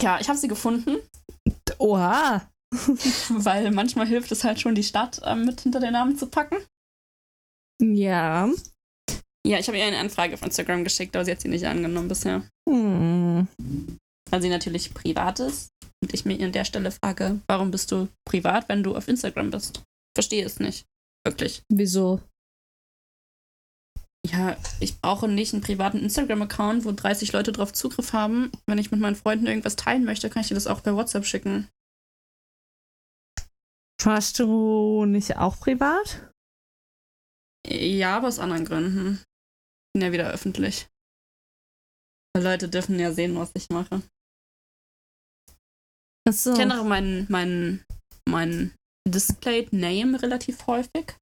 ja, 0.01 0.19
ich 0.19 0.29
habe 0.29 0.39
sie 0.39 0.47
gefunden, 0.47 0.97
Oha. 1.79 2.49
weil 3.29 3.71
manchmal 3.71 4.07
hilft 4.07 4.31
es 4.31 4.43
halt 4.43 4.59
schon, 4.59 4.73
die 4.73 4.83
Stadt 4.83 5.21
ähm, 5.25 5.45
mit 5.45 5.61
hinter 5.61 5.79
den 5.79 5.93
Namen 5.93 6.17
zu 6.17 6.27
packen. 6.27 6.57
Ja. 7.81 8.49
Ja, 9.45 9.59
ich 9.59 9.67
habe 9.67 9.77
ihr 9.77 9.83
eine 9.83 9.99
Anfrage 9.99 10.33
auf 10.33 10.41
Instagram 10.41 10.83
geschickt, 10.83 11.15
aber 11.15 11.25
sie 11.25 11.31
hat 11.31 11.41
sie 11.41 11.49
nicht 11.49 11.65
angenommen 11.65 12.07
bisher. 12.07 12.47
Hm. 12.67 13.47
Weil 14.29 14.41
sie 14.41 14.49
natürlich 14.49 14.93
privat 14.93 15.41
ist. 15.41 15.69
Und 16.01 16.13
ich 16.13 16.25
mir 16.25 16.43
an 16.43 16.53
der 16.53 16.65
Stelle 16.65 16.91
frage, 16.91 17.41
warum 17.47 17.69
bist 17.69 17.91
du 17.91 18.07
privat, 18.25 18.69
wenn 18.69 18.83
du 18.83 18.95
auf 18.95 19.07
Instagram 19.07 19.51
bist? 19.51 19.83
Verstehe 20.15 20.45
es 20.45 20.59
nicht. 20.59 20.85
Wirklich. 21.25 21.63
Wieso? 21.69 22.21
Ja, 24.25 24.57
ich 24.79 24.99
brauche 25.01 25.27
nicht 25.27 25.53
einen 25.53 25.61
privaten 25.61 25.99
Instagram-Account, 25.99 26.85
wo 26.85 26.91
30 26.91 27.33
Leute 27.33 27.51
drauf 27.51 27.73
Zugriff 27.73 28.13
haben. 28.13 28.51
Wenn 28.65 28.77
ich 28.77 28.89
mit 28.89 28.99
meinen 28.99 29.15
Freunden 29.15 29.47
irgendwas 29.47 29.75
teilen 29.75 30.05
möchte, 30.05 30.29
kann 30.29 30.41
ich 30.41 30.47
dir 30.47 30.53
das 30.53 30.67
auch 30.67 30.81
per 30.81 30.95
WhatsApp 30.95 31.25
schicken. 31.25 31.69
Warst 34.01 34.39
du 34.39 35.05
nicht 35.05 35.37
auch 35.37 35.59
privat? 35.59 36.31
Ja, 37.67 38.17
aber 38.17 38.27
aus 38.27 38.39
anderen 38.39 38.65
Gründen. 38.65 39.15
Ich 39.15 39.93
bin 39.93 40.01
ja 40.01 40.11
wieder 40.11 40.29
öffentlich. 40.29 40.87
Weil 42.33 42.43
Leute 42.43 42.69
dürfen 42.69 42.99
ja 42.99 43.13
sehen, 43.13 43.35
was 43.35 43.51
ich 43.53 43.69
mache. 43.69 44.01
Achso. 46.27 46.53
Ich 46.53 46.59
ändere 46.59 46.83
meinen 46.85 47.27
mein, 47.29 47.85
mein 48.27 48.75
Displayed 49.07 49.73
Name 49.73 50.21
relativ 50.21 50.65
häufig. 50.67 51.15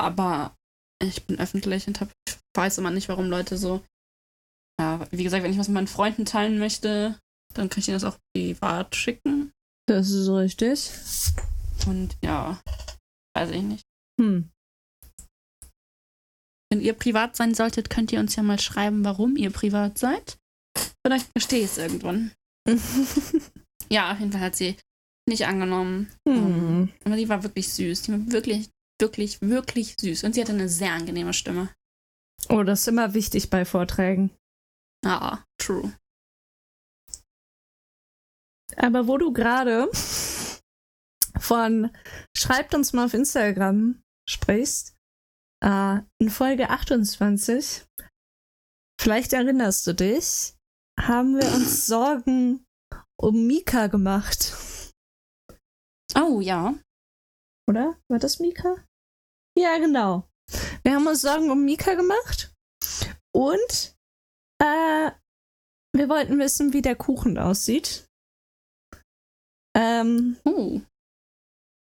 Aber 0.00 0.56
ich 1.02 1.24
bin 1.24 1.38
öffentlich 1.38 1.86
und 1.86 2.00
hab, 2.00 2.10
ich 2.28 2.36
weiß 2.56 2.78
immer 2.78 2.90
nicht, 2.90 3.08
warum 3.08 3.28
Leute 3.28 3.56
so. 3.56 3.82
Ja, 4.80 5.06
wie 5.10 5.24
gesagt, 5.24 5.42
wenn 5.42 5.52
ich 5.52 5.58
was 5.58 5.68
mit 5.68 5.74
meinen 5.74 5.86
Freunden 5.88 6.24
teilen 6.24 6.58
möchte, 6.58 7.18
dann 7.54 7.68
kann 7.68 7.80
ich 7.80 7.88
ihnen 7.88 7.96
das 7.98 8.04
auch 8.04 8.18
privat 8.34 8.94
schicken. 8.94 9.52
Das 9.88 10.10
ist 10.10 10.28
richtig. 10.28 10.90
Und 11.86 12.16
ja, 12.22 12.60
weiß 13.34 13.50
ich 13.50 13.62
nicht. 13.62 13.84
Hm. 14.20 14.50
Wenn 16.70 16.80
ihr 16.80 16.92
privat 16.92 17.34
sein 17.34 17.54
solltet, 17.54 17.88
könnt 17.88 18.12
ihr 18.12 18.20
uns 18.20 18.36
ja 18.36 18.42
mal 18.42 18.60
schreiben, 18.60 19.04
warum 19.04 19.36
ihr 19.36 19.50
privat 19.50 19.98
seid. 19.98 20.38
Vielleicht 21.04 21.26
verstehe 21.32 21.60
ich 21.60 21.70
es 21.70 21.78
irgendwann. 21.78 22.32
Ja, 23.90 24.12
auf 24.12 24.18
jeden 24.20 24.32
Fall 24.32 24.42
hat 24.42 24.54
sie 24.54 24.76
nicht 25.26 25.46
angenommen. 25.46 26.12
hm. 26.28 26.90
Aber 27.04 27.16
die 27.16 27.28
war 27.30 27.42
wirklich 27.42 27.72
süß. 27.72 28.02
Die 28.02 28.12
war 28.12 28.30
wirklich, 28.30 28.68
wirklich, 29.00 29.40
wirklich 29.40 29.96
süß. 29.98 30.24
Und 30.24 30.34
sie 30.34 30.40
hatte 30.40 30.52
eine 30.52 30.68
sehr 30.68 30.92
angenehme 30.92 31.32
Stimme. 31.32 31.70
Oh, 32.48 32.62
das 32.62 32.80
ist 32.80 32.88
immer 32.88 33.14
wichtig 33.14 33.50
bei 33.50 33.64
Vorträgen. 33.64 34.30
Ah, 35.04 35.44
true. 35.58 35.96
Aber 38.76 39.06
wo 39.06 39.18
du 39.18 39.32
gerade 39.32 39.90
von 41.38 41.90
schreibt 42.36 42.74
uns 42.74 42.92
mal 42.92 43.06
auf 43.06 43.14
Instagram 43.14 44.00
sprichst, 44.28 44.96
äh, 45.64 46.00
in 46.20 46.30
Folge 46.30 46.70
28, 46.70 47.86
vielleicht 49.00 49.32
erinnerst 49.32 49.86
du 49.86 49.94
dich, 49.94 50.54
haben 50.98 51.36
wir 51.36 51.46
uns 51.54 51.86
Sorgen 51.86 52.64
um 53.20 53.46
Mika 53.46 53.88
gemacht. 53.88 54.54
Oh, 56.14 56.40
ja. 56.40 56.74
Oder? 57.68 57.98
War 58.08 58.18
das 58.18 58.38
Mika? 58.38 58.76
Ja, 59.58 59.78
genau. 59.78 60.24
Wir 60.84 60.94
haben 60.94 61.06
uns 61.06 61.22
Sorgen 61.22 61.50
um 61.50 61.64
Mika 61.64 61.94
gemacht 61.94 62.54
und 63.34 63.96
äh, 64.62 65.10
wir 65.96 66.08
wollten 66.08 66.38
wissen, 66.38 66.72
wie 66.72 66.82
der 66.82 66.94
Kuchen 66.96 67.38
aussieht. 67.38 68.06
Ähm, 69.76 70.36
Oh. 70.44 70.80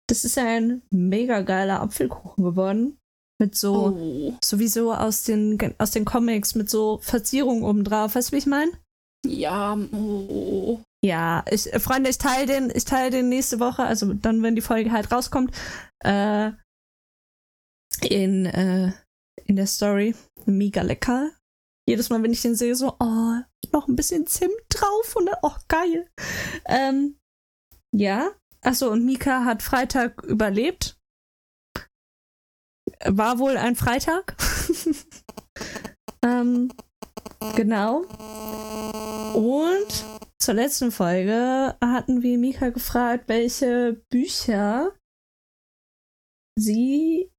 das 0.09 0.25
ist 0.25 0.39
ein 0.39 0.83
mega 0.91 1.43
geiler 1.43 1.81
Apfelkuchen 1.81 2.45
geworden. 2.45 2.99
Mit 3.41 3.55
so, 3.57 3.75
Oh. 3.97 4.39
sowieso 4.43 4.93
aus 4.95 5.25
den, 5.25 5.59
aus 5.79 5.91
den 5.93 6.05
Comics, 6.05 6.55
mit 6.55 6.71
so 6.71 6.99
Verzierungen 7.03 7.63
oben 7.65 7.85
drauf. 7.85 8.15
Weißt 8.15 8.29
du, 8.29 8.33
wie 8.33 8.39
ich 8.39 8.47
meine? 8.47 8.73
Ja, 9.27 9.75
oh. 9.93 10.81
Ja, 11.05 11.45
ich, 11.51 11.73
äh, 11.73 11.79
Freunde, 11.79 12.11
ich 12.11 12.19
teile 12.19 12.47
den, 12.47 12.73
ich 12.75 12.85
teile 12.85 13.11
den 13.11 13.29
nächste 13.29 13.61
Woche, 13.61 13.83
also 13.85 14.13
dann, 14.15 14.43
wenn 14.43 14.57
die 14.57 14.61
Folge 14.63 14.91
halt 14.91 15.13
rauskommt, 15.13 15.55
äh, 16.05 16.51
in, 18.05 18.47
äh, 18.47 18.93
in 19.45 19.57
der 19.57 19.67
Story. 19.67 20.15
Mega 20.47 20.83
lecker. 20.83 21.31
Jedes 21.89 22.11
Mal, 22.11 22.23
wenn 22.23 22.33
ich 22.33 22.43
den 22.43 22.55
sehe, 22.55 22.75
so, 22.75 22.97
oh, 23.01 23.35
noch 23.73 23.89
ein 23.89 23.97
bisschen 23.97 24.27
Zimt 24.27 24.53
drauf 24.69 25.17
und 25.17 25.27
dann, 25.27 25.37
oh, 25.43 25.57
geil. 25.69 26.11
Ähm, 26.67 27.19
ja. 27.95 28.31
Achso, 28.63 28.91
und 28.91 29.05
Mika 29.05 29.45
hat 29.45 29.63
Freitag 29.63 30.23
überlebt. 30.25 30.99
War 33.05 33.39
wohl 33.39 33.57
ein 33.57 33.77
Freitag. 33.77 34.37
ähm, 36.25 36.73
genau. 37.55 38.03
Und 39.35 40.05
zur 40.41 40.55
letzten 40.55 40.91
Folge 40.91 41.77
hatten 41.81 42.23
wir 42.23 42.39
Mika 42.39 42.71
gefragt, 42.71 43.25
welche 43.29 44.03
Bücher 44.11 44.93
sie 46.59 47.31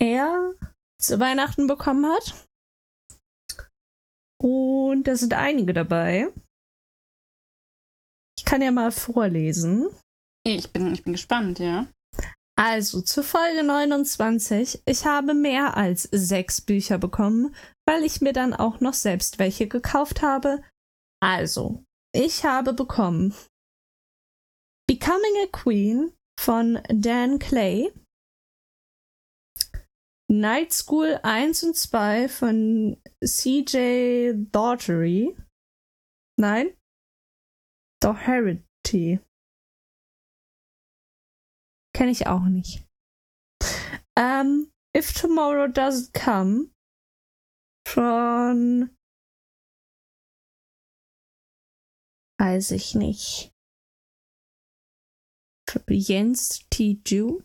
er 0.00 0.54
zu 1.00 1.20
Weihnachten 1.20 1.66
bekommen 1.66 2.06
hat. 2.06 2.46
Und 4.42 5.04
da 5.04 5.16
sind 5.16 5.34
einige 5.34 5.72
dabei. 5.72 6.32
Ich 8.38 8.44
kann 8.44 8.62
ja 8.62 8.70
mal 8.70 8.90
vorlesen. 8.90 9.88
Ich 10.46 10.72
bin, 10.72 10.92
ich 10.92 11.04
bin 11.04 11.12
gespannt, 11.12 11.58
ja. 11.58 11.86
Also 12.58 13.00
zu 13.00 13.22
Folge 13.22 13.62
29. 13.62 14.82
Ich 14.86 15.04
habe 15.04 15.34
mehr 15.34 15.76
als 15.76 16.02
sechs 16.10 16.60
Bücher 16.60 16.98
bekommen, 16.98 17.54
weil 17.86 18.04
ich 18.04 18.20
mir 18.20 18.32
dann 18.32 18.54
auch 18.54 18.80
noch 18.80 18.94
selbst 18.94 19.38
welche 19.38 19.68
gekauft 19.68 20.22
habe. 20.22 20.62
Also, 21.22 21.84
ich 22.14 22.44
habe 22.44 22.72
bekommen 22.72 23.34
Becoming 24.86 25.36
a 25.44 25.46
Queen 25.52 26.12
von 26.38 26.80
Dan 26.88 27.38
Clay, 27.38 27.92
Night 30.30 30.72
School 30.72 31.18
1 31.24 31.64
und 31.64 31.76
2 31.76 32.28
von 32.28 33.02
CJ 33.24 34.34
Daugherty. 34.52 35.36
Nein, 36.38 36.76
Doherty. 38.00 39.18
Kenne 41.92 42.12
ich 42.12 42.28
auch 42.28 42.44
nicht. 42.44 42.86
Ähm, 44.16 44.70
If 44.96 45.12
Tomorrow 45.12 45.66
Doesn't 45.66 46.12
Come 46.12 46.70
von 47.86 48.96
weiß 52.40 52.70
ich 52.70 52.94
nicht. 52.94 53.52
Jens 55.88 56.66
T. 56.70 57.00
Jude? 57.04 57.44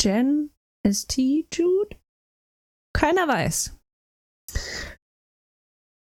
Jen 0.00 0.52
S. 0.84 1.06
T. 1.06 1.46
Jude? 1.52 1.99
Keiner 3.00 3.26
weiß. 3.26 3.74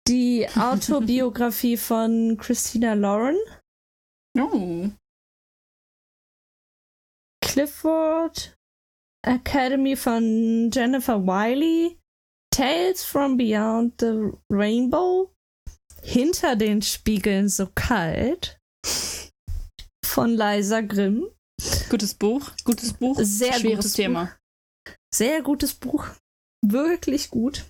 Die 0.07 0.47
Autobiografie 0.55 1.77
von 1.91 2.38
Christina 2.38 2.95
Lauren. 2.95 3.38
Oh. 4.36 4.89
Clifford 7.45 8.57
Academy 9.23 9.95
von 9.95 10.71
Jennifer 10.73 11.21
Wiley, 11.21 11.99
Tales 12.51 13.03
from 13.03 13.38
Beyond 13.38 14.01
the 14.01 14.32
Rainbow, 14.51 15.32
Hinter 16.01 16.55
den 16.55 16.82
Spiegeln 16.82 17.47
so 17.47 17.67
kalt 17.75 18.59
von 20.03 20.32
Liza 20.32 20.82
Grimm. 20.82 21.27
Gutes 21.91 22.15
Buch. 22.15 22.51
Gutes 22.63 22.93
Buch. 22.93 23.19
Sehr 23.21 23.53
Schweres 23.53 23.75
gutes 23.75 23.93
Thema. 23.93 24.25
Buch. 24.25 24.93
Sehr 25.13 25.43
gutes 25.43 25.75
Buch. 25.75 26.09
Wirklich 26.64 27.30
gut. 27.30 27.66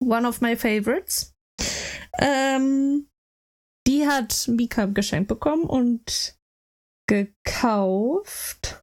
One 0.00 0.26
of 0.28 0.40
my 0.40 0.56
favorites. 0.56 1.34
Ähm, 2.18 3.08
die 3.86 4.06
hat 4.06 4.48
Mika 4.48 4.86
geschenkt 4.86 5.28
bekommen 5.28 5.64
und 5.64 6.38
gekauft 7.08 8.82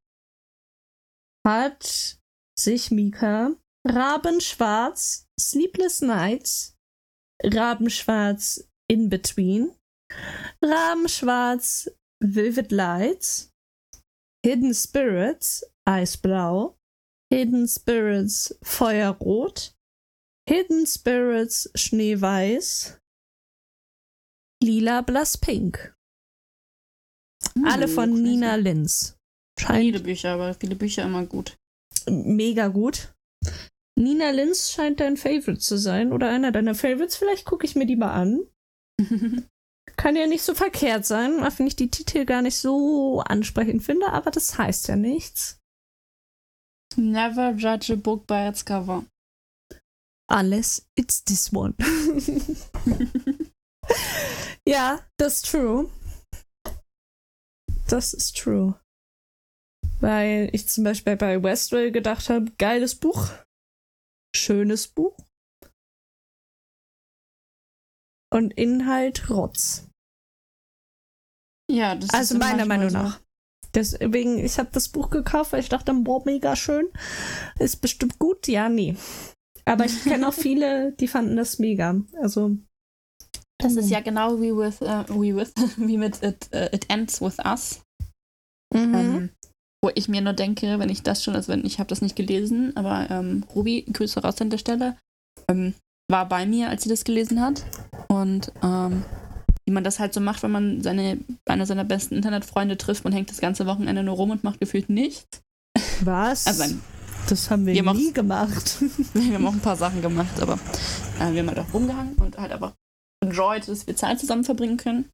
hat 1.46 2.20
sich 2.58 2.92
Mika 2.92 3.56
Rabenschwarz 3.88 5.28
Sleepless 5.40 6.02
Nights, 6.02 6.76
Rabenschwarz 7.44 8.70
In 8.88 9.10
Between, 9.10 9.76
Rabenschwarz 10.64 11.90
Vivid 12.24 12.72
Lights, 12.72 13.52
Hidden 14.46 14.76
Spirits 14.76 15.66
Eisblau, 15.88 16.78
Hidden 17.32 17.68
Spirits 17.68 18.58
Feuerrot, 18.62 19.74
Hidden 20.50 20.86
Spirits 20.86 21.72
Schneeweiß, 21.76 23.00
Lila 24.62 25.02
Blass 25.02 25.38
Pink. 25.38 25.96
Alle 27.66 27.88
von 27.88 28.12
crazy. 28.12 28.22
Nina 28.22 28.56
Linz. 28.56 29.18
Scheint 29.60 29.82
Viele 29.82 30.00
Bücher, 30.02 30.32
aber 30.32 30.54
viele 30.54 30.76
Bücher 30.76 31.04
immer 31.04 31.26
gut. 31.26 31.58
mega 32.08 32.68
gut. 32.68 33.14
Nina 33.98 34.32
Linz 34.32 34.72
scheint 34.72 35.00
dein 35.00 35.18
Favorite 35.18 35.60
zu 35.60 35.78
sein 35.78 36.12
oder 36.12 36.30
einer 36.30 36.52
deiner 36.52 36.76
Favorites. 36.76 37.16
Vielleicht 37.16 37.46
gucke 37.46 37.66
ich 37.66 37.76
mir 37.76 37.86
die 37.86 37.96
mal 37.96 38.14
an. 38.14 38.42
Kann 39.98 40.16
ja 40.16 40.28
nicht 40.28 40.44
so 40.44 40.54
verkehrt 40.54 41.06
sein, 41.06 41.44
auch 41.44 41.58
wenn 41.60 41.68
ich 41.68 41.76
die 41.76 41.92
Titel 41.92 42.26
gar 42.26 42.42
nicht 42.42 42.58
so 42.58 43.22
ansprechend 43.22 43.84
finde, 43.84 44.08
aber 44.10 44.32
das 44.32 44.58
heißt 44.58 44.88
ja 44.88 44.96
nichts. 44.96 45.61
Never 46.98 47.54
judge 47.54 47.90
a 47.90 47.96
book 47.96 48.28
by 48.28 48.48
its 48.48 48.64
cover. 48.64 49.06
Unless 50.30 50.86
it's 50.96 51.22
this 51.22 51.52
one. 51.52 51.76
ja, 54.66 55.00
das 55.18 55.36
ist 55.36 55.46
true. 55.52 55.90
das 57.92 58.14
ist 58.14 58.38
true. 58.38 58.80
Weil 60.00 60.50
ich 60.54 60.68
zum 60.68 60.84
Beispiel 60.84 61.16
bei 61.16 61.44
Westwell 61.44 61.92
gedacht 61.92 62.30
habe, 62.30 62.52
geiles 62.58 62.96
Buch, 62.96 63.30
schönes 64.36 64.88
Buch. 64.88 65.16
Und 68.34 68.54
Inhalt 68.54 69.30
Rotz. 69.30 69.88
Ja, 71.70 71.96
das 71.96 72.10
also 72.12 72.36
ist 72.36 72.40
meiner 72.40 72.66
Meinung 72.66 72.92
nach. 72.92 73.22
Deswegen, 73.74 74.38
ich 74.40 74.60
habe 74.60 74.70
das 74.72 74.90
Buch 74.90 75.10
gekauft, 75.10 75.54
weil 75.54 75.62
ich 75.62 75.70
dachte, 75.70 75.94
boah, 75.94 76.22
mega 76.26 76.56
schön. 76.56 76.88
Ist 77.60 77.82
bestimmt 77.82 78.20
gut. 78.20 78.48
Ja, 78.48 78.70
nee. 78.70 78.96
Aber 79.66 79.86
ich 79.86 80.04
kenne 80.04 80.28
auch 80.28 80.34
viele, 80.34 80.92
die 80.94 81.08
fanden 81.08 81.38
das 81.38 81.60
mega. 81.60 82.02
Also. 82.22 82.58
Das 83.60 83.76
ist 83.76 83.92
ja 83.92 84.02
genau 84.02 84.42
wie 84.42 84.56
with, 84.56 84.82
äh, 84.82 85.06
wie 85.10 85.36
with, 85.36 85.54
wie 85.78 85.98
mit 85.98 86.24
It, 86.24 86.52
äh, 86.52 86.76
It 86.76 86.90
Ends 86.90 87.22
With 87.22 87.38
Us. 87.46 87.82
Mhm. 88.74 88.96
Ähm, 88.96 89.30
wo 89.84 89.92
ich 89.94 90.08
mir 90.08 90.22
nur 90.22 90.34
denke, 90.34 90.80
wenn 90.80 90.90
ich 90.90 91.04
das 91.04 91.24
schon, 91.24 91.36
also 91.36 91.52
wenn 91.52 91.66
ich 91.66 91.80
habe 91.80 91.88
das 91.88 92.02
nicht 92.02 92.16
gelesen, 92.16 92.76
aber 92.76 93.10
ähm, 93.10 93.46
Ruby, 93.56 93.86
Grüße 93.92 94.22
raus 94.22 94.42
an 94.42 94.50
der 94.50 94.58
Stelle, 94.58 94.98
ähm, 95.48 95.74
war 96.10 96.28
bei 96.28 96.46
mir, 96.46 96.70
als 96.70 96.84
sie 96.84 96.90
das 96.90 97.04
gelesen 97.04 97.42
hat. 97.42 97.64
Und 98.08 98.52
ähm, 98.64 99.04
wie 99.72 99.74
man 99.74 99.86
das 99.86 100.00
halt 100.00 100.14
so 100.14 100.20
macht, 100.20 100.44
wenn 100.44 100.52
man 100.52 100.84
seine, 100.84 101.18
einer 101.46 101.66
seiner 101.66 101.86
besten 101.86 102.16
Internetfreunde 102.16 102.78
trifft, 102.78 103.06
man 103.06 103.14
hängt 103.14 103.30
das 103.30 103.40
ganze 103.40 103.66
Wochenende 103.66 104.04
nur 104.04 104.16
rum 104.16 104.32
und 104.32 104.44
macht 104.44 104.60
gefühlt 104.60 104.90
nichts. 104.90 105.42
Was? 106.02 106.46
Also 106.46 106.76
das 107.30 107.50
haben 107.50 107.66
wir, 107.66 107.74
Wir 107.74 107.86
haben 107.86 107.98
nie 107.98 108.12
gemacht. 108.12 108.76
wir 109.14 109.34
haben 109.34 109.48
auch 109.48 109.54
ein 109.54 109.62
paar 109.62 109.78
Sachen 109.78 110.02
gemacht, 110.02 110.42
aber 110.42 110.60
äh, 111.22 111.32
wir 111.32 111.40
haben 111.40 111.48
halt 111.48 111.60
auch 111.60 111.74
rumgehangen 111.74 112.16
und 112.16 112.38
halt 112.38 112.52
einfach 112.52 112.74
enjoyed, 113.24 113.66
dass 113.66 113.88
wir 113.88 113.96
Zeit 113.96 114.20
zusammen 114.20 114.44
verbringen 114.44 114.76
können. 114.76 115.10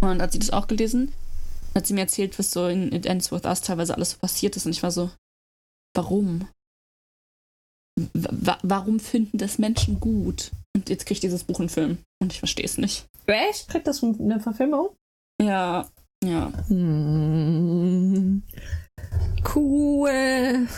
Und 0.00 0.20
hat 0.20 0.32
sie 0.32 0.40
das 0.40 0.50
auch 0.50 0.66
gelesen, 0.66 1.12
hat 1.76 1.86
sie 1.86 1.94
mir 1.94 2.00
erzählt, 2.00 2.36
was 2.40 2.50
so 2.50 2.66
in 2.66 2.92
It 2.92 3.06
Ends 3.06 3.30
With 3.30 3.44
Us 3.44 3.60
teilweise 3.60 3.94
alles 3.94 4.10
so 4.10 4.18
passiert 4.18 4.56
ist. 4.56 4.66
Und 4.66 4.72
ich 4.72 4.82
war 4.82 4.90
so, 4.90 5.12
warum? 5.94 6.48
Wa 8.14 8.58
warum 8.62 9.00
finden 9.00 9.38
das 9.38 9.58
Menschen 9.58 10.00
gut? 10.00 10.50
Und 10.74 10.88
jetzt 10.88 11.06
kriegt 11.06 11.22
dieses 11.22 11.44
Buch 11.44 11.60
einen 11.60 11.68
Film. 11.68 11.98
Und 12.20 12.32
ich 12.32 12.38
verstehe 12.38 12.64
es 12.64 12.78
nicht. 12.78 13.06
Echt? 13.26 13.68
Kriegt 13.68 13.86
das 13.86 14.02
eine 14.02 14.40
Verfilmung? 14.40 14.96
Ja, 15.40 15.88
ja. 16.24 16.52
Hm. 16.68 18.42
Cool. 19.54 20.68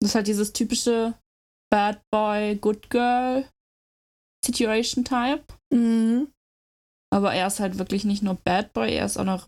Das 0.00 0.10
ist 0.10 0.14
halt 0.14 0.26
dieses 0.26 0.52
typische 0.52 1.14
Bad 1.70 2.00
Boy, 2.10 2.56
Good 2.56 2.90
Girl 2.90 3.48
Situation 4.44 5.04
Type. 5.04 5.44
Mhm. 5.72 6.32
Aber 7.12 7.34
er 7.34 7.46
ist 7.46 7.60
halt 7.60 7.78
wirklich 7.78 8.04
nicht 8.04 8.22
nur 8.22 8.34
Bad 8.34 8.72
Boy, 8.72 8.94
er 8.94 9.06
ist 9.06 9.16
auch 9.16 9.24
noch 9.24 9.46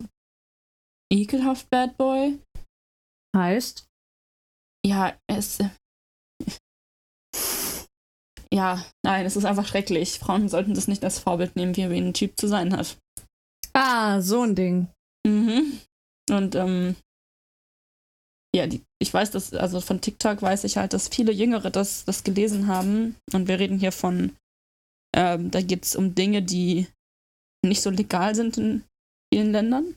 ekelhaft 1.12 1.70
Bad 1.70 1.96
Boy. 1.96 2.38
Heißt? 3.36 3.86
Ja, 4.84 5.16
er 5.28 5.38
ist. 5.38 5.62
Ja, 8.52 8.84
nein, 9.04 9.26
es 9.26 9.36
ist 9.36 9.44
einfach 9.44 9.66
schrecklich. 9.66 10.18
Frauen 10.18 10.48
sollten 10.48 10.74
das 10.74 10.88
nicht 10.88 11.04
als 11.04 11.18
Vorbild 11.18 11.56
nehmen, 11.56 11.76
wie 11.76 11.82
ein 11.82 12.14
Typ 12.14 12.38
zu 12.38 12.48
sein 12.48 12.76
hat. 12.76 12.96
Ah, 13.74 14.20
so 14.20 14.42
ein 14.42 14.54
Ding. 14.54 14.88
Mhm. 15.26 15.80
Und 16.30 16.54
ähm, 16.54 16.96
ja, 18.54 18.66
die, 18.66 18.82
ich 18.98 19.12
weiß, 19.12 19.30
dass, 19.30 19.52
also 19.52 19.80
von 19.80 20.00
TikTok 20.00 20.40
weiß 20.40 20.64
ich 20.64 20.78
halt, 20.78 20.92
dass 20.92 21.08
viele 21.08 21.32
Jüngere 21.32 21.70
das, 21.70 22.04
das 22.04 22.24
gelesen 22.24 22.66
haben. 22.66 23.16
Und 23.32 23.48
wir 23.48 23.58
reden 23.58 23.78
hier 23.78 23.92
von, 23.92 24.34
ähm, 25.14 25.50
da 25.50 25.60
geht 25.60 25.84
es 25.84 25.96
um 25.96 26.14
Dinge, 26.14 26.42
die 26.42 26.88
nicht 27.64 27.82
so 27.82 27.90
legal 27.90 28.34
sind 28.34 28.56
in 28.56 28.84
vielen 29.32 29.52
Ländern, 29.52 29.94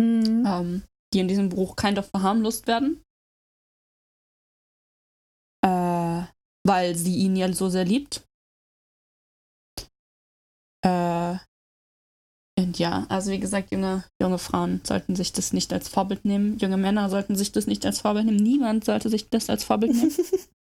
Mhm. 0.00 0.44
ähm, 0.46 0.82
die 1.12 1.20
in 1.20 1.28
diesem 1.28 1.50
Buch 1.50 1.76
kind 1.76 1.98
of 1.98 2.08
verharmlost 2.08 2.66
werden. 2.66 3.03
Weil 6.66 6.96
sie 6.96 7.16
ihn 7.16 7.36
ja 7.36 7.52
so 7.52 7.68
sehr 7.68 7.84
liebt. 7.84 8.26
Äh, 10.84 11.36
und 12.56 12.78
ja, 12.78 13.06
also 13.08 13.30
wie 13.32 13.40
gesagt, 13.40 13.72
junge, 13.72 14.04
junge 14.20 14.38
Frauen 14.38 14.80
sollten 14.84 15.16
sich 15.16 15.32
das 15.32 15.52
nicht 15.52 15.72
als 15.72 15.88
Vorbild 15.88 16.24
nehmen. 16.24 16.58
Junge 16.58 16.76
Männer 16.76 17.10
sollten 17.10 17.34
sich 17.36 17.50
das 17.52 17.66
nicht 17.66 17.84
als 17.84 18.00
Vorbild 18.00 18.26
nehmen. 18.26 18.42
Niemand 18.42 18.84
sollte 18.84 19.08
sich 19.08 19.28
das 19.28 19.50
als 19.50 19.64
Vorbild 19.64 19.94
nehmen. 19.94 20.12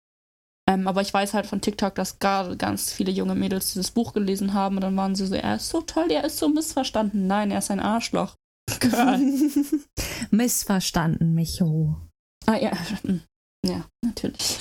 ähm, 0.68 0.86
aber 0.86 1.00
ich 1.00 1.14
weiß 1.14 1.32
halt 1.32 1.46
von 1.46 1.62
TikTok, 1.62 1.94
dass 1.94 2.18
gerade 2.18 2.56
ganz 2.58 2.92
viele 2.92 3.10
junge 3.10 3.34
Mädels 3.34 3.72
dieses 3.72 3.90
Buch 3.90 4.12
gelesen 4.12 4.52
haben 4.52 4.76
und 4.76 4.82
dann 4.82 4.96
waren 4.96 5.14
sie 5.14 5.26
so, 5.26 5.34
er 5.34 5.56
ist 5.56 5.70
so 5.70 5.80
toll, 5.80 6.10
er 6.10 6.24
ist 6.24 6.38
so 6.38 6.48
missverstanden. 6.48 7.26
Nein, 7.26 7.50
er 7.50 7.58
ist 7.58 7.70
ein 7.70 7.80
Arschloch. 7.80 8.36
Missverstanden, 10.30 11.34
Micho. 11.34 11.96
ah 12.44 12.56
ja, 12.56 12.72
ja, 13.66 13.86
natürlich. 14.04 14.58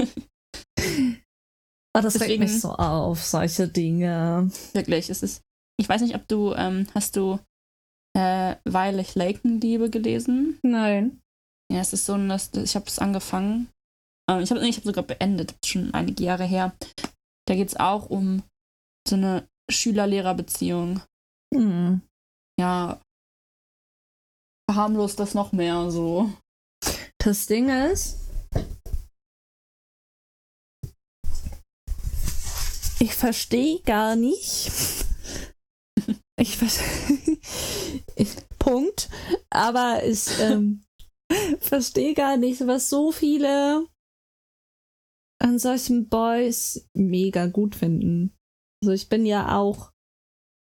Oh, 1.97 2.01
das 2.01 2.15
regt 2.15 2.23
Deswegen- 2.25 2.43
mich 2.43 2.61
so 2.61 2.71
auf, 2.73 3.23
solche 3.23 3.67
Dinge. 3.67 4.49
Wirklich, 4.73 5.09
es 5.09 5.23
ist. 5.23 5.41
Ich 5.79 5.87
weiß 5.89 6.01
nicht, 6.01 6.15
ob 6.15 6.27
du, 6.27 6.53
ähm, 6.53 6.87
hast 6.95 7.15
du 7.15 7.39
äh, 8.15 8.55
Weil 8.63 8.99
ich 8.99 9.13
Lakenliebe 9.15 9.89
gelesen? 9.91 10.57
Nein. 10.63 11.21
Ja, 11.71 11.79
es 11.81 11.93
ist 11.93 12.05
so, 12.05 12.13
ein- 12.13 12.29
das, 12.29 12.49
ich 12.53 12.75
habe 12.75 12.87
es 12.87 12.97
angefangen. 12.97 13.69
Ähm, 14.29 14.41
ich 14.41 14.49
habe 14.49 14.65
ich 14.67 14.77
hab 14.77 14.83
sogar 14.85 15.03
beendet, 15.03 15.55
das 15.61 15.69
schon 15.69 15.93
einige 15.93 16.23
Jahre 16.23 16.45
her. 16.45 16.75
Da 17.47 17.53
geht 17.55 17.67
es 17.67 17.75
auch 17.77 18.09
um 18.09 18.41
so 19.07 19.15
eine 19.15 19.47
Schüler-Lehrer-Beziehung. 19.69 21.01
Hm. 21.53 22.01
Ja, 22.59 22.99
verharmlost 24.69 25.19
das 25.19 25.33
noch 25.33 25.51
mehr 25.51 25.91
so. 25.91 26.31
Das 27.19 27.45
Ding 27.45 27.69
ist, 27.69 28.26
ich 32.99 33.13
verstehe 33.13 33.81
gar 33.81 34.15
nicht. 34.15 34.71
Ich 36.39 36.55
verstehe. 36.55 37.39
Punkt. 38.59 39.09
Aber 39.49 40.03
ich 40.05 40.27
ähm, 40.39 40.83
verstehe 41.59 42.13
gar 42.13 42.37
nicht, 42.37 42.67
was 42.67 42.89
so 42.89 43.11
viele 43.11 43.87
an 45.39 45.57
solchen 45.57 46.09
Boys 46.09 46.87
mega 46.93 47.47
gut 47.47 47.75
finden. 47.75 48.35
Also 48.83 48.93
ich 48.93 49.09
bin 49.09 49.25
ja 49.25 49.57
auch 49.57 49.91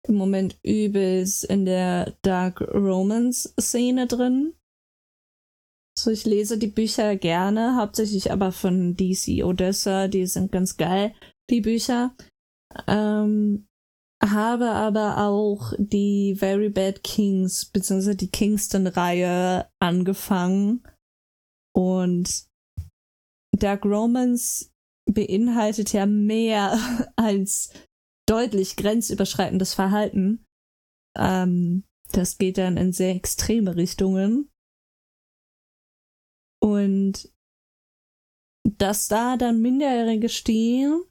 im 0.08 0.16
Moment 0.16 0.60
übelst 0.64 1.44
in 1.46 1.66
der 1.66 2.18
Dark 2.22 2.62
Romance 2.62 3.54
Szene 3.60 4.08
drin. 4.08 4.54
So, 5.98 6.12
ich 6.12 6.26
lese 6.26 6.60
die 6.60 6.68
Bücher 6.68 7.16
gerne, 7.16 7.76
hauptsächlich 7.76 8.32
aber 8.32 8.52
von 8.52 8.96
DC 8.96 9.44
Odessa, 9.44 10.08
die 10.08 10.28
sind 10.28 10.52
ganz 10.52 10.78
geil, 10.78 11.16
die 11.50 11.62
Bücher. 11.62 12.16
Ähm, 12.88 13.68
habe 14.24 14.70
aber 14.70 15.18
auch 15.18 15.74
die 15.78 16.36
Very 16.36 16.70
Bad 16.70 17.04
Kings, 17.04 17.66
beziehungsweise 17.66 18.16
die 18.16 18.32
Kingston-Reihe 18.32 19.70
angefangen. 19.80 20.84
Und 21.76 22.48
Dark 23.56 23.86
Romance 23.86 24.72
beinhaltet 25.06 25.94
ja 25.94 26.06
mehr 26.06 26.78
als 27.16 27.72
deutlich 28.28 28.76
grenzüberschreitendes 28.76 29.74
Verhalten. 29.74 30.46
Ähm, 31.18 31.84
das 32.12 32.38
geht 32.38 32.58
dann 32.58 32.78
in 32.78 32.94
sehr 32.94 33.16
extreme 33.16 33.76
Richtungen. 33.76 34.50
Und 36.62 37.32
dass 38.68 39.08
da 39.08 39.38
dann 39.38 39.62
Minderjährige 39.62 40.30
stehen, 40.30 41.04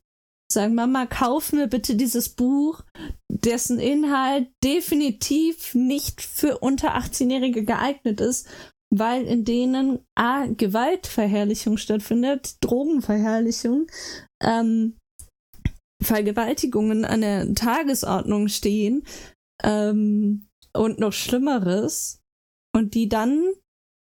sagen, 0.52 0.74
Mama, 0.74 1.06
kauf 1.06 1.52
mir 1.52 1.66
bitte 1.66 1.96
dieses 1.96 2.28
Buch, 2.28 2.82
dessen 3.28 3.78
Inhalt 3.78 4.48
definitiv 4.62 5.74
nicht 5.74 6.20
für 6.20 6.58
unter 6.58 6.96
18-Jährige 6.96 7.64
geeignet 7.64 8.20
ist, 8.20 8.48
weil 8.94 9.24
in 9.26 9.44
denen 9.44 10.04
A, 10.14 10.46
Gewaltverherrlichung 10.46 11.76
stattfindet, 11.76 12.56
Drogenverherrlichung, 12.60 13.86
ähm, 14.42 14.96
Vergewaltigungen 16.02 17.04
an 17.04 17.22
der 17.22 17.54
Tagesordnung 17.54 18.48
stehen 18.48 19.04
ähm, 19.62 20.46
und 20.72 20.98
noch 20.98 21.12
Schlimmeres 21.12 22.20
und 22.74 22.94
die 22.94 23.08
dann 23.08 23.42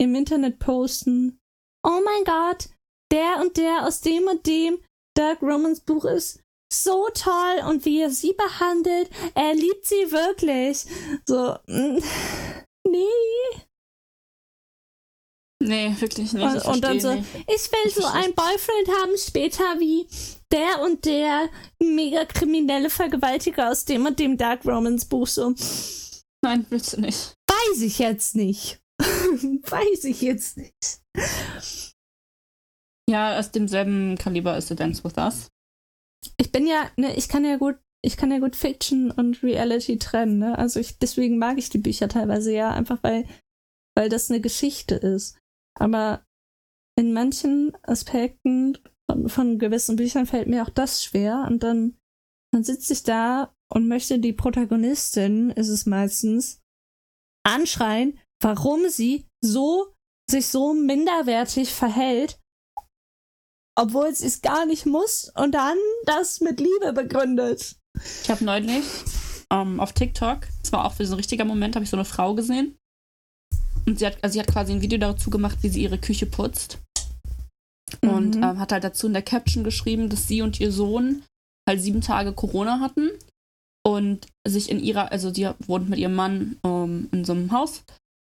im 0.01 0.15
Internet 0.15 0.59
posten, 0.59 1.39
oh 1.87 2.01
mein 2.05 2.25
Gott, 2.25 2.71
der 3.13 3.41
und 3.41 3.57
der 3.57 3.87
aus 3.87 4.01
dem 4.01 4.25
und 4.25 4.47
dem 4.47 4.79
Dark 5.15 5.43
Romans 5.43 5.81
Buch 5.81 6.05
ist 6.05 6.41
so 6.73 7.09
toll 7.15 7.63
und 7.69 7.85
wie 7.85 8.01
er 8.01 8.11
sie 8.11 8.33
behandelt, 8.33 9.09
er 9.35 9.55
liebt 9.55 9.87
sie 9.87 10.11
wirklich. 10.11 10.87
So, 11.27 11.57
mm, 11.67 11.99
nee. 12.89 13.05
Nee, 15.63 15.95
wirklich 15.99 16.33
nicht. 16.33 16.45
Und- 16.45 16.57
ich 16.57 16.65
und 16.65 16.81
dann 16.83 17.01
so, 17.01 17.15
nicht. 17.15 17.27
Ich 17.35 17.73
will 17.73 17.91
so 17.91 18.05
einen 18.07 18.35
Boyfriend 18.35 18.89
haben 19.01 19.17
später 19.17 19.79
wie 19.79 20.07
der 20.53 20.81
und 20.83 21.05
der 21.05 21.49
mega 21.81 22.25
kriminelle 22.27 22.91
Vergewaltiger 22.91 23.71
aus 23.71 23.85
dem 23.85 24.05
und 24.07 24.19
dem 24.19 24.37
Dark 24.37 24.65
Romans 24.67 25.05
Buch. 25.07 25.27
So, 25.27 25.55
Nein, 26.43 26.67
willst 26.69 26.93
du 26.95 27.01
nicht. 27.01 27.35
Weiß 27.49 27.81
ich 27.81 27.99
jetzt 27.99 28.35
nicht. 28.35 28.81
Weiß 29.01 30.05
ich 30.05 30.21
jetzt 30.21 30.59
nicht. 30.59 31.01
Ja, 33.09 33.39
aus 33.39 33.51
demselben 33.51 34.17
Kaliber 34.17 34.57
ist 34.57 34.69
The 34.69 34.77
Dance 34.77 35.05
With 35.05 35.17
Us. 35.17 35.49
Ich 36.39 36.53
bin 36.53 36.67
ja, 36.67 36.91
ne, 36.97 37.15
ich 37.17 37.29
kann 37.29 37.45
ja 37.45 37.57
gut, 37.57 37.77
ich 38.03 38.17
kann 38.17 38.31
ja 38.31 38.39
gut 38.39 38.57
Fiction 38.57 39.11
und 39.11 39.43
Reality 39.43 39.99
trennen, 39.99 40.39
ne? 40.39 40.59
Also 40.59 40.81
ich, 40.81 40.99
deswegen 40.99 41.39
mag 41.39 41.59
ich 41.59 41.69
die 41.69 41.79
Bücher 41.79 42.09
teilweise 42.09 42.53
ja, 42.53 42.71
einfach 42.71 43.03
weil, 43.03 43.27
weil 43.97 44.09
das 44.09 44.31
eine 44.31 44.41
Geschichte 44.41 44.95
ist. 44.95 45.39
Aber 45.79 46.25
in 46.99 47.13
manchen 47.13 47.77
Aspekten 47.83 48.79
von, 49.11 49.29
von 49.29 49.59
gewissen 49.59 49.97
Büchern 49.97 50.27
fällt 50.27 50.49
mir 50.49 50.63
auch 50.63 50.71
das 50.71 51.05
schwer 51.05 51.45
und 51.49 51.63
dann, 51.63 51.99
dann 52.53 52.65
sitze 52.65 52.93
ich 52.93 53.03
da 53.03 53.55
und 53.73 53.89
möchte 53.89 54.19
die 54.19 54.33
Protagonistin, 54.33 55.51
ist 55.51 55.69
es 55.69 55.85
meistens, 55.85 56.63
anschreien, 57.45 58.19
warum 58.41 58.89
sie 58.89 59.27
so 59.43 59.93
sich 60.31 60.47
so 60.47 60.73
minderwertig 60.73 61.71
verhält, 61.71 62.39
obwohl 63.77 64.15
sie 64.15 64.27
es 64.27 64.43
gar 64.43 64.67
nicht 64.67 64.87
muss 64.87 65.31
und 65.37 65.53
dann 65.53 65.77
das 66.07 66.41
mit 66.41 66.61
Liebe 66.61 66.93
begründet. 66.93 67.77
Ich 68.23 68.31
habe 68.31 68.45
neulich 68.45 68.85
ähm, 69.51 69.81
auf 69.81 69.93
TikTok, 69.93 70.41
das 70.63 70.73
war 70.73 70.85
auch 70.85 70.95
für 70.95 71.07
so 71.07 71.15
ein 71.15 71.19
richtiger 71.19 71.45
Moment, 71.45 71.75
habe 71.77 71.85
ich 71.85 71.91
so 71.91 71.97
eine 71.97 72.05
Frau 72.05 72.35
gesehen. 72.35 72.77
Und 73.87 73.99
sie 73.99 74.07
hat, 74.07 74.17
also 74.23 74.33
sie 74.35 74.41
hat 74.41 74.47
quasi 74.49 74.73
ein 74.73 74.81
Video 74.81 74.99
dazu 74.99 75.31
gemacht, 75.31 75.59
wie 75.63 75.69
sie 75.69 75.83
ihre 75.83 75.99
Küche 75.99 76.27
putzt. 76.27 76.79
Und 78.03 78.37
Mhm. 78.37 78.43
ähm, 78.43 78.59
hat 78.59 78.73
halt 78.73 78.83
dazu 78.85 79.07
in 79.07 79.13
der 79.13 79.23
Caption 79.23 79.63
geschrieben, 79.63 80.09
dass 80.09 80.27
sie 80.27 80.43
und 80.43 80.59
ihr 80.59 80.73
Sohn 80.73 81.23
halt 81.69 81.81
sieben 81.81 82.01
Tage 82.01 82.33
Corona 82.33 82.81
hatten 82.81 83.11
und 83.87 84.27
sich 84.47 84.71
in 84.71 84.81
ihrer, 84.81 85.13
also 85.13 85.33
sie 85.33 85.49
wohnt 85.67 85.89
mit 85.89 85.99
ihrem 85.99 86.15
Mann 86.15 86.59
ähm, 86.65 87.09
in 87.13 87.25
so 87.25 87.33
einem 87.33 87.53
Haus 87.53 87.83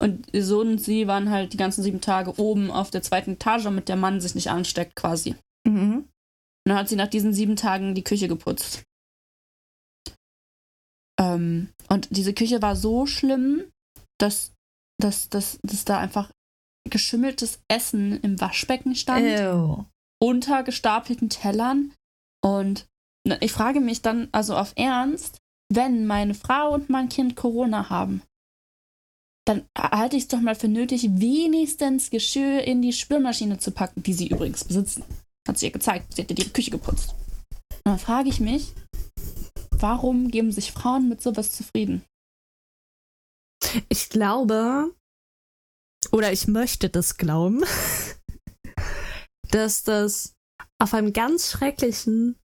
und 0.02 0.26
ihr 0.32 0.44
Sohn 0.44 0.68
und 0.68 0.78
sie 0.78 1.06
waren 1.06 1.30
halt 1.30 1.52
die 1.52 1.58
ganzen 1.58 1.82
sieben 1.82 2.00
Tage 2.00 2.38
oben 2.38 2.70
auf 2.70 2.90
der 2.90 3.02
zweiten 3.02 3.32
Etage, 3.32 3.64
damit 3.64 3.88
der 3.88 3.96
Mann 3.96 4.20
sich 4.20 4.34
nicht 4.34 4.50
ansteckt 4.50 4.96
quasi. 4.96 5.36
Mhm. 5.66 6.08
Und 6.64 6.68
dann 6.68 6.78
hat 6.78 6.88
sie 6.88 6.96
nach 6.96 7.08
diesen 7.08 7.32
sieben 7.32 7.56
Tagen 7.56 7.94
die 7.94 8.04
Küche 8.04 8.28
geputzt. 8.28 8.82
Ähm, 11.20 11.68
und 11.88 12.08
diese 12.10 12.32
Küche 12.32 12.62
war 12.62 12.76
so 12.76 13.06
schlimm, 13.06 13.64
dass, 14.18 14.52
dass, 14.98 15.28
dass, 15.28 15.58
dass 15.62 15.84
da 15.84 15.98
einfach 15.98 16.30
geschimmeltes 16.88 17.60
Essen 17.68 18.20
im 18.20 18.40
Waschbecken 18.40 18.94
stand, 18.94 19.26
Ew. 19.26 19.84
unter 20.18 20.62
gestapelten 20.62 21.28
Tellern. 21.28 21.92
Und 22.42 22.86
ich 23.40 23.52
frage 23.52 23.80
mich 23.80 24.00
dann, 24.00 24.28
also 24.32 24.56
auf 24.56 24.72
Ernst, 24.76 25.38
wenn 25.70 26.06
meine 26.06 26.34
Frau 26.34 26.72
und 26.72 26.88
mein 26.88 27.10
Kind 27.10 27.36
Corona 27.36 27.90
haben, 27.90 28.22
dann 29.50 29.68
halte 29.76 30.16
ich 30.16 30.22
es 30.22 30.28
doch 30.28 30.40
mal 30.40 30.54
für 30.54 30.68
nötig, 30.68 31.08
wenigstens 31.10 32.08
Geschirr 32.10 32.62
in 32.62 32.80
die 32.82 32.92
Spülmaschine 32.92 33.58
zu 33.58 33.72
packen, 33.72 34.04
die 34.04 34.12
sie 34.12 34.28
übrigens 34.28 34.62
besitzen. 34.62 35.02
Hat 35.48 35.58
sie 35.58 35.66
ihr 35.66 35.72
gezeigt. 35.72 36.14
Sie 36.14 36.22
hat 36.22 36.30
ja 36.30 36.36
die 36.36 36.52
Küche 36.52 36.70
geputzt. 36.70 37.16
Und 37.68 37.86
dann 37.86 37.98
frage 37.98 38.28
ich 38.28 38.38
mich, 38.38 38.72
warum 39.72 40.30
geben 40.30 40.52
sich 40.52 40.70
Frauen 40.70 41.08
mit 41.08 41.20
sowas 41.20 41.50
zufrieden? 41.50 42.04
Ich 43.88 44.08
glaube, 44.08 44.94
oder 46.12 46.32
ich 46.32 46.46
möchte 46.46 46.88
das 46.88 47.16
glauben, 47.16 47.64
dass 49.50 49.82
das 49.82 50.36
auf 50.78 50.94
einem 50.94 51.12
ganz 51.12 51.50
schrecklichen 51.50 52.38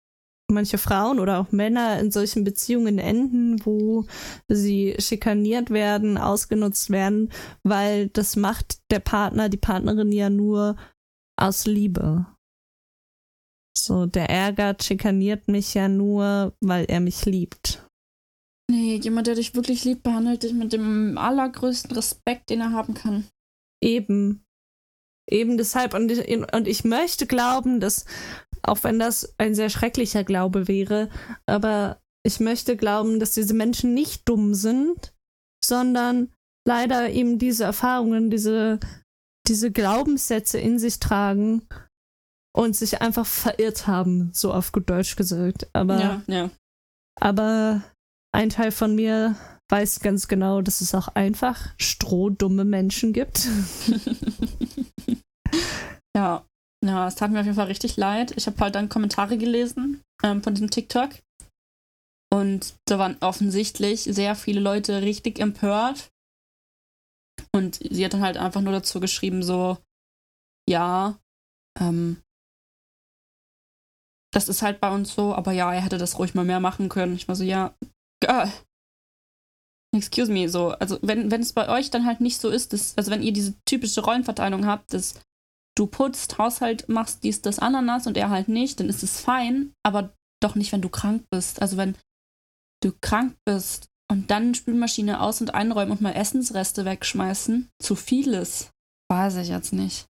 manche 0.49 0.79
Frauen 0.79 1.19
oder 1.19 1.41
auch 1.41 1.51
Männer 1.51 1.99
in 1.99 2.13
solchen 2.13 2.45
Beziehungen 2.45 2.99
enden, 2.99 3.65
wo 3.67 4.07
sie 4.49 4.95
schikaniert 4.99 5.71
werden, 5.71 6.19
ausgenutzt 6.19 6.91
werden, 6.91 7.33
weil 7.65 8.09
das 8.09 8.37
macht 8.37 8.79
der 8.93 9.01
Partner, 9.01 9.49
die 9.49 9.57
Partnerin 9.57 10.13
ja 10.13 10.31
nur 10.31 10.77
aus 11.37 11.67
Liebe. 11.67 12.27
So, 13.87 14.05
der 14.05 14.29
ärgert, 14.29 14.83
schikaniert 14.83 15.47
mich 15.47 15.75
ja 15.75 15.87
nur, 15.87 16.57
weil 16.61 16.87
er 16.89 16.99
mich 16.99 17.25
liebt. 17.25 17.87
Nee, 18.69 18.97
jemand, 18.97 19.29
der 19.29 19.37
dich 19.37 19.55
wirklich 19.55 19.85
liebt, 19.85 20.03
behandelt 20.03 20.43
dich 20.43 20.55
mit 20.55 20.73
dem 20.73 21.17
allergrößten 21.17 21.93
Respekt, 21.93 22.51
den 22.51 22.63
er 22.63 22.73
haben 22.73 22.95
kann. 22.95 23.29
Eben. 23.81 24.45
Eben 25.31 25.57
deshalb. 25.57 25.95
Und 25.95 26.11
ich, 26.11 26.27
und 26.53 26.67
ich 26.67 26.83
möchte 26.83 27.29
glauben, 27.29 27.79
dass, 27.79 28.07
auch 28.63 28.83
wenn 28.83 28.99
das 28.99 29.33
ein 29.39 29.55
sehr 29.55 29.71
schrecklicher 29.71 30.25
Glaube 30.25 30.67
wäre, 30.67 31.09
aber 31.47 32.03
ich 32.25 32.41
möchte 32.41 32.77
glauben, 32.77 33.21
dass 33.21 33.35
diese 33.35 33.55
Menschen 33.55 33.95
nicht 33.95 34.29
dumm 34.29 34.55
sind, 34.55 35.15
sondern 35.65 36.33
leider 36.67 37.11
eben 37.11 37.39
diese 37.39 37.63
Erfahrungen, 37.63 38.31
diese, 38.31 38.81
diese 39.47 39.71
Glaubenssätze 39.71 40.59
in 40.59 40.81
sich 40.81 40.99
tragen 40.99 41.69
und 42.57 42.75
sich 42.75 43.03
einfach 43.03 43.27
verirrt 43.27 43.87
haben, 43.87 44.31
so 44.33 44.53
auf 44.53 44.73
gut 44.73 44.89
Deutsch 44.89 45.17
gesagt. 45.17 45.69
Aber, 45.75 46.01
Ja, 46.01 46.23
ja. 46.27 46.51
aber 47.21 47.83
ein 48.33 48.49
Teil 48.49 48.73
von 48.73 48.95
mir 48.95 49.37
weiß 49.71 50.01
ganz 50.01 50.27
genau, 50.27 50.63
dass 50.63 50.81
es 50.81 50.95
auch 50.95 51.09
einfach 51.09 51.75
strohdumme 51.79 52.65
Menschen 52.65 53.13
gibt. 53.13 53.47
ja. 56.17 56.45
Ja, 56.85 57.09
es 57.09 57.17
tat 57.17 57.31
mir 57.31 57.41
auf 57.41 57.47
jeden 57.47 57.57
Fall 57.57 57.67
richtig 57.67 57.97
leid. 57.97 58.33
Ich 58.37 58.47
habe 58.47 58.59
halt 58.61 58.75
dann 58.75 58.89
Kommentare 58.89 59.39
gelesen 59.39 60.03
ähm, 60.23 60.43
von 60.43 60.55
diesem 60.55 60.71
TikTok. 60.71 61.11
Und 62.33 62.75
da 62.87 62.99
waren 62.99 63.17
offensichtlich 63.21 64.03
sehr 64.03 64.35
viele 64.37 64.61
Leute 64.61 65.03
richtig 65.03 65.41
empört. 65.41 66.11
Und 67.53 67.77
sie 67.77 68.05
hat 68.05 68.15
dann 68.15 68.23
halt 68.23 68.37
einfach 68.37 68.61
nur 68.61 68.73
dazu 68.73 69.01
geschrieben, 69.01 69.43
so, 69.43 69.79
ja, 70.69 71.19
ähm, 71.81 72.23
das 74.37 74.51
ist 74.51 74.61
halt 74.61 74.83
bei 74.83 74.91
uns 74.91 75.15
so, 75.15 75.35
aber 75.35 75.53
ja, 75.53 75.73
er 75.73 75.81
hätte 75.81 75.97
das 75.97 76.19
ruhig 76.19 76.35
mal 76.35 76.45
mehr 76.45 76.61
machen 76.61 76.91
können. 76.91 77.15
Ich 77.15 77.27
war 77.27 77.35
so, 77.35 77.43
ja, 77.43 77.75
girl. 78.21 78.53
Excuse 79.95 80.31
me, 80.31 80.51
so. 80.51 80.73
Also, 80.73 80.99
wenn, 81.01 81.31
wenn 81.31 81.41
es 81.41 81.55
bei 81.55 81.71
euch 81.71 81.89
dann 81.89 82.05
halt 82.05 82.21
nicht 82.21 82.39
so 82.39 82.51
ist, 82.51 82.75
dass, 82.75 82.99
also 82.99 83.11
wenn 83.11 83.23
ihr 83.23 83.33
diese 83.33 83.55
typische 83.65 84.03
Rollenverteilung 84.03 84.67
habt, 84.67 84.93
dass 84.93 85.15
du 85.75 85.87
putzt, 85.87 86.37
Haushalt 86.37 86.87
machst, 86.87 87.25
dies, 87.25 87.41
das, 87.41 87.59
Ananas 87.61 88.07
und 88.07 88.19
er 88.19 88.29
halt 88.29 88.49
nicht, 88.49 88.79
dann 88.79 88.91
ist 88.91 89.03
es 89.03 89.21
fein, 89.21 89.73
aber 89.83 90.13
doch 90.43 90.55
nicht, 90.55 90.71
wenn 90.71 90.83
du 90.83 90.91
krank 90.91 91.25
bist. 91.31 91.63
Also, 91.63 91.79
wenn 91.79 91.97
du 92.83 92.93
krank 93.01 93.39
bist 93.47 93.89
und 94.11 94.31
dann 94.31 94.55
Spülmaschine 94.55 95.23
aus- 95.23 95.41
und 95.41 95.55
einräumen 95.55 95.93
und 95.93 96.03
mal 96.03 96.13
Essensreste 96.13 96.85
wegschmeißen, 96.85 97.71
zu 97.83 97.97
vieles, 97.97 98.69
weiß 99.11 99.37
ich 99.37 99.49
jetzt 99.49 99.73
nicht. 99.73 100.05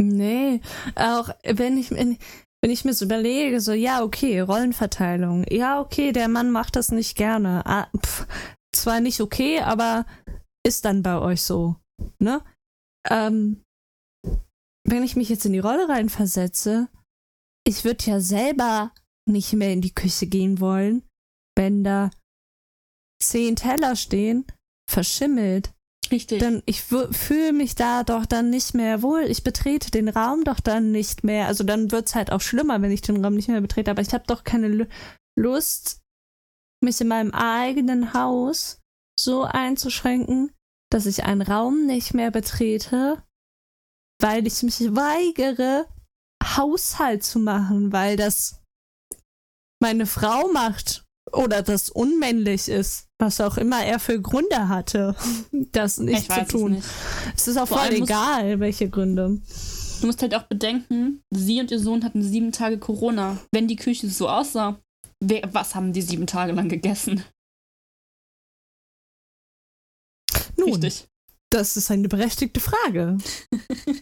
Nee, 0.00 0.60
auch 0.94 1.30
wenn 1.42 1.76
ich, 1.76 1.90
wenn, 2.62 2.70
ich 2.70 2.84
mir 2.84 2.94
so 2.94 3.04
überlege, 3.04 3.60
so, 3.60 3.72
ja, 3.72 4.02
okay, 4.02 4.40
Rollenverteilung. 4.40 5.44
Ja, 5.50 5.80
okay, 5.80 6.12
der 6.12 6.28
Mann 6.28 6.50
macht 6.50 6.76
das 6.76 6.90
nicht 6.90 7.16
gerne. 7.16 7.66
Ah, 7.66 7.88
pf, 7.96 8.26
zwar 8.74 9.00
nicht 9.00 9.20
okay, 9.20 9.60
aber 9.60 10.06
ist 10.64 10.84
dann 10.84 11.02
bei 11.02 11.18
euch 11.18 11.42
so, 11.42 11.76
ne? 12.18 12.42
Ähm, 13.10 13.62
wenn 14.88 15.02
ich 15.02 15.16
mich 15.16 15.28
jetzt 15.28 15.44
in 15.44 15.52
die 15.52 15.58
Rolle 15.58 15.88
reinversetze, 15.88 16.88
ich 17.66 17.84
würde 17.84 18.04
ja 18.04 18.20
selber 18.20 18.92
nicht 19.28 19.52
mehr 19.52 19.72
in 19.72 19.80
die 19.80 19.94
Küche 19.94 20.26
gehen 20.26 20.60
wollen, 20.60 21.02
wenn 21.56 21.84
da 21.84 22.10
zehn 23.22 23.56
Teller 23.56 23.96
stehen, 23.96 24.46
verschimmelt, 24.90 25.72
Richtig. 26.12 26.40
dann 26.40 26.62
ich 26.66 26.82
fühle 26.82 27.52
mich 27.52 27.74
da 27.74 28.04
doch 28.04 28.26
dann 28.26 28.50
nicht 28.50 28.74
mehr 28.74 29.02
wohl. 29.02 29.22
Ich 29.22 29.42
betrete 29.42 29.90
den 29.90 30.08
Raum 30.08 30.44
doch 30.44 30.60
dann 30.60 30.92
nicht 30.92 31.24
mehr. 31.24 31.46
Also 31.46 31.64
dann 31.64 31.90
wird 31.90 32.08
es 32.08 32.14
halt 32.14 32.30
auch 32.30 32.42
schlimmer, 32.42 32.82
wenn 32.82 32.92
ich 32.92 33.00
den 33.00 33.24
Raum 33.24 33.34
nicht 33.34 33.48
mehr 33.48 33.60
betrete. 33.60 33.90
Aber 33.90 34.02
ich 34.02 34.12
habe 34.12 34.24
doch 34.26 34.44
keine 34.44 34.68
Lu 34.68 34.84
Lust, 35.34 36.02
mich 36.82 37.00
in 37.00 37.08
meinem 37.08 37.30
eigenen 37.32 38.12
Haus 38.12 38.80
so 39.18 39.44
einzuschränken, 39.44 40.52
dass 40.90 41.06
ich 41.06 41.24
einen 41.24 41.40
Raum 41.40 41.86
nicht 41.86 42.12
mehr 42.12 42.30
betrete, 42.30 43.22
weil 44.20 44.46
ich 44.46 44.62
mich 44.62 44.78
weigere, 44.94 45.86
Haushalt 46.44 47.24
zu 47.24 47.38
machen, 47.38 47.92
weil 47.92 48.16
das 48.16 48.62
meine 49.80 50.04
Frau 50.06 50.48
macht 50.52 51.04
oder 51.32 51.62
das 51.62 51.88
unmännlich 51.88 52.68
ist, 52.68 53.08
was 53.22 53.40
auch 53.40 53.56
immer 53.56 53.84
er 53.84 54.00
für 54.00 54.20
Gründe 54.20 54.68
hatte, 54.68 55.14
das 55.52 55.98
nicht 55.98 56.30
zu 56.30 56.44
tun. 56.46 56.72
Es, 56.72 56.78
nicht. 56.78 57.36
es, 57.36 57.48
ist 57.48 57.56
auch 57.56 57.68
Vor 57.68 57.78
voll 57.78 57.92
egal, 57.94 58.58
welche 58.58 58.90
Gründe. 58.90 59.40
Du 60.00 60.06
musst 60.06 60.20
halt 60.20 60.34
auch 60.34 60.42
bedenken, 60.42 61.22
sie 61.30 61.60
und 61.60 61.70
ihr 61.70 61.78
Sohn 61.78 62.02
hatten 62.02 62.22
sieben 62.22 62.50
Tage 62.50 62.78
Corona. 62.78 63.38
Wenn 63.52 63.68
die 63.68 63.76
Küche 63.76 64.10
so 64.10 64.28
aussah, 64.28 64.80
was 65.20 65.76
haben 65.76 65.92
die 65.92 66.02
sieben 66.02 66.26
Tage 66.26 66.52
lang 66.52 66.68
gegessen? 66.68 67.24
Nun, 70.56 70.70
Richtig. 70.70 71.06
das 71.50 71.76
ist 71.76 71.92
eine 71.92 72.08
berechtigte 72.08 72.58
Frage. 72.58 73.18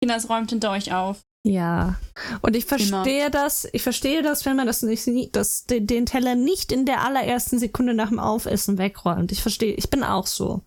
Kinder, 0.00 0.16
es 0.16 0.28
räumt 0.28 0.50
hinter 0.50 0.72
euch 0.72 0.92
auf. 0.92 1.22
Ja. 1.46 2.00
Und 2.42 2.56
ich 2.56 2.64
verstehe 2.64 3.20
Immer. 3.20 3.30
das, 3.30 3.68
ich 3.72 3.82
verstehe 3.82 4.22
das, 4.22 4.44
wenn 4.44 4.56
man 4.56 4.66
das 4.66 4.82
nicht, 4.82 5.36
das, 5.36 5.64
den, 5.64 5.86
den 5.86 6.04
Teller 6.04 6.34
nicht 6.34 6.72
in 6.72 6.86
der 6.86 7.02
allerersten 7.02 7.60
Sekunde 7.60 7.94
nach 7.94 8.08
dem 8.08 8.18
Aufessen 8.18 8.78
wegräumt. 8.78 9.30
Ich 9.30 9.42
verstehe, 9.42 9.74
ich 9.74 9.88
bin 9.88 10.02
auch 10.02 10.26
so. 10.26 10.62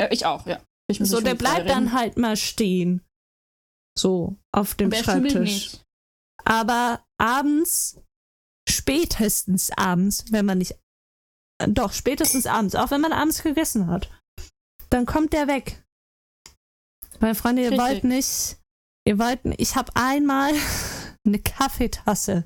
Ja, 0.00 0.10
ich 0.10 0.26
auch, 0.26 0.44
ja. 0.46 0.60
Ich 0.90 0.98
so, 0.98 1.20
der 1.20 1.36
bleibt 1.36 1.70
dann 1.70 1.92
halt 1.92 2.16
mal 2.16 2.36
stehen. 2.36 3.00
So, 3.96 4.36
auf 4.52 4.74
dem 4.74 4.92
Schreibtisch. 4.92 5.78
Aber 6.44 7.04
abends, 7.16 8.00
spätestens 8.68 9.70
abends, 9.70 10.24
wenn 10.32 10.44
man 10.44 10.58
nicht. 10.58 10.72
Äh, 11.62 11.68
doch, 11.68 11.92
spätestens 11.92 12.46
abends, 12.46 12.74
auch 12.74 12.90
wenn 12.90 13.00
man 13.00 13.12
abends 13.12 13.40
gegessen 13.44 13.86
hat, 13.86 14.10
dann 14.90 15.06
kommt 15.06 15.32
der 15.32 15.46
weg. 15.46 15.84
Meine 17.20 17.36
Freunde, 17.36 17.62
ihr 17.62 17.70
Richtig. 17.70 17.86
wollt 17.86 18.04
nicht 18.04 18.58
Ihr 19.06 19.18
wollt, 19.18 19.40
ich 19.58 19.76
habe 19.76 19.92
einmal 19.94 20.52
eine 21.26 21.38
Kaffeetasse. 21.38 22.44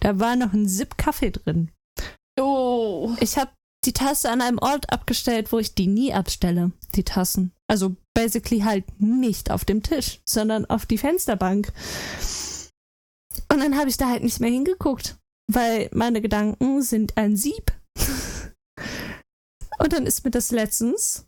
Da 0.00 0.18
war 0.18 0.36
noch 0.36 0.52
ein 0.52 0.68
Sip 0.68 0.96
Kaffee 0.96 1.30
drin. 1.30 1.70
Oh. 2.40 3.14
Ich 3.20 3.36
habe 3.36 3.50
die 3.84 3.92
Tasse 3.92 4.30
an 4.30 4.40
einem 4.40 4.58
Ort 4.58 4.90
abgestellt, 4.92 5.52
wo 5.52 5.58
ich 5.58 5.74
die 5.74 5.86
nie 5.86 6.12
abstelle, 6.12 6.72
die 6.94 7.04
Tassen. 7.04 7.52
Also 7.68 7.96
basically 8.14 8.60
halt 8.60 8.84
nicht 9.00 9.50
auf 9.50 9.64
dem 9.64 9.82
Tisch, 9.82 10.20
sondern 10.28 10.64
auf 10.66 10.86
die 10.86 10.98
Fensterbank. 10.98 11.72
Und 13.50 13.60
dann 13.60 13.78
habe 13.78 13.88
ich 13.88 13.96
da 13.96 14.08
halt 14.08 14.22
nicht 14.22 14.40
mehr 14.40 14.50
hingeguckt, 14.50 15.16
weil 15.50 15.88
meine 15.92 16.20
Gedanken 16.20 16.82
sind 16.82 17.16
ein 17.16 17.36
Sieb. 17.36 17.72
Und 19.78 19.92
dann 19.92 20.06
ist 20.06 20.24
mir 20.24 20.30
das 20.30 20.50
letztens, 20.50 21.26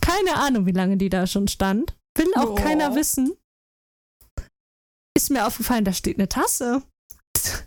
keine 0.00 0.36
Ahnung, 0.36 0.64
wie 0.64 0.72
lange 0.72 0.96
die 0.96 1.10
da 1.10 1.26
schon 1.26 1.46
stand, 1.46 1.94
will 2.16 2.32
auch 2.36 2.52
oh. 2.52 2.54
keiner 2.54 2.94
wissen, 2.94 3.36
ist 5.16 5.30
mir 5.30 5.46
aufgefallen, 5.46 5.84
da 5.84 5.92
steht 5.92 6.18
eine 6.18 6.28
Tasse. 6.28 6.82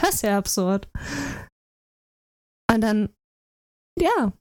Das 0.00 0.14
ist 0.14 0.22
ja 0.22 0.38
absurd. 0.38 0.88
Und 2.72 2.80
dann, 2.80 3.10
ja. 4.00 4.32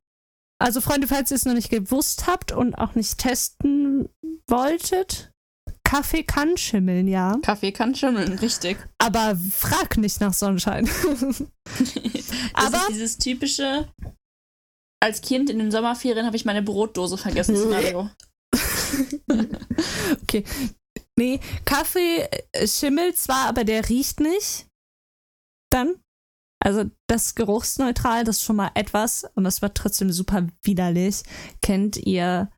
Also, 0.59 0.79
Freunde, 0.79 1.07
falls 1.07 1.29
ihr 1.29 1.35
es 1.35 1.45
noch 1.45 1.53
nicht 1.53 1.69
gewusst 1.69 2.25
habt 2.25 2.53
und 2.53 2.75
auch 2.75 2.95
nicht 2.95 3.17
testen 3.17 4.09
wolltet, 4.47 5.31
Kaffee 5.83 6.23
kann 6.23 6.55
schimmeln, 6.55 7.07
ja. 7.07 7.37
Kaffee 7.43 7.73
kann 7.73 7.93
schimmeln, 7.93 8.39
richtig. 8.39 8.77
Aber 8.97 9.35
frag 9.51 9.97
nicht 9.97 10.21
nach 10.21 10.33
Sonnenschein. 10.33 10.85
das 11.05 11.51
Aber 12.53 12.77
ist 12.77 12.89
dieses 12.89 13.17
typische, 13.17 13.91
als 15.03 15.21
Kind 15.21 15.49
in 15.49 15.59
den 15.59 15.69
Sommerferien 15.69 16.25
habe 16.25 16.37
ich 16.37 16.45
meine 16.45 16.63
Brotdose 16.63 17.17
vergessen, 17.17 17.57
Szenario. 17.57 18.09
okay, 20.23 20.45
Nee, 21.17 21.39
Kaffee 21.65 22.27
äh, 22.51 22.67
schimmelt 22.67 23.17
zwar, 23.17 23.47
aber 23.47 23.63
der 23.63 23.87
riecht 23.89 24.19
nicht. 24.19 24.67
Dann. 25.71 26.01
Also 26.63 26.89
das 27.07 27.27
ist 27.27 27.35
geruchsneutral, 27.35 28.23
das 28.23 28.37
ist 28.37 28.43
schon 28.43 28.55
mal 28.55 28.71
etwas 28.75 29.23
und 29.33 29.43
das 29.43 29.63
war 29.63 29.73
trotzdem 29.73 30.11
super 30.11 30.47
widerlich. 30.61 31.23
Kennt 31.63 31.97
ihr, 31.97 32.51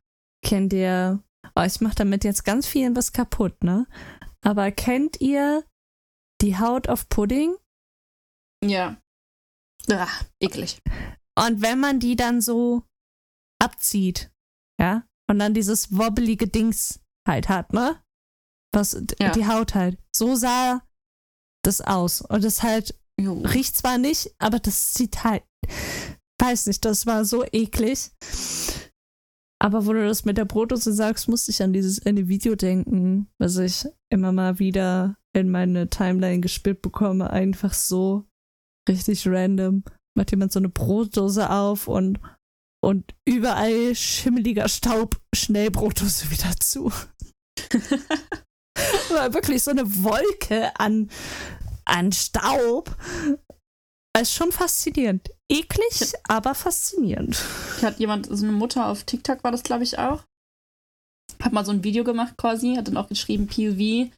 kennt 0.44 0.74
ihr, 0.74 1.22
oh, 1.56 1.62
ich 1.62 1.80
mach 1.80 1.94
damit 1.94 2.22
jetzt 2.22 2.44
ganz 2.44 2.66
viel 2.66 2.94
was 2.94 3.12
kaputt, 3.12 3.64
ne? 3.64 3.86
Aber 4.42 4.70
kennt 4.70 5.22
ihr 5.22 5.64
die 6.42 6.58
Haut 6.58 6.88
auf 6.88 7.08
Pudding? 7.08 7.56
Ja. 8.62 9.00
Ach, 9.90 10.24
eklig. 10.38 10.78
Und 11.38 11.62
wenn 11.62 11.80
man 11.80 11.98
die 11.98 12.16
dann 12.16 12.42
so 12.42 12.82
abzieht, 13.58 14.30
ja, 14.78 15.06
und 15.30 15.38
dann 15.38 15.54
dieses 15.54 15.96
wobbelige 15.96 16.46
Dings 16.46 17.00
halt 17.26 17.48
hat, 17.48 17.72
ne? 17.72 18.03
Was 18.74 19.00
ja. 19.20 19.30
die 19.30 19.46
Haut 19.46 19.74
halt. 19.74 19.98
So 20.14 20.34
sah 20.34 20.82
das 21.62 21.80
aus. 21.80 22.20
Und 22.20 22.44
das 22.44 22.62
halt 22.62 22.98
jo. 23.20 23.40
riecht 23.40 23.76
zwar 23.76 23.98
nicht, 23.98 24.34
aber 24.38 24.58
das 24.58 24.94
sieht 24.94 25.24
halt. 25.24 25.44
Weiß 26.40 26.66
nicht, 26.66 26.84
das 26.84 27.06
war 27.06 27.24
so 27.24 27.44
eklig. 27.52 28.10
Aber 29.62 29.86
wo 29.86 29.92
du 29.92 30.06
das 30.06 30.24
mit 30.24 30.36
der 30.36 30.44
Brotdose 30.44 30.92
sagst, 30.92 31.28
musste 31.28 31.50
ich 31.50 31.62
an 31.62 31.72
dieses 31.72 32.04
eine 32.04 32.28
Video 32.28 32.54
denken, 32.54 33.28
was 33.38 33.56
ich 33.56 33.86
immer 34.10 34.32
mal 34.32 34.58
wieder 34.58 35.16
in 35.32 35.50
meine 35.50 35.88
Timeline 35.88 36.40
gespielt 36.40 36.82
bekomme. 36.82 37.30
Einfach 37.30 37.72
so 37.72 38.24
richtig 38.88 39.26
random. 39.26 39.84
Macht 40.16 40.32
jemand 40.32 40.52
so 40.52 40.58
eine 40.58 40.68
Brotdose 40.68 41.50
auf 41.50 41.88
und, 41.88 42.20
und 42.84 43.14
überall 43.26 43.94
schimmeliger 43.94 44.68
Staub, 44.68 45.20
schnell 45.34 45.70
Brotdose 45.70 46.30
wieder 46.30 46.54
zu. 46.60 46.92
war 49.10 49.34
wirklich 49.34 49.62
so 49.62 49.70
eine 49.70 50.02
Wolke 50.02 50.78
an, 50.78 51.10
an 51.84 52.12
Staub. 52.12 52.94
Das 54.12 54.22
ist 54.22 54.34
schon 54.34 54.52
faszinierend. 54.52 55.30
Eklig, 55.48 56.12
aber 56.28 56.54
faszinierend. 56.54 57.42
Hat 57.82 57.98
jemand, 57.98 58.26
so 58.26 58.44
eine 58.44 58.52
Mutter 58.52 58.86
auf 58.86 59.04
TikTok 59.04 59.42
war 59.42 59.52
das, 59.52 59.62
glaube 59.62 59.84
ich, 59.84 59.98
auch. 59.98 60.22
Hat 61.42 61.52
mal 61.52 61.64
so 61.64 61.72
ein 61.72 61.84
Video 61.84 62.04
gemacht 62.04 62.36
quasi, 62.36 62.76
hat 62.76 62.88
dann 62.88 62.96
auch 62.96 63.08
geschrieben, 63.08 63.48
POV, 63.48 64.12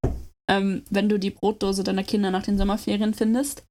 ähm, 0.51 0.85
wenn 0.91 1.09
du 1.09 1.19
die 1.19 1.31
Brotdose 1.31 1.83
deiner 1.83 2.05
Kinder 2.05 2.31
nach 2.31 2.43
den 2.43 2.59
Sommerferien 2.59 3.15
findest. 3.15 3.65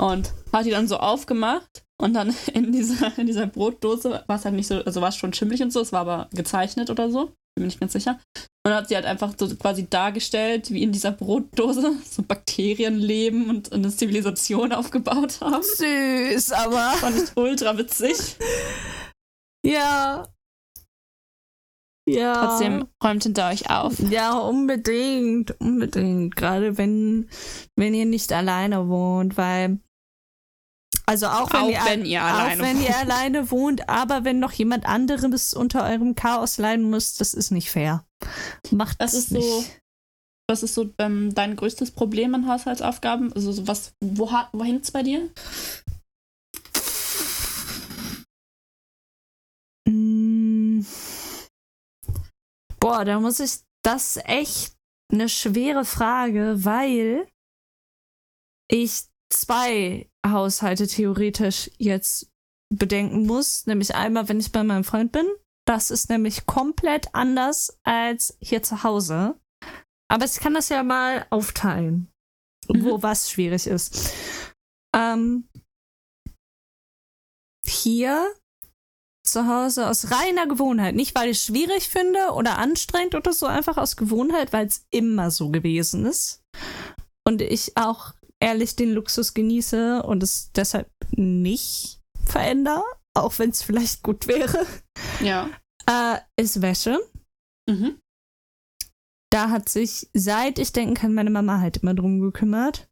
Und 0.00 0.32
hat 0.52 0.66
die 0.66 0.70
dann 0.70 0.88
so 0.88 0.96
aufgemacht 0.96 1.84
und 2.00 2.14
dann 2.14 2.34
in 2.52 2.72
dieser, 2.72 3.16
in 3.18 3.26
dieser 3.26 3.46
Brotdose 3.46 4.24
war 4.26 4.36
es 4.36 4.44
halt 4.44 4.54
nicht 4.54 4.66
so, 4.66 4.76
also 4.76 5.00
war 5.00 5.08
es 5.08 5.16
schon 5.16 5.32
schimmelig 5.32 5.62
und 5.62 5.72
so, 5.72 5.80
es 5.80 5.92
war 5.92 6.00
aber 6.00 6.28
gezeichnet 6.32 6.90
oder 6.90 7.10
so 7.10 7.32
bin 7.54 7.62
mir 7.62 7.66
nicht 7.66 7.80
ganz 7.80 7.92
sicher. 7.92 8.18
Und 8.66 8.72
hat 8.72 8.88
sie 8.88 8.94
halt 8.94 9.04
einfach 9.04 9.34
so 9.38 9.54
quasi 9.56 9.88
dargestellt, 9.88 10.70
wie 10.70 10.82
in 10.82 10.92
dieser 10.92 11.12
Brotdose 11.12 11.96
so 12.04 12.22
Bakterien 12.22 12.98
leben 12.98 13.50
und 13.50 13.72
eine 13.72 13.94
Zivilisation 13.94 14.72
aufgebaut 14.72 15.40
haben. 15.40 15.62
Süß, 15.62 16.52
aber. 16.52 16.92
Fand 16.96 17.16
ich 17.16 17.36
ultra 17.36 17.76
witzig. 17.78 18.16
Ja. 19.66 20.28
Ja. 22.06 22.34
Trotzdem 22.34 22.86
räumt 23.02 23.22
hinter 23.22 23.48
euch 23.48 23.70
auf. 23.70 23.98
Ja, 24.10 24.36
unbedingt. 24.36 25.58
Unbedingt. 25.58 26.36
Gerade 26.36 26.76
wenn, 26.76 27.30
wenn 27.74 27.94
ihr 27.94 28.04
nicht 28.04 28.30
alleine 28.30 28.86
wohnt, 28.88 29.38
weil 29.38 29.78
also 31.06 31.26
auch 31.26 31.52
wenn, 31.52 31.60
auch 31.60 31.68
ihr, 31.68 31.80
wenn 31.84 32.04
ihr 32.04 32.22
alleine 32.22 32.62
auch 32.62 32.66
wenn 32.66 32.76
wohnt. 32.76 32.88
ihr 32.88 32.96
alleine 32.98 33.50
wohnt, 33.50 33.88
aber 33.88 34.24
wenn 34.24 34.38
noch 34.38 34.52
jemand 34.52 34.86
anderes 34.86 35.54
unter 35.54 35.84
eurem 35.84 36.14
Chaos 36.14 36.58
leiden 36.58 36.90
muss, 36.90 37.14
das 37.14 37.34
ist 37.34 37.50
nicht 37.50 37.70
fair. 37.70 38.04
Macht 38.70 39.00
das 39.00 39.14
ist 39.14 39.30
nicht. 39.30 39.44
so. 39.44 39.64
Was 40.46 40.62
ist 40.62 40.74
so 40.74 40.90
ähm, 40.98 41.34
dein 41.34 41.56
größtes 41.56 41.90
Problem 41.92 42.34
an 42.34 42.46
Haushaltsaufgaben? 42.46 43.32
Also 43.32 43.66
was, 43.66 43.94
wo, 44.00 44.30
wo 44.52 44.64
hängt 44.64 44.84
es 44.84 44.90
bei 44.90 45.02
dir? 45.02 45.30
Mm. 49.88 50.84
Boah, 52.80 53.04
da 53.04 53.20
muss 53.20 53.40
ich. 53.40 53.60
Das 53.82 54.16
ist 54.16 54.26
echt 54.26 54.74
eine 55.12 55.28
schwere 55.28 55.84
Frage, 55.84 56.64
weil 56.64 57.26
ich 58.68 59.04
zwei 59.30 60.10
Haushalte 60.26 60.86
theoretisch 60.86 61.70
jetzt 61.78 62.30
bedenken 62.72 63.26
muss. 63.26 63.66
Nämlich 63.66 63.94
einmal, 63.94 64.28
wenn 64.28 64.40
ich 64.40 64.52
bei 64.52 64.64
meinem 64.64 64.84
Freund 64.84 65.12
bin. 65.12 65.26
Das 65.66 65.90
ist 65.90 66.10
nämlich 66.10 66.46
komplett 66.46 67.14
anders 67.14 67.78
als 67.84 68.36
hier 68.40 68.62
zu 68.62 68.82
Hause. 68.82 69.38
Aber 70.10 70.24
ich 70.26 70.36
kann 70.36 70.54
das 70.54 70.68
ja 70.68 70.82
mal 70.82 71.26
aufteilen, 71.30 72.08
mhm. 72.68 72.84
wo 72.84 73.02
was 73.02 73.30
schwierig 73.30 73.66
ist. 73.66 74.12
Ähm, 74.94 75.48
hier 77.66 78.30
zu 79.26 79.46
Hause 79.46 79.88
aus 79.88 80.10
reiner 80.10 80.46
Gewohnheit. 80.46 80.94
Nicht, 80.94 81.14
weil 81.14 81.30
ich 81.30 81.38
es 81.38 81.46
schwierig 81.46 81.88
finde 81.88 82.32
oder 82.34 82.58
anstrengend 82.58 83.14
oder 83.14 83.32
so, 83.32 83.46
einfach 83.46 83.78
aus 83.78 83.96
Gewohnheit, 83.96 84.52
weil 84.52 84.66
es 84.66 84.86
immer 84.90 85.30
so 85.30 85.50
gewesen 85.50 86.04
ist. 86.04 86.42
Und 87.26 87.40
ich 87.40 87.76
auch 87.76 88.12
ehrlich 88.44 88.76
den 88.76 88.92
Luxus 88.92 89.34
genieße 89.34 90.02
und 90.02 90.22
es 90.22 90.50
deshalb 90.52 90.90
nicht 91.12 92.00
verändere, 92.24 92.82
auch 93.16 93.38
wenn 93.38 93.50
es 93.50 93.62
vielleicht 93.62 94.02
gut 94.02 94.26
wäre, 94.26 94.66
Ja. 95.20 95.48
äh, 95.88 96.18
ist 96.40 96.62
Wäsche. 96.62 96.98
Mhm. 97.68 97.98
Da 99.32 99.50
hat 99.50 99.68
sich, 99.68 100.08
seit 100.14 100.58
ich 100.58 100.72
denken 100.72 100.94
kann, 100.94 101.14
meine 101.14 101.30
Mama 101.30 101.58
halt 101.60 101.78
immer 101.78 101.94
drum 101.94 102.20
gekümmert. 102.20 102.88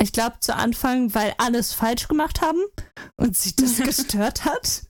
Ich 0.00 0.12
glaube 0.12 0.38
zu 0.40 0.54
Anfang, 0.54 1.14
weil 1.14 1.34
alles 1.38 1.72
falsch 1.72 2.08
gemacht 2.08 2.40
haben 2.40 2.60
und 3.16 3.36
sie 3.36 3.54
das 3.54 3.76
gestört 3.78 4.44
hat. 4.44 4.84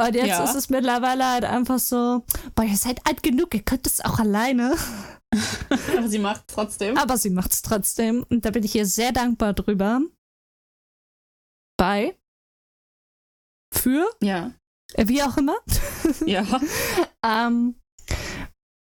Und 0.00 0.14
jetzt 0.14 0.26
Ja. 0.28 0.44
ist 0.44 0.54
es 0.54 0.70
mittlerweile 0.70 1.26
halt 1.26 1.44
einfach 1.44 1.78
so, 1.78 2.24
boah, 2.54 2.64
ihr 2.64 2.76
seid 2.76 3.00
alt 3.06 3.22
genug, 3.22 3.54
ihr 3.54 3.62
könnt 3.62 3.86
es 3.86 4.00
auch 4.00 4.18
alleine. 4.18 4.76
Aber 5.96 6.08
sie 6.08 6.18
macht 6.18 6.44
es 6.48 6.54
trotzdem. 6.54 6.96
Aber 6.96 7.16
sie 7.16 7.30
macht 7.30 7.52
es 7.52 7.62
trotzdem. 7.62 8.24
Und 8.28 8.44
da 8.44 8.50
bin 8.50 8.64
ich 8.64 8.74
ihr 8.74 8.86
sehr 8.86 9.12
dankbar 9.12 9.52
drüber. 9.52 10.00
Bei. 11.78 12.18
Für. 13.72 14.10
Ja. 14.22 14.52
äh, 14.94 15.06
Wie 15.08 15.22
auch 15.22 15.36
immer. 15.36 15.56
Ja. 16.26 16.44
Ähm, 17.22 17.78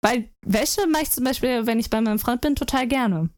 weil 0.03 0.29
Wäsche 0.45 0.85
mache 0.87 1.03
ich 1.03 1.11
zum 1.11 1.23
Beispiel, 1.23 1.65
wenn 1.65 1.79
ich 1.79 1.89
bei 1.89 2.01
meinem 2.01 2.19
Freund 2.19 2.41
bin, 2.41 2.55
total 2.55 2.85
gerne. 2.85 3.29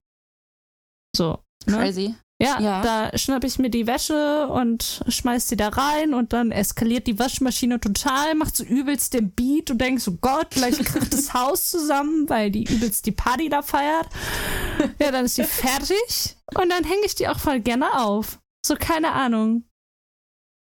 So. 1.16 1.43
Ne? 1.68 1.78
Crazy. 1.78 2.16
Ja, 2.42 2.60
Ja. 2.62 2.82
da 2.82 3.18
schnapp 3.18 3.44
ich 3.44 3.60
mir 3.60 3.70
die 3.70 3.86
Wäsche 3.86 4.48
und 4.48 5.04
schmeiß 5.10 5.50
sie 5.50 5.58
da 5.58 5.68
rein 5.70 6.14
und 6.14 6.32
dann 6.32 6.52
eskaliert 6.52 7.06
die 7.06 7.20
Waschmaschine 7.20 7.82
total, 7.82 8.34
macht 8.36 8.56
so 8.56 8.64
übelst 8.64 9.14
den 9.14 9.32
Beat 9.32 9.72
und 9.72 9.80
denkst 9.80 10.04
so, 10.06 10.14
Gott, 10.16 10.52
gleich 10.52 10.78
kracht 10.80 11.12
das 11.14 11.34
Haus 11.34 11.70
zusammen, 11.70 12.30
weil 12.30 12.50
die 12.50 12.64
übelst 12.64 13.06
die 13.06 13.12
Party 13.12 13.50
da 13.50 13.62
feiert. 13.62 14.08
Ja, 15.00 15.12
dann 15.12 15.26
ist 15.26 15.38
die 15.38 15.44
fertig 15.44 16.38
und 16.56 16.70
dann 16.70 16.86
hänge 16.86 17.02
ich 17.06 17.16
die 17.16 17.28
auch 17.28 17.40
voll 17.40 17.60
gerne 17.60 18.00
auf. 18.00 18.40
So, 18.66 18.76
keine 18.76 19.12
Ahnung. 19.12 19.66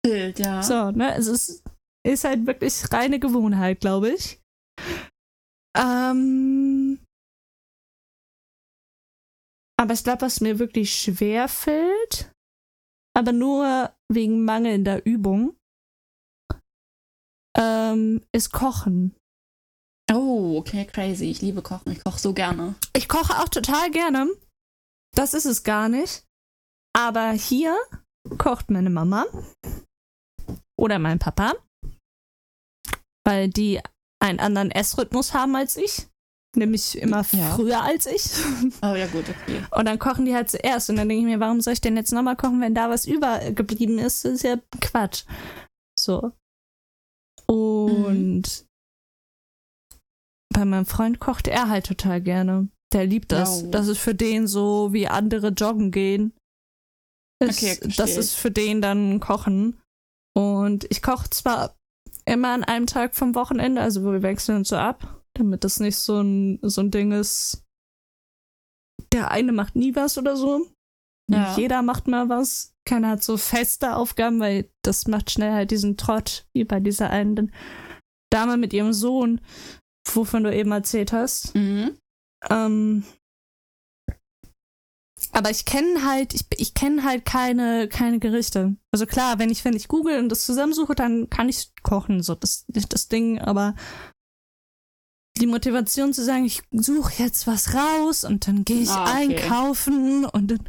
Bild, 0.02 0.38
ja. 0.38 0.62
So, 0.62 0.90
ne, 0.90 1.14
es 1.16 1.26
ist, 1.26 1.62
ist 2.06 2.24
halt 2.24 2.46
wirklich 2.46 2.90
reine 2.92 3.18
Gewohnheit, 3.18 3.80
glaube 3.80 4.10
ich. 4.10 4.40
Ähm, 5.76 6.98
aber 9.78 9.94
ich 9.94 10.04
glaube, 10.04 10.22
was 10.22 10.40
mir 10.40 10.58
wirklich 10.58 10.92
schwer 10.92 11.48
fällt, 11.48 12.32
aber 13.16 13.32
nur 13.32 13.92
wegen 14.08 14.44
mangelnder 14.44 15.04
Übung, 15.06 15.56
ähm, 17.56 18.24
ist 18.32 18.52
Kochen. 18.52 19.14
Oh, 20.10 20.56
okay, 20.58 20.86
crazy. 20.86 21.26
Ich 21.26 21.42
liebe 21.42 21.62
Kochen. 21.62 21.92
Ich 21.92 22.02
koche 22.02 22.18
so 22.18 22.32
gerne. 22.32 22.74
Ich 22.94 23.08
koche 23.08 23.34
auch 23.42 23.48
total 23.48 23.90
gerne. 23.90 24.28
Das 25.14 25.34
ist 25.34 25.44
es 25.44 25.64
gar 25.64 25.88
nicht. 25.88 26.24
Aber 26.96 27.30
hier 27.32 27.76
kocht 28.38 28.70
meine 28.70 28.90
Mama 28.90 29.26
oder 30.78 30.98
mein 30.98 31.18
Papa, 31.18 31.54
weil 33.24 33.48
die 33.48 33.80
einen 34.20 34.40
anderen 34.40 34.70
Essrhythmus 34.70 35.34
haben 35.34 35.54
als 35.54 35.76
ich. 35.76 36.07
Nämlich 36.56 36.96
immer 36.98 37.24
Ja. 37.32 37.54
früher 37.54 37.82
als 37.82 38.06
ich. 38.06 38.24
Oh 38.82 38.94
ja, 38.94 39.06
gut, 39.06 39.24
okay. 39.28 39.62
Und 39.70 39.84
dann 39.86 39.98
kochen 39.98 40.24
die 40.24 40.34
halt 40.34 40.50
zuerst. 40.50 40.88
Und 40.90 40.96
dann 40.96 41.08
denke 41.08 41.20
ich 41.26 41.26
mir, 41.32 41.40
warum 41.40 41.60
soll 41.60 41.74
ich 41.74 41.80
denn 41.80 41.96
jetzt 41.96 42.12
nochmal 42.12 42.36
kochen, 42.36 42.60
wenn 42.60 42.74
da 42.74 42.88
was 42.90 43.06
übergeblieben 43.06 43.98
ist? 43.98 44.24
Das 44.24 44.32
ist 44.32 44.42
ja 44.44 44.56
Quatsch. 44.80 45.24
So. 45.98 46.32
Und 47.46 48.66
bei 50.54 50.64
meinem 50.64 50.86
Freund 50.86 51.20
kocht 51.20 51.48
er 51.48 51.68
halt 51.68 51.86
total 51.86 52.20
gerne. 52.20 52.68
Der 52.92 53.06
liebt 53.06 53.32
das. 53.32 53.64
Wow. 53.64 53.70
Das 53.70 53.86
ist 53.88 53.98
für 53.98 54.14
den 54.14 54.46
so, 54.46 54.92
wie 54.92 55.08
andere 55.08 55.48
joggen 55.48 55.90
gehen. 55.90 56.32
Ist, 57.40 57.62
Okay, 57.62 57.78
das 57.96 58.16
ist 58.16 58.34
für 58.34 58.50
den 58.50 58.80
dann 58.80 59.20
Kochen. 59.20 59.78
Und 60.34 60.86
ich 60.90 61.02
koche 61.02 61.28
zwar 61.30 61.76
immer 62.24 62.48
an 62.48 62.64
einem 62.64 62.86
Tag 62.86 63.14
vom 63.14 63.34
Wochenende, 63.34 63.80
also 63.80 64.02
wir 64.04 64.22
wechseln 64.22 64.58
uns 64.58 64.68
so 64.68 64.76
ab, 64.76 65.17
damit 65.38 65.64
das 65.64 65.80
nicht 65.80 65.96
so 65.96 66.20
ein, 66.20 66.58
so 66.62 66.80
ein 66.80 66.90
Ding 66.90 67.12
ist, 67.12 67.64
der 69.12 69.30
eine 69.30 69.52
macht 69.52 69.76
nie 69.76 69.94
was 69.94 70.18
oder 70.18 70.36
so. 70.36 70.66
Ja. 71.30 71.56
Jeder 71.56 71.82
macht 71.82 72.08
mal 72.08 72.28
was. 72.28 72.74
Keiner 72.86 73.10
hat 73.10 73.22
so 73.22 73.36
feste 73.36 73.96
Aufgaben, 73.96 74.40
weil 74.40 74.70
das 74.82 75.06
macht 75.06 75.30
schnell 75.30 75.52
halt 75.52 75.70
diesen 75.70 75.96
Trott, 75.96 76.46
wie 76.54 76.64
bei 76.64 76.80
dieser 76.80 77.10
einen 77.10 77.52
Dame 78.30 78.56
mit 78.56 78.72
ihrem 78.72 78.92
Sohn, 78.92 79.40
wovon 80.10 80.44
du 80.44 80.54
eben 80.54 80.72
erzählt 80.72 81.12
hast. 81.12 81.54
Mhm. 81.54 81.98
Ähm, 82.50 83.04
aber 85.32 85.50
ich 85.50 85.64
kenne 85.64 86.06
halt, 86.06 86.32
ich, 86.32 86.46
ich 86.56 86.74
kenne 86.74 87.04
halt 87.04 87.24
keine, 87.24 87.88
keine 87.88 88.18
Gerichte. 88.18 88.76
Also 88.92 89.04
klar, 89.04 89.38
wenn 89.38 89.50
ich, 89.50 89.64
wenn 89.64 89.76
ich 89.76 89.88
google 89.88 90.18
und 90.18 90.30
das 90.30 90.46
zusammensuche, 90.46 90.94
dann 90.94 91.28
kann 91.28 91.48
ich 91.48 91.72
kochen, 91.82 92.22
so 92.22 92.34
das 92.34 92.64
nicht 92.68 92.92
das 92.92 93.08
Ding, 93.08 93.38
aber 93.38 93.74
die 95.38 95.46
Motivation 95.46 96.12
zu 96.12 96.24
sagen, 96.24 96.44
ich 96.44 96.62
suche 96.72 97.22
jetzt 97.22 97.46
was 97.46 97.74
raus 97.74 98.24
und 98.24 98.46
dann 98.46 98.64
gehe 98.64 98.80
ich 98.82 98.90
Ah, 98.90 99.04
okay. 99.04 99.36
einkaufen 99.36 100.24
und 100.26 100.50
dann 100.50 100.60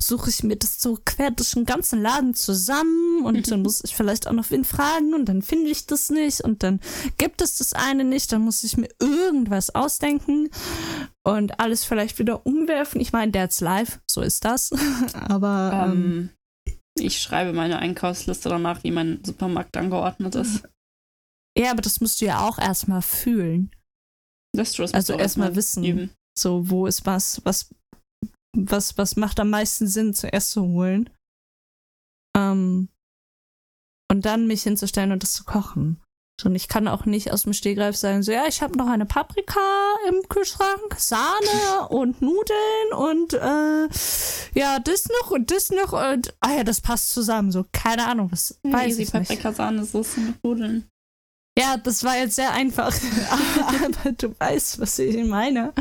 suche 0.00 0.30
ich 0.30 0.42
mir 0.42 0.56
das 0.56 0.80
so 0.80 0.98
quer 1.04 1.30
durch 1.30 1.52
den 1.52 1.64
ganzen 1.64 2.02
Laden 2.02 2.34
zusammen 2.34 3.24
und 3.24 3.50
dann 3.50 3.62
muss 3.64 3.82
ich 3.84 3.94
vielleicht 3.94 4.26
auch 4.28 4.32
noch 4.32 4.50
wen 4.50 4.64
fragen 4.64 5.14
und 5.14 5.26
dann 5.26 5.42
finde 5.42 5.70
ich 5.70 5.86
das 5.86 6.10
nicht 6.10 6.40
und 6.42 6.62
dann 6.62 6.80
gibt 7.18 7.40
es 7.42 7.56
das 7.58 7.72
eine 7.72 8.04
nicht, 8.04 8.32
dann 8.32 8.42
muss 8.42 8.64
ich 8.64 8.76
mir 8.76 8.88
irgendwas 9.00 9.74
ausdenken 9.74 10.48
und 11.24 11.58
alles 11.60 11.84
vielleicht 11.84 12.18
wieder 12.18 12.44
umwerfen. 12.46 13.00
Ich 13.00 13.12
meine, 13.12 13.32
that's 13.32 13.60
life, 13.60 14.00
so 14.06 14.20
ist 14.20 14.44
das. 14.44 14.70
Aber 15.14 15.88
ähm, 15.92 16.30
Ähm, 16.66 16.74
ich 16.98 17.20
schreibe 17.20 17.52
meine 17.52 17.78
Einkaufsliste 17.78 18.48
danach, 18.48 18.82
wie 18.82 18.90
mein 18.90 19.20
Supermarkt 19.24 19.76
angeordnet 19.76 20.34
ist. 20.34 20.62
ja, 21.58 21.70
aber 21.70 21.82
das 21.82 22.00
musst 22.00 22.20
du 22.20 22.24
ja 22.26 22.40
auch 22.40 22.58
erstmal 22.58 23.02
fühlen. 23.02 23.70
Das 24.56 24.94
Also 24.94 25.14
erstmal 25.14 25.54
wissen. 25.56 25.84
üben. 25.84 26.10
So, 26.38 26.68
wo 26.68 26.86
ist 26.86 27.06
was, 27.06 27.40
was, 27.44 27.74
was, 28.56 28.98
was 28.98 29.16
macht 29.16 29.40
am 29.40 29.50
meisten 29.50 29.86
Sinn, 29.86 30.14
zuerst 30.14 30.50
zu 30.50 30.62
holen. 30.62 31.10
Ähm, 32.36 32.88
und 34.10 34.24
dann 34.24 34.46
mich 34.46 34.62
hinzustellen 34.62 35.12
und 35.12 35.22
das 35.22 35.32
zu 35.32 35.44
kochen. 35.44 36.00
So, 36.38 36.50
und 36.50 36.54
ich 36.54 36.68
kann 36.68 36.86
auch 36.86 37.06
nicht 37.06 37.32
aus 37.32 37.44
dem 37.44 37.54
Stegreif 37.54 37.96
sagen, 37.96 38.22
so, 38.22 38.30
ja, 38.30 38.46
ich 38.46 38.60
habe 38.60 38.76
noch 38.76 38.88
eine 38.88 39.06
Paprika 39.06 39.60
im 40.08 40.28
Kühlschrank, 40.28 40.96
Sahne 40.98 41.88
und 41.88 42.20
Nudeln 42.20 42.92
und 42.94 43.32
äh, 43.32 43.88
ja, 44.54 44.78
das 44.78 45.08
noch 45.22 45.30
und 45.30 45.50
das 45.50 45.70
noch 45.70 45.92
und 45.94 46.34
ah 46.40 46.56
ja, 46.56 46.64
das 46.64 46.82
passt 46.82 47.10
zusammen. 47.12 47.50
So, 47.52 47.64
keine 47.72 48.06
Ahnung, 48.06 48.30
was 48.32 48.58
weiß 48.62 48.88
Easy 48.88 49.02
ich 49.02 49.12
nicht. 49.14 49.28
Paprikasahne, 49.28 49.86
Soße 49.86 50.20
mit 50.20 50.44
Nudeln. 50.44 50.86
Ja, 51.58 51.76
das 51.78 52.04
war 52.04 52.16
jetzt 52.16 52.36
sehr 52.36 52.52
einfach. 52.52 52.92
Aber 53.68 54.12
du 54.12 54.34
weißt, 54.38 54.78
was 54.80 54.98
ich 54.98 55.24
meine. 55.24 55.72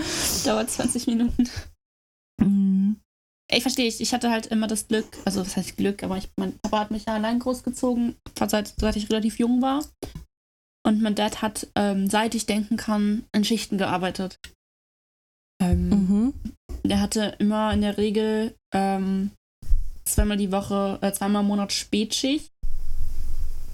Dauert 0.46 0.72
20 0.72 1.08
Minuten. 1.08 1.50
Mhm. 2.42 2.98
Ich 3.52 3.62
verstehe, 3.62 3.88
ich, 3.88 4.02
ich 4.02 4.14
hatte 4.14 4.32
halt 4.32 4.48
immer 4.48 4.68
das 4.68 4.88
Glück, 4.88 5.06
also 5.24 5.42
was 5.42 5.56
heißt 5.56 5.78
Glück, 5.78 6.02
aber 6.02 6.18
ich, 6.18 6.30
mein 6.36 6.58
Papa 6.60 6.80
hat 6.80 6.92
mich 6.92 7.06
ja 7.06 7.14
allein 7.14 7.38
großgezogen, 7.38 8.16
seit, 8.48 8.74
seit 8.76 8.96
ich 8.96 9.10
relativ 9.12 9.38
jung 9.38 9.62
war. 9.62 9.86
Und 10.84 11.02
mein 11.02 11.14
Dad 11.14 11.44
hat, 11.44 11.68
ähm, 11.76 12.10
seit 12.10 12.34
ich 12.34 12.48
denken 12.48 12.76
kann, 12.76 13.26
in 13.34 13.44
Schichten 13.44 13.78
gearbeitet. 13.78 14.38
Ähm, 15.62 15.90
Mhm. 15.90 16.34
Der 16.84 17.02
hatte 17.02 17.36
immer 17.40 17.74
in 17.74 17.82
der 17.82 17.98
Regel 17.98 18.56
ähm, 18.74 19.32
zweimal 20.06 20.38
die 20.38 20.52
Woche, 20.52 21.00
äh, 21.02 21.12
zweimal 21.12 21.42
im 21.42 21.48
Monat 21.48 21.72
Spätschicht. 21.74 22.52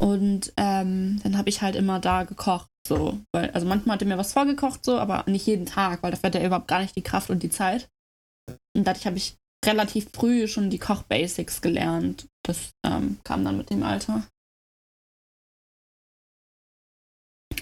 Und 0.02 0.52
ähm, 0.58 1.20
dann 1.24 1.38
habe 1.38 1.50
ich 1.50 1.62
halt 1.62 1.76
immer 1.76 2.00
da 2.00 2.24
gekocht. 2.24 2.68
So, 2.88 3.20
weil, 3.32 3.52
also 3.52 3.68
manchmal 3.68 3.96
hat 3.96 4.02
er 4.02 4.08
mir 4.08 4.18
was 4.18 4.34
vorgekocht, 4.34 4.84
so, 4.84 4.98
aber 4.98 5.24
nicht 5.28 5.46
jeden 5.46 5.68
Tag, 5.68 6.02
weil 6.02 6.10
dafür 6.10 6.30
hat 6.30 6.36
er 6.36 6.46
überhaupt 6.46 6.68
gar 6.68 6.82
nicht 6.82 6.96
die 6.96 7.04
Kraft 7.04 7.30
und 7.30 7.44
die 7.44 7.52
Zeit. 7.52 7.88
Und 8.76 8.86
dadurch 8.86 9.06
habe 9.06 9.18
ich 9.18 9.36
relativ 9.64 10.10
früh 10.12 10.48
schon 10.48 10.72
die 10.72 10.80
Kochbasics 10.80 11.62
gelernt. 11.62 12.28
Das 12.44 12.72
ähm, 12.84 13.20
kam 13.24 13.46
dann 13.46 13.58
mit 13.58 13.70
dem 13.70 13.84
Alter. 13.84 14.28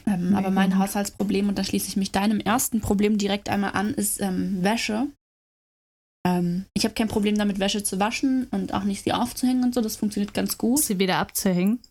Ähm, 0.07 0.33
aber 0.33 0.49
mein. 0.49 0.77
Haushaltsproblem, 0.77 1.49
und 1.49 1.57
da 1.57 1.65
schließe 1.65 1.89
ich 1.89 1.97
mich 1.97 2.13
deinem 2.13 2.39
ersten 2.39 2.79
Problem 2.79 3.17
direkt 3.17 3.49
einmal 3.49 3.73
an, 3.73 3.93
ist 3.93 4.21
ähm, 4.21 4.63
Wäsche. 4.63 5.07
Ähm, 6.25 6.67
ich 6.73 6.85
habe 6.85 6.93
kein 6.93 7.09
Problem 7.09 7.37
damit, 7.37 7.59
Wäsche 7.59 7.83
zu 7.83 7.99
waschen 7.99 8.47
und 8.51 8.73
auch 8.73 8.85
nicht 8.85 9.03
sie 9.03 9.11
aufzuhängen 9.11 9.65
und 9.65 9.75
so. 9.75 9.81
Das 9.81 9.97
funktioniert 9.97 10.33
ganz 10.33 10.57
gut. 10.57 10.79
Sie 10.79 10.99
wieder 10.99 11.17
abzuhängen. 11.17 11.81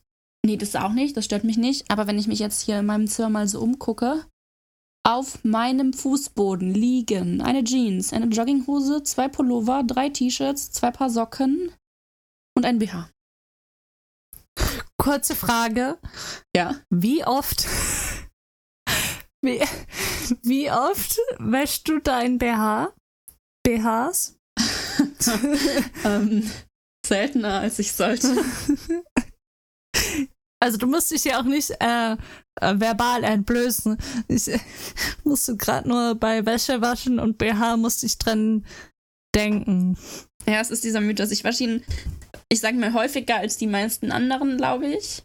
Nee, 0.45 0.57
das 0.57 0.77
auch 0.77 0.93
nicht, 0.93 1.17
das 1.17 1.25
stört 1.25 1.45
mich 1.45 1.57
nicht. 1.57 1.91
Aber 1.91 2.07
wenn 2.07 2.19
ich 2.19 2.29
mich 2.29 2.39
jetzt 2.39 2.63
hier 2.63 2.79
in 2.79 2.87
meinem 2.87 3.07
Zimmer 3.07 3.31
mal 3.31 3.49
so 3.49 3.61
umgucke, 3.61 4.25
auf 5.07 5.43
meinem 5.45 5.93
Fußboden 5.93 6.75
liegen 6.75 7.41
eine 7.41 7.65
Jeans, 7.65 8.13
eine 8.13 8.27
Jogginghose, 8.27 9.03
zwei 9.03 9.29
Pullover, 9.29 9.83
drei 9.83 10.11
T-Shirts, 10.11 10.71
zwei 10.71 10.91
Paar 10.91 11.11
Socken 11.11 11.73
und 12.57 12.67
ein 12.67 12.79
BH. 12.79 13.11
Kurze 15.01 15.35
Frage. 15.35 15.99
Ja. 16.55 16.77
Wie 16.91 17.25
oft. 17.25 17.67
Wie, 19.41 19.61
wie 20.43 20.69
oft 20.69 21.17
wäschst 21.39 21.89
du 21.89 22.01
dein 22.01 22.39
BH? 22.39 22.93
BHs? 23.65 24.37
ähm, 26.05 26.51
seltener 27.07 27.61
als 27.61 27.79
ich 27.79 27.93
sollte. 27.93 28.35
Also 30.61 30.77
du 30.77 30.87
musst 30.87 31.11
dich 31.11 31.25
ja 31.25 31.41
auch 31.41 31.45
nicht 31.45 31.71
äh, 31.81 32.13
äh, 32.13 32.81
verbal 32.81 33.25
entblößen. 33.25 33.97
Ich 34.29 34.49
äh, 34.49 34.59
musste 35.25 35.57
gerade 35.57 35.89
nur 35.89 36.15
bei 36.15 36.45
Wäsche 36.45 36.81
waschen 36.81 37.19
und 37.19 37.39
BH 37.39 37.77
musste 37.77 38.07
ich 38.07 38.19
dran 38.19 38.65
denken. 39.35 39.97
Ja, 40.47 40.61
es 40.61 40.71
ist 40.71 40.85
dieser 40.85 41.01
Mythos. 41.01 41.31
Ich 41.31 41.45
wasche 41.45 41.65
ihn, 41.65 41.85
ich 42.49 42.61
sage 42.61 42.77
mal, 42.77 42.93
häufiger 42.93 43.37
als 43.37 43.57
die 43.57 43.67
meisten 43.67 44.11
anderen, 44.11 44.57
glaube 44.57 44.87
ich. 44.89 45.23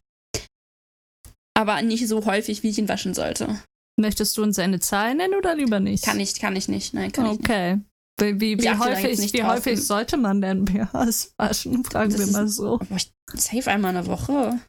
Aber 1.55 1.81
nicht 1.81 2.07
so 2.07 2.25
häufig, 2.25 2.63
wie 2.63 2.69
ich 2.69 2.77
ihn 2.77 2.89
waschen 2.89 3.13
sollte. 3.13 3.59
Möchtest 3.99 4.37
du 4.37 4.43
uns 4.43 4.57
eine 4.57 4.79
Zahl 4.79 5.13
nennen 5.15 5.35
oder 5.35 5.55
lieber 5.55 5.79
nicht? 5.79 6.03
Kann 6.03 6.19
ich, 6.19 6.39
kann 6.39 6.55
ich 6.55 6.67
nicht. 6.67 6.93
Nein, 6.93 7.11
kann 7.11 7.27
okay. 7.27 7.79
Wie, 8.19 8.39
wie, 8.39 8.59
wie 8.59 8.69
häufig, 8.69 9.33
wie 9.33 9.43
häufig 9.43 9.85
sollte 9.85 10.17
man 10.17 10.41
denn 10.41 10.65
BHs 10.65 11.33
waschen? 11.37 11.83
Fragen 11.83 12.11
das 12.11 12.19
wir 12.19 12.27
mal 12.27 12.47
so. 12.47 12.79
Ich, 12.95 13.11
safe 13.33 13.71
einmal 13.71 13.95
in 13.95 14.03
der 14.03 14.07
Woche. 14.07 14.59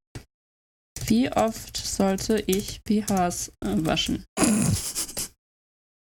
Wie 1.07 1.31
oft 1.31 1.77
sollte 1.77 2.43
ich 2.47 2.83
BHs 2.85 3.53
äh, 3.61 3.77
waschen? 3.85 4.25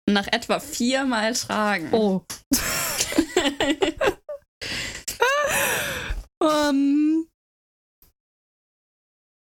Nach 0.08 0.28
etwa 0.28 0.60
viermal 0.60 1.34
tragen. 1.34 1.92
Oh. 1.92 2.22
um, 6.40 7.28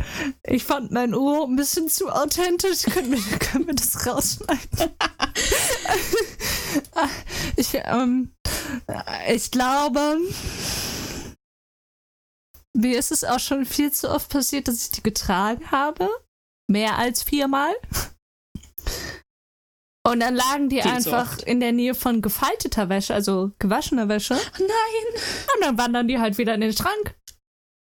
ich 0.43 0.64
fand 0.64 0.91
mein 0.91 1.14
Ohr 1.14 1.47
ein 1.47 1.57
bisschen 1.57 1.88
zu 1.88 2.11
authentisch. 2.11 2.82
Können 2.82 3.12
wir, 3.12 3.38
können 3.38 3.66
wir 3.66 3.74
das 3.74 4.07
rausschneiden? 4.07 4.91
ich, 7.57 7.70
ähm, 7.74 8.32
ich 9.28 9.51
glaube, 9.51 10.18
mir 12.76 12.98
ist 12.98 13.10
es 13.12 13.24
auch 13.24 13.40
schon 13.40 13.64
viel 13.64 13.92
zu 13.92 14.10
oft 14.10 14.30
passiert, 14.30 14.68
dass 14.68 14.82
ich 14.84 14.90
die 14.90 15.02
getragen 15.02 15.70
habe. 15.70 16.08
Mehr 16.68 16.98
als 16.98 17.22
viermal. 17.22 17.74
Und 20.06 20.20
dann 20.20 20.34
lagen 20.34 20.68
die 20.68 20.76
Geht 20.76 20.86
einfach 20.86 21.38
in 21.40 21.60
der 21.60 21.72
Nähe 21.72 21.94
von 21.94 22.22
gefalteter 22.22 22.88
Wäsche, 22.88 23.12
also 23.12 23.52
gewaschener 23.58 24.08
Wäsche. 24.08 24.34
Nein! 24.34 25.22
Und 25.54 25.64
dann 25.64 25.78
wandern 25.78 26.08
die 26.08 26.18
halt 26.18 26.38
wieder 26.38 26.54
in 26.54 26.62
den 26.62 26.72
Schrank. 26.72 27.16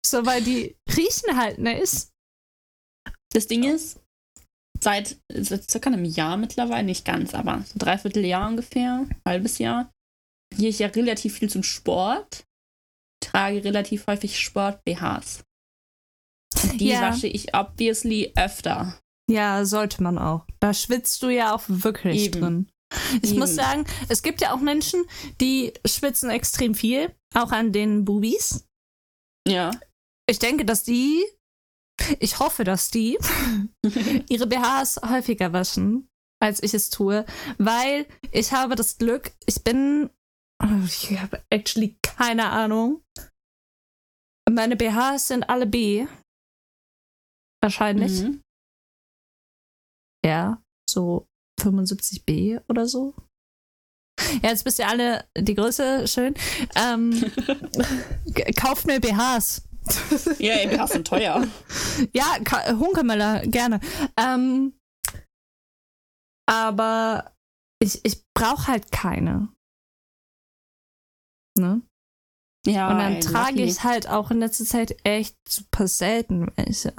So, 0.06 0.26
weil 0.26 0.44
die 0.44 0.76
riechen 0.96 1.38
halt 1.38 1.58
nice. 1.58 2.12
Das 3.34 3.48
Ding 3.48 3.64
ist, 3.64 4.00
seit, 4.82 5.18
seit 5.34 5.70
circa 5.70 5.90
einem 5.90 6.04
Jahr 6.04 6.38
mittlerweile, 6.38 6.84
nicht 6.84 7.06
ganz, 7.06 7.34
aber 7.34 7.64
so 7.66 7.78
dreiviertel 7.78 8.26
Jahr 8.26 8.50
ungefähr, 8.50 9.08
halbes 9.26 9.58
Jahr, 9.58 9.90
gehe 10.56 10.70
ich 10.70 10.80
ja 10.80 10.88
relativ 10.88 11.38
viel 11.38 11.50
zum 11.50 11.64
Sport, 11.64 12.44
trage 13.22 13.64
relativ 13.64 14.08
häufig 14.08 14.40
Sport-BHs. 14.40 15.44
Die 16.76 16.90
ja. 16.90 17.02
wasche 17.02 17.28
ich 17.28 17.56
obviously 17.56 18.34
öfter. 18.36 19.00
Ja, 19.30 19.64
sollte 19.66 20.04
man 20.04 20.18
auch. 20.18 20.46
Da 20.60 20.74
schwitzt 20.74 21.24
du 21.24 21.30
ja 21.30 21.56
auch 21.56 21.64
wirklich 21.68 22.26
Eben. 22.26 22.42
drin. 22.42 22.72
Ich 23.22 23.32
Eben. 23.32 23.40
muss 23.40 23.56
sagen, 23.56 23.86
es 24.10 24.22
gibt 24.22 24.42
ja 24.42 24.54
auch 24.54 24.60
Menschen, 24.60 25.06
die 25.40 25.74
schwitzen 25.86 26.30
extrem 26.30 26.76
viel, 26.76 27.16
auch 27.34 27.52
an 27.52 27.72
den 27.72 28.04
Bubis. 28.04 28.68
Ja. 29.48 29.72
Ich 30.28 30.40
denke, 30.40 30.66
dass 30.66 30.84
die 30.84 31.24
ich 32.20 32.40
hoffe, 32.40 32.64
dass 32.64 32.90
die 32.90 33.18
ihre 34.30 34.48
BHs 34.48 35.02
häufiger 35.08 35.54
waschen, 35.54 36.10
als 36.40 36.62
ich 36.64 36.74
es 36.74 36.90
tue, 36.90 37.26
weil 37.58 38.08
ich 38.32 38.52
habe 38.52 38.76
das 38.76 38.98
Glück, 38.98 39.32
ich 39.46 39.64
bin, 39.64 40.10
ich 40.86 41.20
habe 41.20 41.44
actually 41.50 41.98
keine 42.22 42.52
Ahnung. 42.52 43.04
Meine 44.48 44.76
BHs 44.76 45.30
sind 45.30 45.50
alle 45.50 45.66
B. 45.66 46.06
Wahrscheinlich. 47.64 48.22
Mhm. 48.22 48.42
Ja, 50.24 50.62
so 50.88 51.26
75B 51.60 52.62
oder 52.70 52.88
so. 52.88 53.16
Ja, 54.44 54.50
jetzt 54.50 54.64
bist 54.64 54.78
ihr 54.78 54.88
alle 54.88 55.28
die 55.36 55.56
Größe, 55.56 56.08
schön. 56.08 56.36
Ähm, 56.76 57.12
kauft 58.56 58.86
mir 58.86 59.00
BHs. 59.00 59.68
Ja, 60.38 60.60
EBH 60.60 60.88
sind 60.90 61.08
teuer. 61.08 61.48
ja, 62.14 62.38
Hunkemöller, 62.78 63.42
gerne. 63.48 63.80
Ähm, 64.16 64.78
aber 66.48 67.34
ich, 67.82 68.06
ich 68.06 68.24
brauche 68.36 68.68
halt 68.68 68.92
keine. 68.92 69.52
Ne? 71.58 71.82
Ja. 72.66 72.92
Und 72.92 73.00
dann 73.00 73.22
trage 73.22 73.64
ich 73.64 73.84
halt 73.84 74.08
auch 74.08 74.32
in 74.32 74.40
letzter 74.40 74.66
Zeit 74.66 74.96
echt 75.04 75.36
super 75.48 75.88
selten 75.88 76.52
welche. 76.56 76.94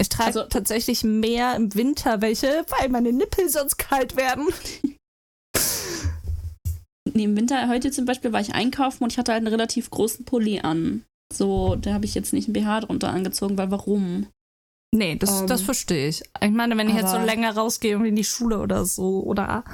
Ich 0.00 0.08
trage 0.08 0.28
also, 0.28 0.42
tatsächlich 0.44 1.02
mehr 1.02 1.56
im 1.56 1.74
Winter 1.74 2.20
welche, 2.20 2.64
weil 2.68 2.88
meine 2.88 3.12
Nippel 3.12 3.48
sonst 3.48 3.78
kalt 3.78 4.16
werden. 4.16 4.46
Nee, 7.14 7.24
im 7.24 7.36
Winter, 7.36 7.68
heute 7.68 7.90
zum 7.90 8.04
Beispiel 8.04 8.32
war 8.32 8.40
ich 8.40 8.54
einkaufen 8.54 9.02
und 9.02 9.12
ich 9.12 9.18
hatte 9.18 9.32
halt 9.32 9.40
einen 9.40 9.52
relativ 9.52 9.90
großen 9.90 10.24
Pulli 10.24 10.60
an. 10.60 11.04
So, 11.32 11.74
da 11.74 11.92
habe 11.94 12.04
ich 12.04 12.14
jetzt 12.14 12.32
nicht 12.32 12.48
ein 12.48 12.52
BH 12.52 12.80
drunter 12.80 13.08
angezogen, 13.08 13.58
weil 13.58 13.70
warum? 13.70 14.28
Nee, 14.94 15.16
das, 15.16 15.42
um, 15.42 15.46
das 15.46 15.60
ähm, 15.60 15.66
verstehe 15.66 16.08
ich. 16.08 16.22
Ich 16.40 16.50
meine, 16.50 16.76
wenn 16.76 16.88
ich 16.88 16.94
jetzt 16.94 17.10
so 17.10 17.18
länger 17.18 17.54
rausgehe 17.54 17.96
und 17.96 18.04
in 18.04 18.16
die 18.16 18.24
Schule 18.24 18.58
oder 18.58 18.84
so, 18.84 19.22
oder. 19.22 19.64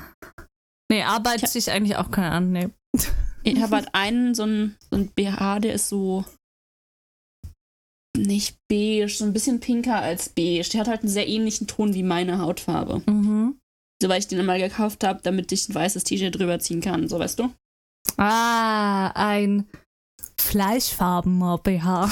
Nee, 0.91 1.03
arbeitet 1.03 1.49
sich 1.49 1.71
eigentlich 1.71 1.97
auch 1.97 2.11
keiner 2.11 2.33
an, 2.33 2.53
nee. 2.53 2.69
Ich 3.45 3.61
habe 3.61 3.77
halt 3.77 3.89
einen, 3.93 4.35
so 4.35 4.45
ein, 4.45 4.77
so 4.91 4.97
ein 4.97 5.09
BH, 5.09 5.61
der 5.61 5.75
ist 5.75 5.89
so. 5.89 6.25
Nicht 8.17 8.57
beige, 8.69 9.09
so 9.09 9.25
ein 9.25 9.33
bisschen 9.33 9.61
pinker 9.61 10.01
als 10.01 10.29
beige. 10.29 10.69
Der 10.71 10.81
hat 10.81 10.89
halt 10.89 11.01
einen 11.01 11.11
sehr 11.11 11.29
ähnlichen 11.29 11.67
Ton 11.67 11.95
wie 11.95 12.05
meine 12.05 12.39
Hautfarbe. 12.39 13.03
Mhm. 13.11 13.59
So, 14.01 14.09
weil 14.09 14.21
ich 14.21 14.29
den 14.29 14.39
einmal 14.39 14.61
gekauft 14.61 15.05
habe, 15.05 15.21
damit 15.23 15.51
ich 15.53 15.69
ein 15.69 15.75
weißes 15.75 16.05
T-Shirt 16.05 16.39
drüber 16.39 16.59
ziehen 16.59 16.81
kann, 16.81 17.09
so 17.09 17.19
weißt 17.19 17.39
du? 17.39 17.53
Ah, 18.17 19.09
ein 19.15 19.67
Fleischfarbener 20.39 21.59
BH. 21.59 22.11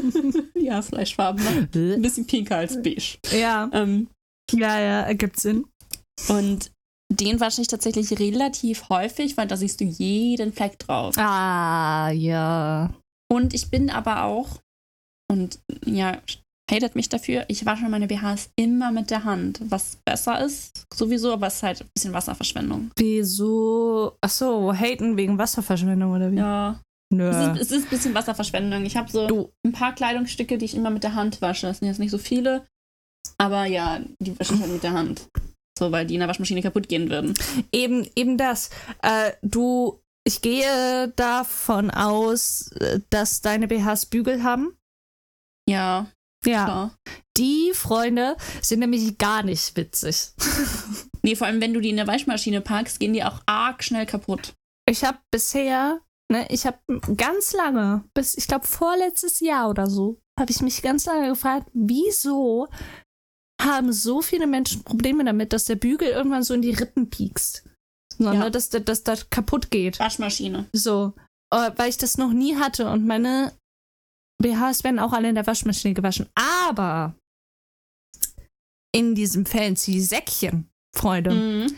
ja, 0.54 0.82
fleischfarbener. 0.82 1.68
Ein 1.74 2.02
bisschen 2.02 2.26
pinker 2.26 2.58
als 2.58 2.80
beige. 2.82 3.18
Ja. 3.32 3.68
Ähm, 3.72 4.08
ja, 4.52 4.80
ja, 4.80 5.00
ergibt 5.02 5.40
Sinn. 5.40 5.64
Und 6.28 6.70
den 7.20 7.40
wasche 7.40 7.62
ich 7.62 7.68
tatsächlich 7.68 8.18
relativ 8.18 8.88
häufig, 8.88 9.36
weil 9.36 9.46
da 9.46 9.56
siehst 9.56 9.80
du 9.80 9.84
jeden 9.84 10.52
Fleck 10.52 10.78
drauf. 10.78 11.16
Ah, 11.18 12.10
ja. 12.10 12.90
Und 13.30 13.54
ich 13.54 13.70
bin 13.70 13.90
aber 13.90 14.24
auch, 14.24 14.60
und 15.30 15.58
ja, 15.84 16.20
hatet 16.70 16.94
mich 16.94 17.08
dafür, 17.08 17.44
ich 17.48 17.66
wasche 17.66 17.88
meine 17.88 18.06
BHs 18.06 18.50
immer 18.56 18.92
mit 18.92 19.10
der 19.10 19.24
Hand, 19.24 19.60
was 19.64 19.98
besser 20.04 20.44
ist, 20.44 20.86
sowieso, 20.94 21.32
aber 21.32 21.48
es 21.48 21.56
ist 21.56 21.62
halt 21.62 21.80
ein 21.82 21.88
bisschen 21.94 22.14
Wasserverschwendung. 22.14 22.90
Wieso? 22.96 24.16
Achso, 24.20 24.72
haten 24.72 25.16
wegen 25.16 25.38
Wasserverschwendung 25.38 26.12
oder 26.12 26.30
wie? 26.32 26.36
Ja. 26.36 26.80
Nö. 27.12 27.28
Es 27.28 27.36
ist, 27.36 27.60
es 27.60 27.78
ist 27.78 27.84
ein 27.84 27.90
bisschen 27.90 28.14
Wasserverschwendung. 28.14 28.86
Ich 28.86 28.96
habe 28.96 29.10
so 29.10 29.26
du. 29.26 29.52
ein 29.66 29.72
paar 29.72 29.94
Kleidungsstücke, 29.94 30.56
die 30.56 30.64
ich 30.64 30.74
immer 30.74 30.88
mit 30.88 31.02
der 31.02 31.14
Hand 31.14 31.42
wasche. 31.42 31.66
Das 31.66 31.78
sind 31.78 31.88
jetzt 31.88 31.98
nicht 31.98 32.10
so 32.10 32.16
viele. 32.16 32.66
Aber 33.36 33.66
ja, 33.66 34.00
die 34.18 34.38
wasche 34.38 34.54
ich 34.54 34.60
halt 34.60 34.72
mit 34.72 34.82
der 34.82 34.94
Hand. 34.94 35.28
So, 35.78 35.90
weil 35.92 36.06
die 36.06 36.14
in 36.14 36.20
der 36.20 36.28
Waschmaschine 36.28 36.62
kaputt 36.62 36.88
gehen 36.88 37.10
würden. 37.10 37.34
Eben, 37.72 38.06
eben 38.14 38.36
das. 38.38 38.70
Äh, 39.02 39.32
du, 39.42 40.00
ich 40.24 40.42
gehe 40.42 41.08
davon 41.16 41.90
aus, 41.90 42.70
äh, 42.72 43.00
dass 43.10 43.40
deine 43.40 43.68
BHs 43.68 44.06
Bügel 44.06 44.42
haben. 44.42 44.76
Ja. 45.68 46.06
Ja. 46.44 46.64
Klar. 46.64 46.98
Die 47.36 47.72
Freunde 47.72 48.36
sind 48.60 48.80
nämlich 48.80 49.16
gar 49.16 49.42
nicht 49.42 49.76
witzig. 49.76 50.32
nee, 51.22 51.36
vor 51.36 51.46
allem, 51.46 51.60
wenn 51.60 51.72
du 51.72 51.80
die 51.80 51.90
in 51.90 51.96
der 51.96 52.06
Waschmaschine 52.06 52.60
packst, 52.60 53.00
gehen 53.00 53.12
die 53.12 53.24
auch 53.24 53.40
arg 53.46 53.82
schnell 53.82 54.06
kaputt. 54.06 54.54
Ich 54.88 55.04
habe 55.04 55.18
bisher 55.30 56.00
Ne, 56.32 56.46
ich 56.48 56.64
habe 56.64 56.78
ganz 57.14 57.52
lange, 57.52 58.04
bis 58.14 58.38
ich 58.38 58.46
glaube 58.46 58.66
vorletztes 58.66 59.40
Jahr 59.40 59.68
oder 59.68 59.86
so, 59.86 60.18
habe 60.40 60.50
ich 60.50 60.62
mich 60.62 60.80
ganz 60.80 61.04
lange 61.04 61.28
gefragt, 61.28 61.66
wieso 61.74 62.68
haben 63.64 63.92
so 63.92 64.22
viele 64.22 64.46
Menschen 64.46 64.82
Probleme 64.82 65.24
damit, 65.24 65.52
dass 65.52 65.64
der 65.64 65.76
Bügel 65.76 66.08
irgendwann 66.08 66.42
so 66.42 66.54
in 66.54 66.62
die 66.62 66.72
Rippen 66.72 67.10
piekst. 67.10 67.64
So, 68.18 68.24
ja. 68.24 68.34
ne, 68.34 68.50
dass, 68.50 68.70
dass 68.70 69.04
das 69.04 69.30
kaputt 69.30 69.70
geht. 69.70 69.98
Waschmaschine. 69.98 70.68
So, 70.72 71.14
äh, 71.52 71.70
weil 71.76 71.88
ich 71.88 71.98
das 71.98 72.18
noch 72.18 72.32
nie 72.32 72.56
hatte 72.56 72.90
und 72.90 73.06
meine 73.06 73.52
BHs 74.42 74.84
werden 74.84 74.98
auch 74.98 75.12
alle 75.12 75.28
in 75.28 75.34
der 75.34 75.46
Waschmaschine 75.46 75.94
gewaschen. 75.94 76.28
Aber 76.34 77.14
in 78.94 79.14
diesem 79.14 79.46
fancy 79.46 80.00
Säckchen, 80.00 80.68
Freunde, 80.94 81.30
mhm. 81.30 81.76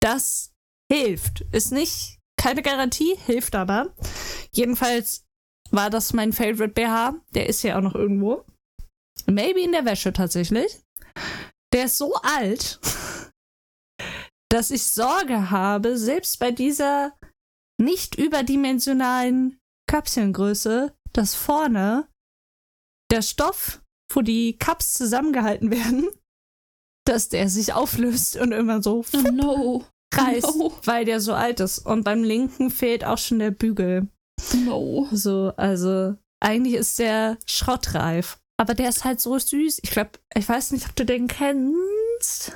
das 0.00 0.52
hilft. 0.92 1.42
Ist 1.52 1.72
nicht 1.72 2.18
keine 2.36 2.62
Garantie, 2.62 3.16
hilft 3.26 3.54
aber. 3.54 3.94
Jedenfalls 4.52 5.24
war 5.70 5.88
das 5.88 6.12
mein 6.12 6.32
Favorite 6.32 6.74
BH. 6.74 7.14
Der 7.34 7.48
ist 7.48 7.62
ja 7.62 7.78
auch 7.78 7.82
noch 7.82 7.94
irgendwo. 7.94 8.44
Maybe 9.26 9.60
in 9.60 9.72
der 9.72 9.84
Wäsche 9.84 10.12
tatsächlich. 10.12 10.80
Der 11.72 11.86
ist 11.86 11.98
so 11.98 12.14
alt, 12.22 12.80
dass 14.50 14.70
ich 14.70 14.82
Sorge 14.84 15.50
habe, 15.50 15.96
selbst 15.96 16.38
bei 16.38 16.50
dieser 16.50 17.16
nicht 17.80 18.16
überdimensionalen 18.16 19.58
Köpfchengröße, 19.88 20.94
dass 21.12 21.34
vorne 21.34 22.08
der 23.10 23.22
Stoff 23.22 23.82
wo 24.14 24.20
die 24.20 24.58
Cups 24.58 24.92
zusammengehalten 24.94 25.70
werden, 25.70 26.08
dass 27.06 27.28
der 27.28 27.48
sich 27.48 27.72
auflöst 27.72 28.36
und 28.36 28.52
immer 28.52 28.82
so 28.82 29.04
Oh 29.14 29.30
no. 29.32 29.84
reißt, 30.14 30.56
No. 30.56 30.72
weil 30.84 31.04
der 31.04 31.20
so 31.20 31.32
alt 31.34 31.60
ist. 31.60 31.78
Und 31.78 32.04
beim 32.04 32.22
linken 32.22 32.70
fehlt 32.70 33.04
auch 33.04 33.18
schon 33.18 33.38
der 33.38 33.50
Bügel. 33.50 34.08
No. 34.66 35.08
So, 35.12 35.52
also 35.56 36.14
eigentlich 36.40 36.74
ist 36.74 36.98
der 36.98 37.38
schrottreif. 37.46 38.38
Aber 38.62 38.74
der 38.74 38.90
ist 38.90 39.02
halt 39.04 39.20
so 39.20 39.36
süß. 39.36 39.80
Ich 39.82 39.90
glaube, 39.90 40.10
ich 40.36 40.48
weiß 40.48 40.70
nicht, 40.70 40.88
ob 40.88 40.94
du 40.94 41.04
den 41.04 41.26
kennst. 41.26 42.52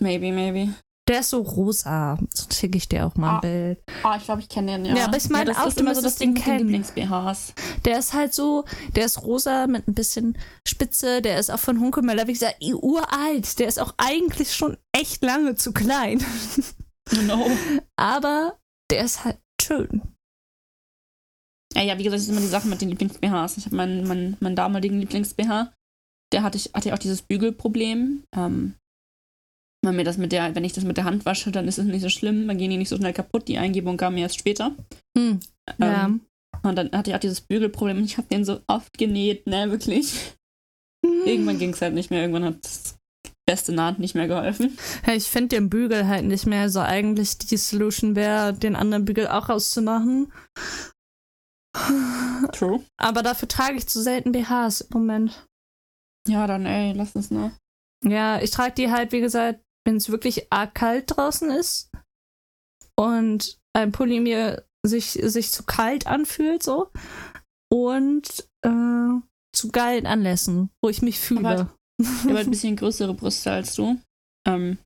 Maybe, 0.00 0.32
maybe. 0.32 0.72
Der 1.06 1.20
ist 1.20 1.28
so 1.28 1.42
rosa. 1.42 2.16
So 2.32 2.46
schicke 2.50 2.78
ich 2.78 2.88
dir 2.88 3.04
auch 3.06 3.16
mal 3.16 3.28
ein 3.32 3.36
Ah. 3.36 3.40
Bild. 3.40 3.82
Ah, 4.02 4.16
ich 4.16 4.24
glaube, 4.24 4.40
ich 4.40 4.48
kenne 4.48 4.72
den, 4.72 4.86
ja. 4.86 4.96
Ja, 4.96 5.04
aber 5.08 5.18
ich 5.18 5.28
meine 5.28 5.50
das 5.52 5.58
auch, 5.58 5.66
ist 5.66 5.76
du 5.78 5.82
immer 5.82 5.94
so 5.94 6.00
das 6.00 6.16
Ding 6.16 6.32
mit. 6.32 6.46
Lieblings-BHs. 6.46 7.52
Der 7.84 7.98
ist 7.98 8.14
halt 8.14 8.32
so, 8.32 8.64
der 8.96 9.04
ist 9.04 9.20
rosa 9.22 9.66
mit 9.66 9.86
ein 9.88 9.92
bisschen 9.94 10.38
Spitze. 10.66 11.20
Der 11.20 11.38
ist 11.38 11.50
auch 11.50 11.58
von 11.60 11.78
Hunkemöller, 11.80 12.26
wie 12.28 12.32
gesagt, 12.32 12.56
uralt. 12.62 13.58
Der 13.58 13.68
ist 13.68 13.78
auch 13.78 13.92
eigentlich 13.98 14.54
schon 14.54 14.78
echt 14.92 15.22
lange 15.22 15.54
zu 15.54 15.72
klein. 15.74 16.24
No. 17.26 17.46
Aber 17.96 18.56
der 18.90 19.04
ist 19.04 19.24
halt 19.26 19.36
schön. 19.60 20.00
Ja, 21.74 21.82
ja, 21.82 21.98
wie 21.98 22.04
gesagt, 22.04 22.18
das 22.18 22.24
ist 22.24 22.30
immer 22.30 22.40
die 22.40 22.46
Sache 22.46 22.68
mit 22.68 22.80
den 22.80 22.90
Lieblings-BHs. 22.90 23.56
Ich 23.58 23.66
habe 23.66 23.76
meinen, 23.76 24.06
meinen, 24.06 24.36
meinen 24.40 24.56
damaligen 24.56 25.00
Lieblings-BH, 25.00 25.72
der 26.32 26.42
hatte 26.42 26.58
ich, 26.58 26.70
hatte 26.74 26.88
ja 26.88 26.94
auch 26.94 26.98
dieses 26.98 27.22
Bügelproblem. 27.22 28.24
Ähm, 28.34 28.74
wenn, 29.84 29.96
mir 29.96 30.04
das 30.04 30.18
mit 30.18 30.32
der, 30.32 30.54
wenn 30.54 30.64
ich 30.64 30.72
das 30.72 30.84
mit 30.84 30.96
der 30.96 31.04
Hand 31.04 31.24
wasche, 31.26 31.50
dann 31.50 31.68
ist 31.68 31.78
es 31.78 31.86
nicht 31.86 32.02
so 32.02 32.08
schlimm, 32.08 32.46
dann 32.46 32.58
gehen 32.58 32.70
die 32.70 32.76
nicht 32.76 32.88
so 32.88 32.96
schnell 32.96 33.12
kaputt. 33.12 33.48
Die 33.48 33.58
Eingebung 33.58 33.96
kam 33.96 34.14
mir 34.14 34.22
erst 34.22 34.38
später. 34.38 34.74
Hm. 35.16 35.40
Ja. 35.78 36.06
Ähm, 36.06 36.20
und 36.62 36.76
dann 36.76 36.92
hatte 36.92 37.10
ich 37.10 37.16
auch 37.16 37.20
dieses 37.20 37.40
Bügelproblem 37.40 37.98
und 37.98 38.04
ich 38.04 38.18
habe 38.18 38.28
den 38.28 38.44
so 38.44 38.60
oft 38.66 38.96
genäht, 38.98 39.46
ne, 39.46 39.70
wirklich. 39.70 40.34
Irgendwann 41.26 41.58
ging 41.58 41.70
es 41.70 41.82
halt 41.82 41.94
nicht 41.94 42.10
mehr. 42.10 42.20
Irgendwann 42.20 42.44
hat 42.44 42.64
das 42.64 42.96
beste 43.46 43.72
Naht 43.72 43.98
nicht 43.98 44.14
mehr 44.14 44.28
geholfen. 44.28 44.78
Ja, 45.06 45.14
ich 45.14 45.24
finde 45.24 45.48
den 45.48 45.68
Bügel 45.68 46.06
halt 46.06 46.24
nicht 46.24 46.46
mehr. 46.46 46.70
So 46.70 46.80
eigentlich 46.80 47.38
die 47.38 47.56
Solution 47.56 48.14
wäre, 48.14 48.54
den 48.54 48.76
anderen 48.76 49.04
Bügel 49.04 49.26
auch 49.26 49.48
rauszumachen. 49.48 50.32
True. 52.52 52.82
Aber 52.98 53.22
dafür 53.22 53.48
trage 53.48 53.76
ich 53.76 53.86
zu 53.88 54.02
selten 54.02 54.32
BHs 54.32 54.82
im 54.82 54.88
Moment. 54.98 55.46
Ja, 56.28 56.46
dann 56.46 56.66
ey, 56.66 56.92
lass 56.92 57.16
uns, 57.16 57.30
ne? 57.30 57.52
Ja, 58.04 58.40
ich 58.40 58.50
trage 58.50 58.74
die 58.74 58.90
halt, 58.90 59.12
wie 59.12 59.20
gesagt, 59.20 59.60
wenn 59.86 59.96
es 59.96 60.10
wirklich 60.10 60.52
arg 60.52 60.74
kalt 60.74 61.16
draußen 61.16 61.50
ist 61.50 61.90
und 62.98 63.58
ein 63.74 63.92
Pulli 63.92 64.20
mir 64.20 64.64
sich, 64.84 65.12
sich 65.12 65.50
zu 65.50 65.62
kalt 65.64 66.06
anfühlt, 66.06 66.62
so. 66.62 66.90
Und 67.72 68.48
äh, 68.64 69.20
zu 69.54 69.68
geilen 69.72 70.06
Anlässen, 70.06 70.70
wo 70.82 70.88
ich 70.90 71.02
mich 71.02 71.18
fühle. 71.20 71.48
Aber- 71.48 71.74
Ich 72.00 72.24
habe 72.24 72.38
ein 72.40 72.50
bisschen 72.50 72.74
größere 72.76 73.14
Brüste 73.14 73.50
als 73.52 73.74
du. 73.74 74.00
Ähm, 74.46 74.78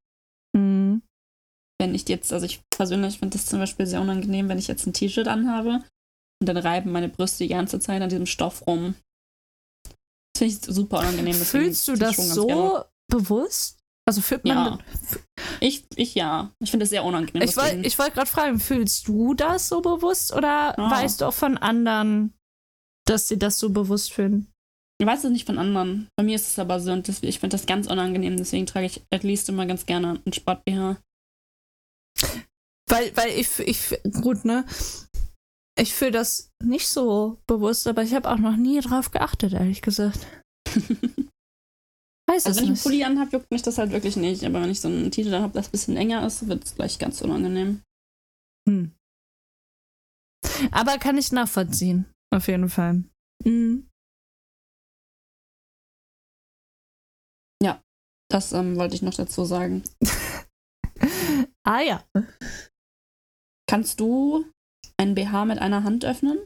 Mhm. 0.54 1.02
wenn 1.80 1.94
ich 1.94 2.08
jetzt, 2.08 2.32
also 2.32 2.46
ich 2.46 2.62
persönlich 2.74 3.18
finde 3.18 3.36
das 3.36 3.46
zum 3.46 3.58
Beispiel 3.58 3.86
sehr 3.86 4.00
unangenehm, 4.00 4.48
wenn 4.48 4.58
ich 4.58 4.68
jetzt 4.68 4.86
ein 4.86 4.92
T-Shirt 4.94 5.28
anhabe 5.28 5.82
und 6.40 6.46
dann 6.48 6.56
reiben 6.56 6.92
meine 6.92 7.08
Brüste 7.08 7.44
die 7.44 7.48
ganze 7.48 7.80
Zeit 7.80 8.02
an 8.02 8.08
diesem 8.08 8.26
Stoff 8.26 8.66
rum. 8.66 8.94
Das 10.34 10.38
finde 10.38 10.54
ich 10.54 10.60
super 10.74 10.98
unangenehm. 10.98 11.34
Fühlst 11.34 11.88
du 11.88 11.96
das 11.96 12.16
so 12.16 12.46
gerne. 12.46 12.84
bewusst? 13.08 13.78
Also 14.08 14.20
fühlt 14.20 14.44
man. 14.44 14.56
Ja. 14.56 14.78
Ich, 15.60 15.84
ich 15.96 16.14
ja. 16.14 16.52
Ich 16.62 16.70
finde 16.70 16.84
es 16.84 16.90
sehr 16.90 17.04
unangenehm. 17.04 17.42
Ich 17.42 17.56
wollte 17.56 17.78
ich 17.78 17.98
wollt 17.98 18.14
gerade 18.14 18.30
fragen, 18.30 18.60
fühlst 18.60 19.08
du 19.08 19.34
das 19.34 19.68
so 19.68 19.80
bewusst 19.80 20.32
oder 20.32 20.78
Ah. 20.78 20.90
weißt 20.90 21.20
du 21.20 21.24
auch 21.24 21.34
von 21.34 21.56
anderen, 21.56 22.34
dass 23.06 23.28
sie 23.28 23.38
das 23.38 23.58
so 23.58 23.70
bewusst 23.70 24.12
fühlen? 24.12 24.46
Ich 24.98 25.06
weiß 25.06 25.24
es 25.24 25.30
nicht 25.30 25.46
von 25.46 25.58
anderen. 25.58 26.08
Bei 26.16 26.22
mir 26.22 26.36
ist 26.36 26.48
es 26.48 26.58
aber 26.58 26.80
so 26.80 26.92
und 26.92 27.08
das, 27.08 27.22
ich 27.22 27.40
finde 27.40 27.56
das 27.56 27.66
ganz 27.66 27.86
unangenehm. 27.86 28.36
Deswegen 28.36 28.66
trage 28.66 28.86
ich 28.86 29.02
at 29.10 29.24
least 29.24 29.48
immer 29.48 29.66
ganz 29.66 29.86
gerne 29.86 30.20
einen 30.24 30.32
Sport-BH. 30.32 30.98
Weil, 32.88 33.16
weil 33.16 33.30
ich, 33.30 33.58
ich, 33.58 34.00
gut, 34.22 34.44
ne? 34.44 34.64
Ich 35.78 35.94
fühle 35.94 36.12
das 36.12 36.50
nicht 36.62 36.88
so 36.88 37.38
bewusst, 37.46 37.86
aber 37.86 38.02
ich 38.02 38.14
habe 38.14 38.30
auch 38.30 38.38
noch 38.38 38.56
nie 38.56 38.80
drauf 38.80 39.10
geachtet, 39.10 39.52
ehrlich 39.52 39.82
gesagt. 39.82 40.26
Weiß 42.28 42.46
Also 42.46 42.50
es 42.50 42.56
wenn 42.56 42.64
ich 42.64 42.70
einen. 42.70 42.78
Pulli 42.78 43.04
anhabe, 43.04 43.32
juckt 43.32 43.50
mich 43.50 43.62
das 43.62 43.78
halt 43.78 43.92
wirklich 43.92 44.16
nicht. 44.16 44.42
Aber 44.44 44.62
wenn 44.62 44.70
ich 44.70 44.80
so 44.80 44.88
ein 44.88 45.10
T-Shirt 45.10 45.34
habe, 45.34 45.52
das 45.52 45.68
ein 45.68 45.72
bisschen 45.72 45.96
enger 45.96 46.26
ist, 46.26 46.48
wird 46.48 46.64
es 46.64 46.74
gleich 46.74 46.98
ganz 46.98 47.20
unangenehm. 47.20 47.82
Hm. 48.68 48.92
Aber 50.72 50.98
kann 50.98 51.18
ich 51.18 51.30
nachvollziehen, 51.32 52.06
auf 52.34 52.48
jeden 52.48 52.68
Fall. 52.68 53.04
Mhm. 53.44 53.88
Das 58.28 58.52
ähm, 58.52 58.76
wollte 58.76 58.94
ich 58.94 59.02
noch 59.02 59.14
dazu 59.14 59.44
sagen. 59.44 59.84
ah 61.64 61.80
ja. 61.80 62.04
Kannst 63.68 64.00
du 64.00 64.44
einen 64.98 65.14
BH 65.14 65.44
mit 65.44 65.58
einer 65.58 65.84
Hand 65.84 66.04
öffnen? 66.04 66.38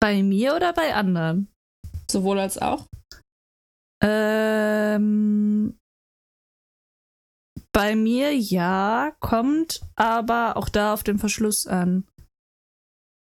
Bei 0.00 0.22
mir 0.22 0.56
oder 0.56 0.72
bei 0.72 0.94
anderen? 0.94 1.48
Sowohl 2.10 2.38
als 2.38 2.58
auch? 2.58 2.86
Ähm, 4.02 5.78
bei 7.72 7.94
mir 7.94 8.34
ja, 8.34 9.14
kommt 9.20 9.80
aber 9.96 10.56
auch 10.56 10.68
da 10.68 10.94
auf 10.94 11.02
den 11.02 11.18
Verschluss 11.18 11.66
an. 11.66 12.06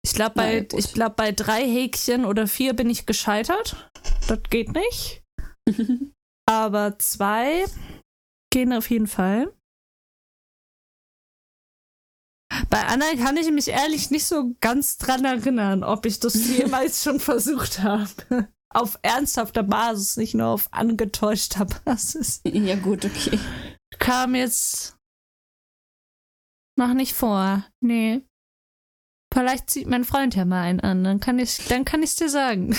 Ich 0.04 0.14
glaube, 0.14 0.36
bei, 0.36 0.58
ja, 0.58 0.78
ich 0.78 0.94
glaub, 0.94 1.16
bei 1.16 1.32
drei 1.32 1.64
Häkchen 1.64 2.26
oder 2.26 2.48
vier 2.48 2.74
bin 2.74 2.90
ich 2.90 3.06
gescheitert. 3.06 3.90
Das 4.28 4.40
geht 4.50 4.72
nicht. 4.74 5.24
Aber 6.48 7.00
zwei 7.00 7.66
gehen 8.54 8.72
auf 8.72 8.90
jeden 8.92 9.08
Fall. 9.08 9.52
Bei 12.70 12.86
Anna 12.86 13.06
kann 13.18 13.38
ich 13.38 13.52
mich 13.52 13.68
ehrlich 13.68 14.12
nicht 14.12 14.26
so 14.26 14.56
ganz 14.62 14.98
dran 14.98 15.26
erinnern, 15.26 15.84
ob 15.84 16.06
ich 16.06 16.20
das 16.20 16.36
jemals 16.58 17.04
schon 17.04 17.20
versucht 17.20 17.82
habe. 17.82 18.48
Auf 18.70 19.00
ernsthafter 19.02 19.64
Basis, 19.64 20.18
nicht 20.18 20.34
nur 20.34 20.48
auf 20.48 20.68
angetäuschter 20.72 21.66
Basis. 21.86 22.42
ja, 22.44 22.76
gut, 22.76 23.06
okay. 23.06 23.40
Kam 24.00 24.36
jetzt 24.36 24.98
noch 26.78 26.94
nicht 26.94 27.14
vor. 27.14 27.66
Nee. 27.80 28.22
Vielleicht 29.34 29.70
zieht 29.70 29.88
mein 29.88 30.04
Freund 30.04 30.36
ja 30.36 30.46
mal 30.46 30.62
einen 30.62 30.80
an, 30.80 31.04
dann 31.04 31.20
kann 31.20 31.40
ich 31.40 31.58
dann 31.68 31.84
kann 31.84 32.04
ich's 32.04 32.16
dir 32.16 32.30
sagen. 32.30 32.76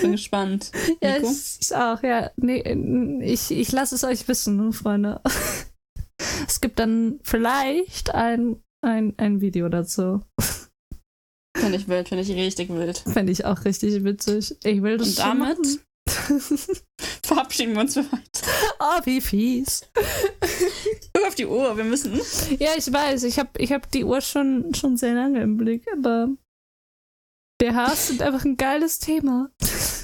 Bin 0.00 0.12
gespannt. 0.12 0.70
Ja, 1.02 1.18
Nico? 1.18 1.30
ich, 1.30 1.58
ich 1.60 1.74
auch, 1.74 2.02
ja. 2.02 2.30
Nee, 2.36 2.60
ich, 3.22 3.50
ich 3.50 3.72
lasse 3.72 3.94
es 3.94 4.04
euch 4.04 4.28
wissen, 4.28 4.72
Freunde. 4.72 5.20
Es 6.46 6.60
gibt 6.60 6.78
dann 6.78 7.20
vielleicht 7.22 8.14
ein, 8.14 8.62
ein, 8.82 9.14
ein 9.16 9.40
Video 9.40 9.68
dazu. 9.68 10.22
Finde 11.56 11.78
ich 11.78 11.88
wild, 11.88 12.08
finde 12.08 12.24
ich 12.24 12.30
richtig 12.30 12.68
wild. 12.68 12.98
Fände 12.98 13.32
ich 13.32 13.44
auch 13.44 13.64
richtig 13.64 14.02
witzig. 14.04 14.56
Ich 14.64 14.82
will 14.82 14.98
das 14.98 15.08
Und 15.10 15.18
damit? 15.18 15.80
Verabschieden 17.24 17.74
wir 17.74 17.80
uns 17.80 17.94
für 17.94 18.04
heute. 18.10 18.40
oh, 18.80 19.00
wie 19.04 19.20
fies. 19.20 19.88
Guck 21.14 21.26
auf 21.26 21.34
die 21.34 21.46
Uhr, 21.46 21.76
wir 21.76 21.84
müssen. 21.84 22.20
Ja, 22.58 22.70
ich 22.76 22.92
weiß, 22.92 23.22
ich 23.24 23.38
habe 23.38 23.50
ich 23.58 23.72
hab 23.72 23.90
die 23.90 24.04
Uhr 24.04 24.20
schon, 24.20 24.74
schon 24.74 24.96
sehr 24.96 25.14
lange 25.14 25.40
im 25.42 25.56
Blick, 25.56 25.86
aber 25.96 26.28
BHs 27.58 28.08
sind 28.08 28.22
einfach 28.22 28.44
ein 28.44 28.56
geiles 28.56 28.98
Thema. 28.98 29.50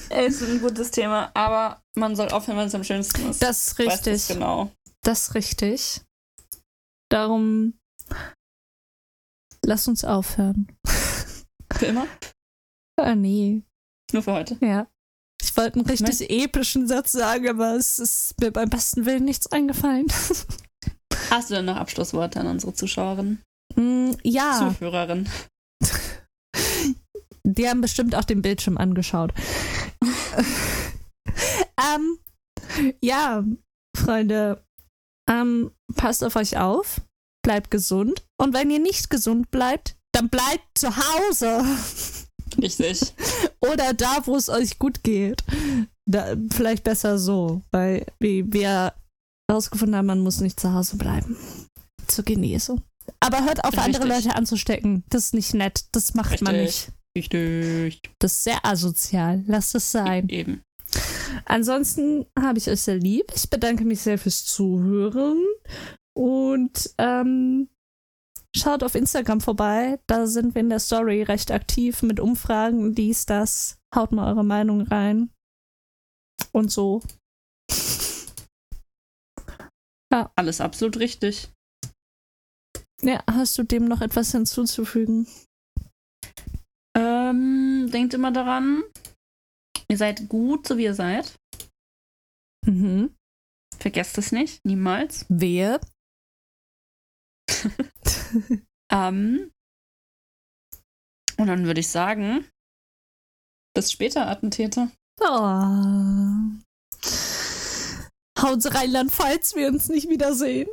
Es 0.09 0.41
ist 0.41 0.49
ein 0.49 0.61
gutes 0.61 0.91
Thema, 0.91 1.31
aber 1.35 1.83
man 1.95 2.17
soll 2.17 2.29
aufhören, 2.29 2.59
wenn 2.59 2.67
es 2.69 2.75
am 2.75 2.85
schönsten 2.85 3.29
ist. 3.29 3.43
Das 3.43 3.67
ist 3.67 3.79
richtig. 3.79 4.29
genau. 4.29 4.71
Das 5.03 5.29
ist 5.29 5.35
richtig. 5.35 6.01
Darum 7.11 7.75
lass 9.65 9.89
uns 9.89 10.05
aufhören. 10.05 10.69
Für 11.73 11.87
immer? 11.87 12.07
Ah, 12.99 13.15
nee. 13.15 13.63
Nur 14.13 14.23
für 14.23 14.33
heute. 14.33 14.59
Ja. 14.61 14.87
Ich 15.41 15.57
wollte 15.57 15.79
einen 15.79 15.89
richtig 15.89 16.29
epischen 16.29 16.87
Satz 16.87 17.13
sagen, 17.13 17.49
aber 17.49 17.77
es 17.77 17.99
ist 17.99 18.35
mir 18.41 18.51
beim 18.51 18.69
besten 18.69 19.07
Willen 19.07 19.25
nichts 19.25 19.51
eingefallen. 19.51 20.07
Hast 21.31 21.51
du 21.51 21.55
denn 21.55 21.65
noch 21.65 21.77
Abschlussworte 21.77 22.41
an 22.41 22.49
unsere 22.49 22.75
Zuschauerin? 22.75 23.41
Mm, 23.77 24.11
ja, 24.23 24.75
Zuhörerin. 24.79 25.29
die 27.45 27.69
haben 27.69 27.81
bestimmt 27.81 28.15
auch 28.15 28.25
den 28.25 28.43
Bildschirm 28.43 28.77
angeschaut. 28.77 29.33
ähm, 31.79 32.19
ja, 33.01 33.45
Freunde, 33.97 34.65
ähm, 35.31 35.71
passt 35.95 36.25
auf 36.25 36.37
euch 36.37 36.59
auf, 36.59 37.01
bleibt 37.43 37.71
gesund 37.71 38.25
und 38.39 38.55
wenn 38.55 38.71
ihr 38.71 38.81
nicht 38.81 39.11
gesund 39.11 39.51
bleibt, 39.51 39.97
dann 40.13 40.29
bleibt 40.29 40.67
zu 40.75 40.89
Hause 40.97 41.65
Richtig. 42.61 43.15
oder 43.61 43.95
da, 43.95 44.27
wo 44.27 44.37
es 44.37 44.49
euch 44.49 44.79
gut 44.79 45.03
geht. 45.03 45.43
Da, 46.07 46.35
vielleicht 46.51 46.83
besser 46.83 47.19
so, 47.19 47.63
weil 47.71 48.05
wie 48.19 48.53
wir 48.53 48.93
herausgefunden 49.49 49.97
haben, 49.97 50.07
man 50.07 50.21
muss 50.21 50.41
nicht 50.41 50.59
zu 50.59 50.73
Hause 50.73 50.97
bleiben. 50.97 51.37
Zur 52.09 52.25
Genesung. 52.25 52.83
Aber 53.21 53.45
hört 53.45 53.65
auf, 53.65 53.77
andere 53.79 54.05
Richtig. 54.05 54.25
Leute 54.25 54.37
anzustecken. 54.37 55.05
Das 55.11 55.27
ist 55.27 55.35
nicht 55.35 55.55
nett. 55.55 55.85
Das 55.93 56.15
macht 56.15 56.43
man 56.43 56.55
Richtig. 56.55 56.89
nicht. 56.89 57.33
Richtig. 57.35 58.11
Das 58.19 58.33
ist 58.33 58.45
sehr 58.45 58.65
asozial. 58.65 59.43
Lass 59.47 59.75
es 59.75 59.91
sein. 59.91 60.29
Eben. 60.29 60.63
Ansonsten 61.45 62.27
habe 62.39 62.59
ich 62.59 62.69
euch 62.69 62.81
sehr 62.83 62.97
lieb. 62.97 63.27
Ich 63.35 63.51
bedanke 63.51 63.85
mich 63.85 64.01
sehr 64.01 64.19
fürs 64.19 64.45
Zuhören. 64.45 65.45
Und 66.15 66.91
ähm, 66.99 67.69
schaut 68.55 68.83
auf 68.83 68.95
Instagram 68.95 69.41
vorbei. 69.41 70.01
Da 70.07 70.27
sind 70.27 70.55
wir 70.55 70.61
in 70.61 70.71
der 70.71 70.81
Story 70.81 71.23
recht 71.23 71.51
aktiv 71.51 72.03
mit 72.03 72.21
Umfragen, 72.21 72.95
dies, 72.95 73.27
das. 73.27 73.79
Haut 73.95 74.13
mal 74.13 74.29
eure 74.29 74.45
Meinung 74.45 74.83
rein. 74.83 75.31
Und 76.53 76.71
so. 76.71 77.03
Alles 80.11 80.61
absolut 80.61 80.99
richtig. 80.99 81.53
Ja, 83.03 83.23
hast 83.31 83.57
du 83.57 83.63
dem 83.63 83.87
noch 83.87 84.01
etwas 84.01 84.33
hinzuzufügen? 84.33 85.27
Ähm, 86.97 87.89
denkt 87.93 88.15
immer 88.15 88.33
daran, 88.33 88.83
ihr 89.91 89.97
seid 89.97 90.29
gut, 90.29 90.67
so 90.67 90.79
wie 90.79 90.85
ihr 90.85 90.95
seid. 90.95 91.35
Mhm. 92.67 93.15
Vergesst 93.79 94.19
es 94.19 94.33
nicht, 94.33 94.65
niemals. 94.65 95.27
Wer? 95.29 95.81
Ähm, 98.93 99.53
und 101.39 101.47
dann 101.47 101.65
würde 101.65 101.81
ich 101.81 101.89
sagen, 101.89 102.45
bis 103.75 103.93
später, 103.93 104.27
Attentäter. 104.27 104.91
Oh. 105.21 106.61
Haut 108.41 108.75
Rheinland-Pfalz 108.75 109.55
wir 109.55 109.69
uns 109.69 109.89
nicht 109.89 110.09
wiedersehen. 110.09 110.69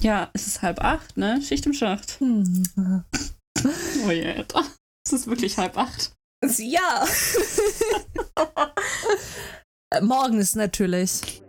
Ja, 0.00 0.30
es 0.32 0.46
ist 0.46 0.62
halb 0.62 0.80
acht, 0.80 1.16
ne? 1.16 1.42
Schicht 1.42 1.66
im 1.66 1.74
Schacht. 1.74 2.20
Hm. 2.20 2.64
Oh 4.06 4.10
je, 4.10 4.32
Alter. 4.32 4.64
Es 5.04 5.12
ist 5.12 5.26
wirklich 5.26 5.58
halb 5.58 5.76
acht. 5.76 6.12
Ja. 6.42 7.06
Morgen 10.02 10.38
ist 10.38 10.56
natürlich. 10.56 11.42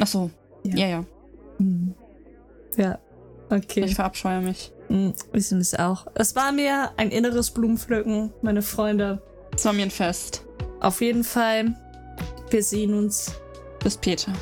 Ach 0.00 0.06
so. 0.06 0.30
Ja. 0.64 0.76
Ja, 0.76 0.86
ja. 0.86 1.04
Hm. 1.58 1.94
Ja. 2.76 2.98
Okay. 3.50 3.84
Ich 3.84 3.94
verabscheue 3.94 4.40
mich. 4.40 4.72
Wissen 5.32 5.60
es 5.60 5.74
auch. 5.74 6.06
Es 6.14 6.36
war 6.36 6.52
mir 6.52 6.92
ein 6.96 7.10
inneres 7.10 7.50
Blumenpflücken, 7.50 8.32
meine 8.42 8.62
Freunde. 8.62 9.22
Es 9.54 9.64
war 9.64 9.72
mir 9.72 9.84
ein 9.84 9.90
Fest. 9.90 10.44
Auf 10.80 11.00
jeden 11.00 11.24
Fall. 11.24 11.74
Wir 12.50 12.62
sehen 12.62 12.92
uns. 12.94 13.32
Bis 13.82 13.96
Peter. 13.96 14.32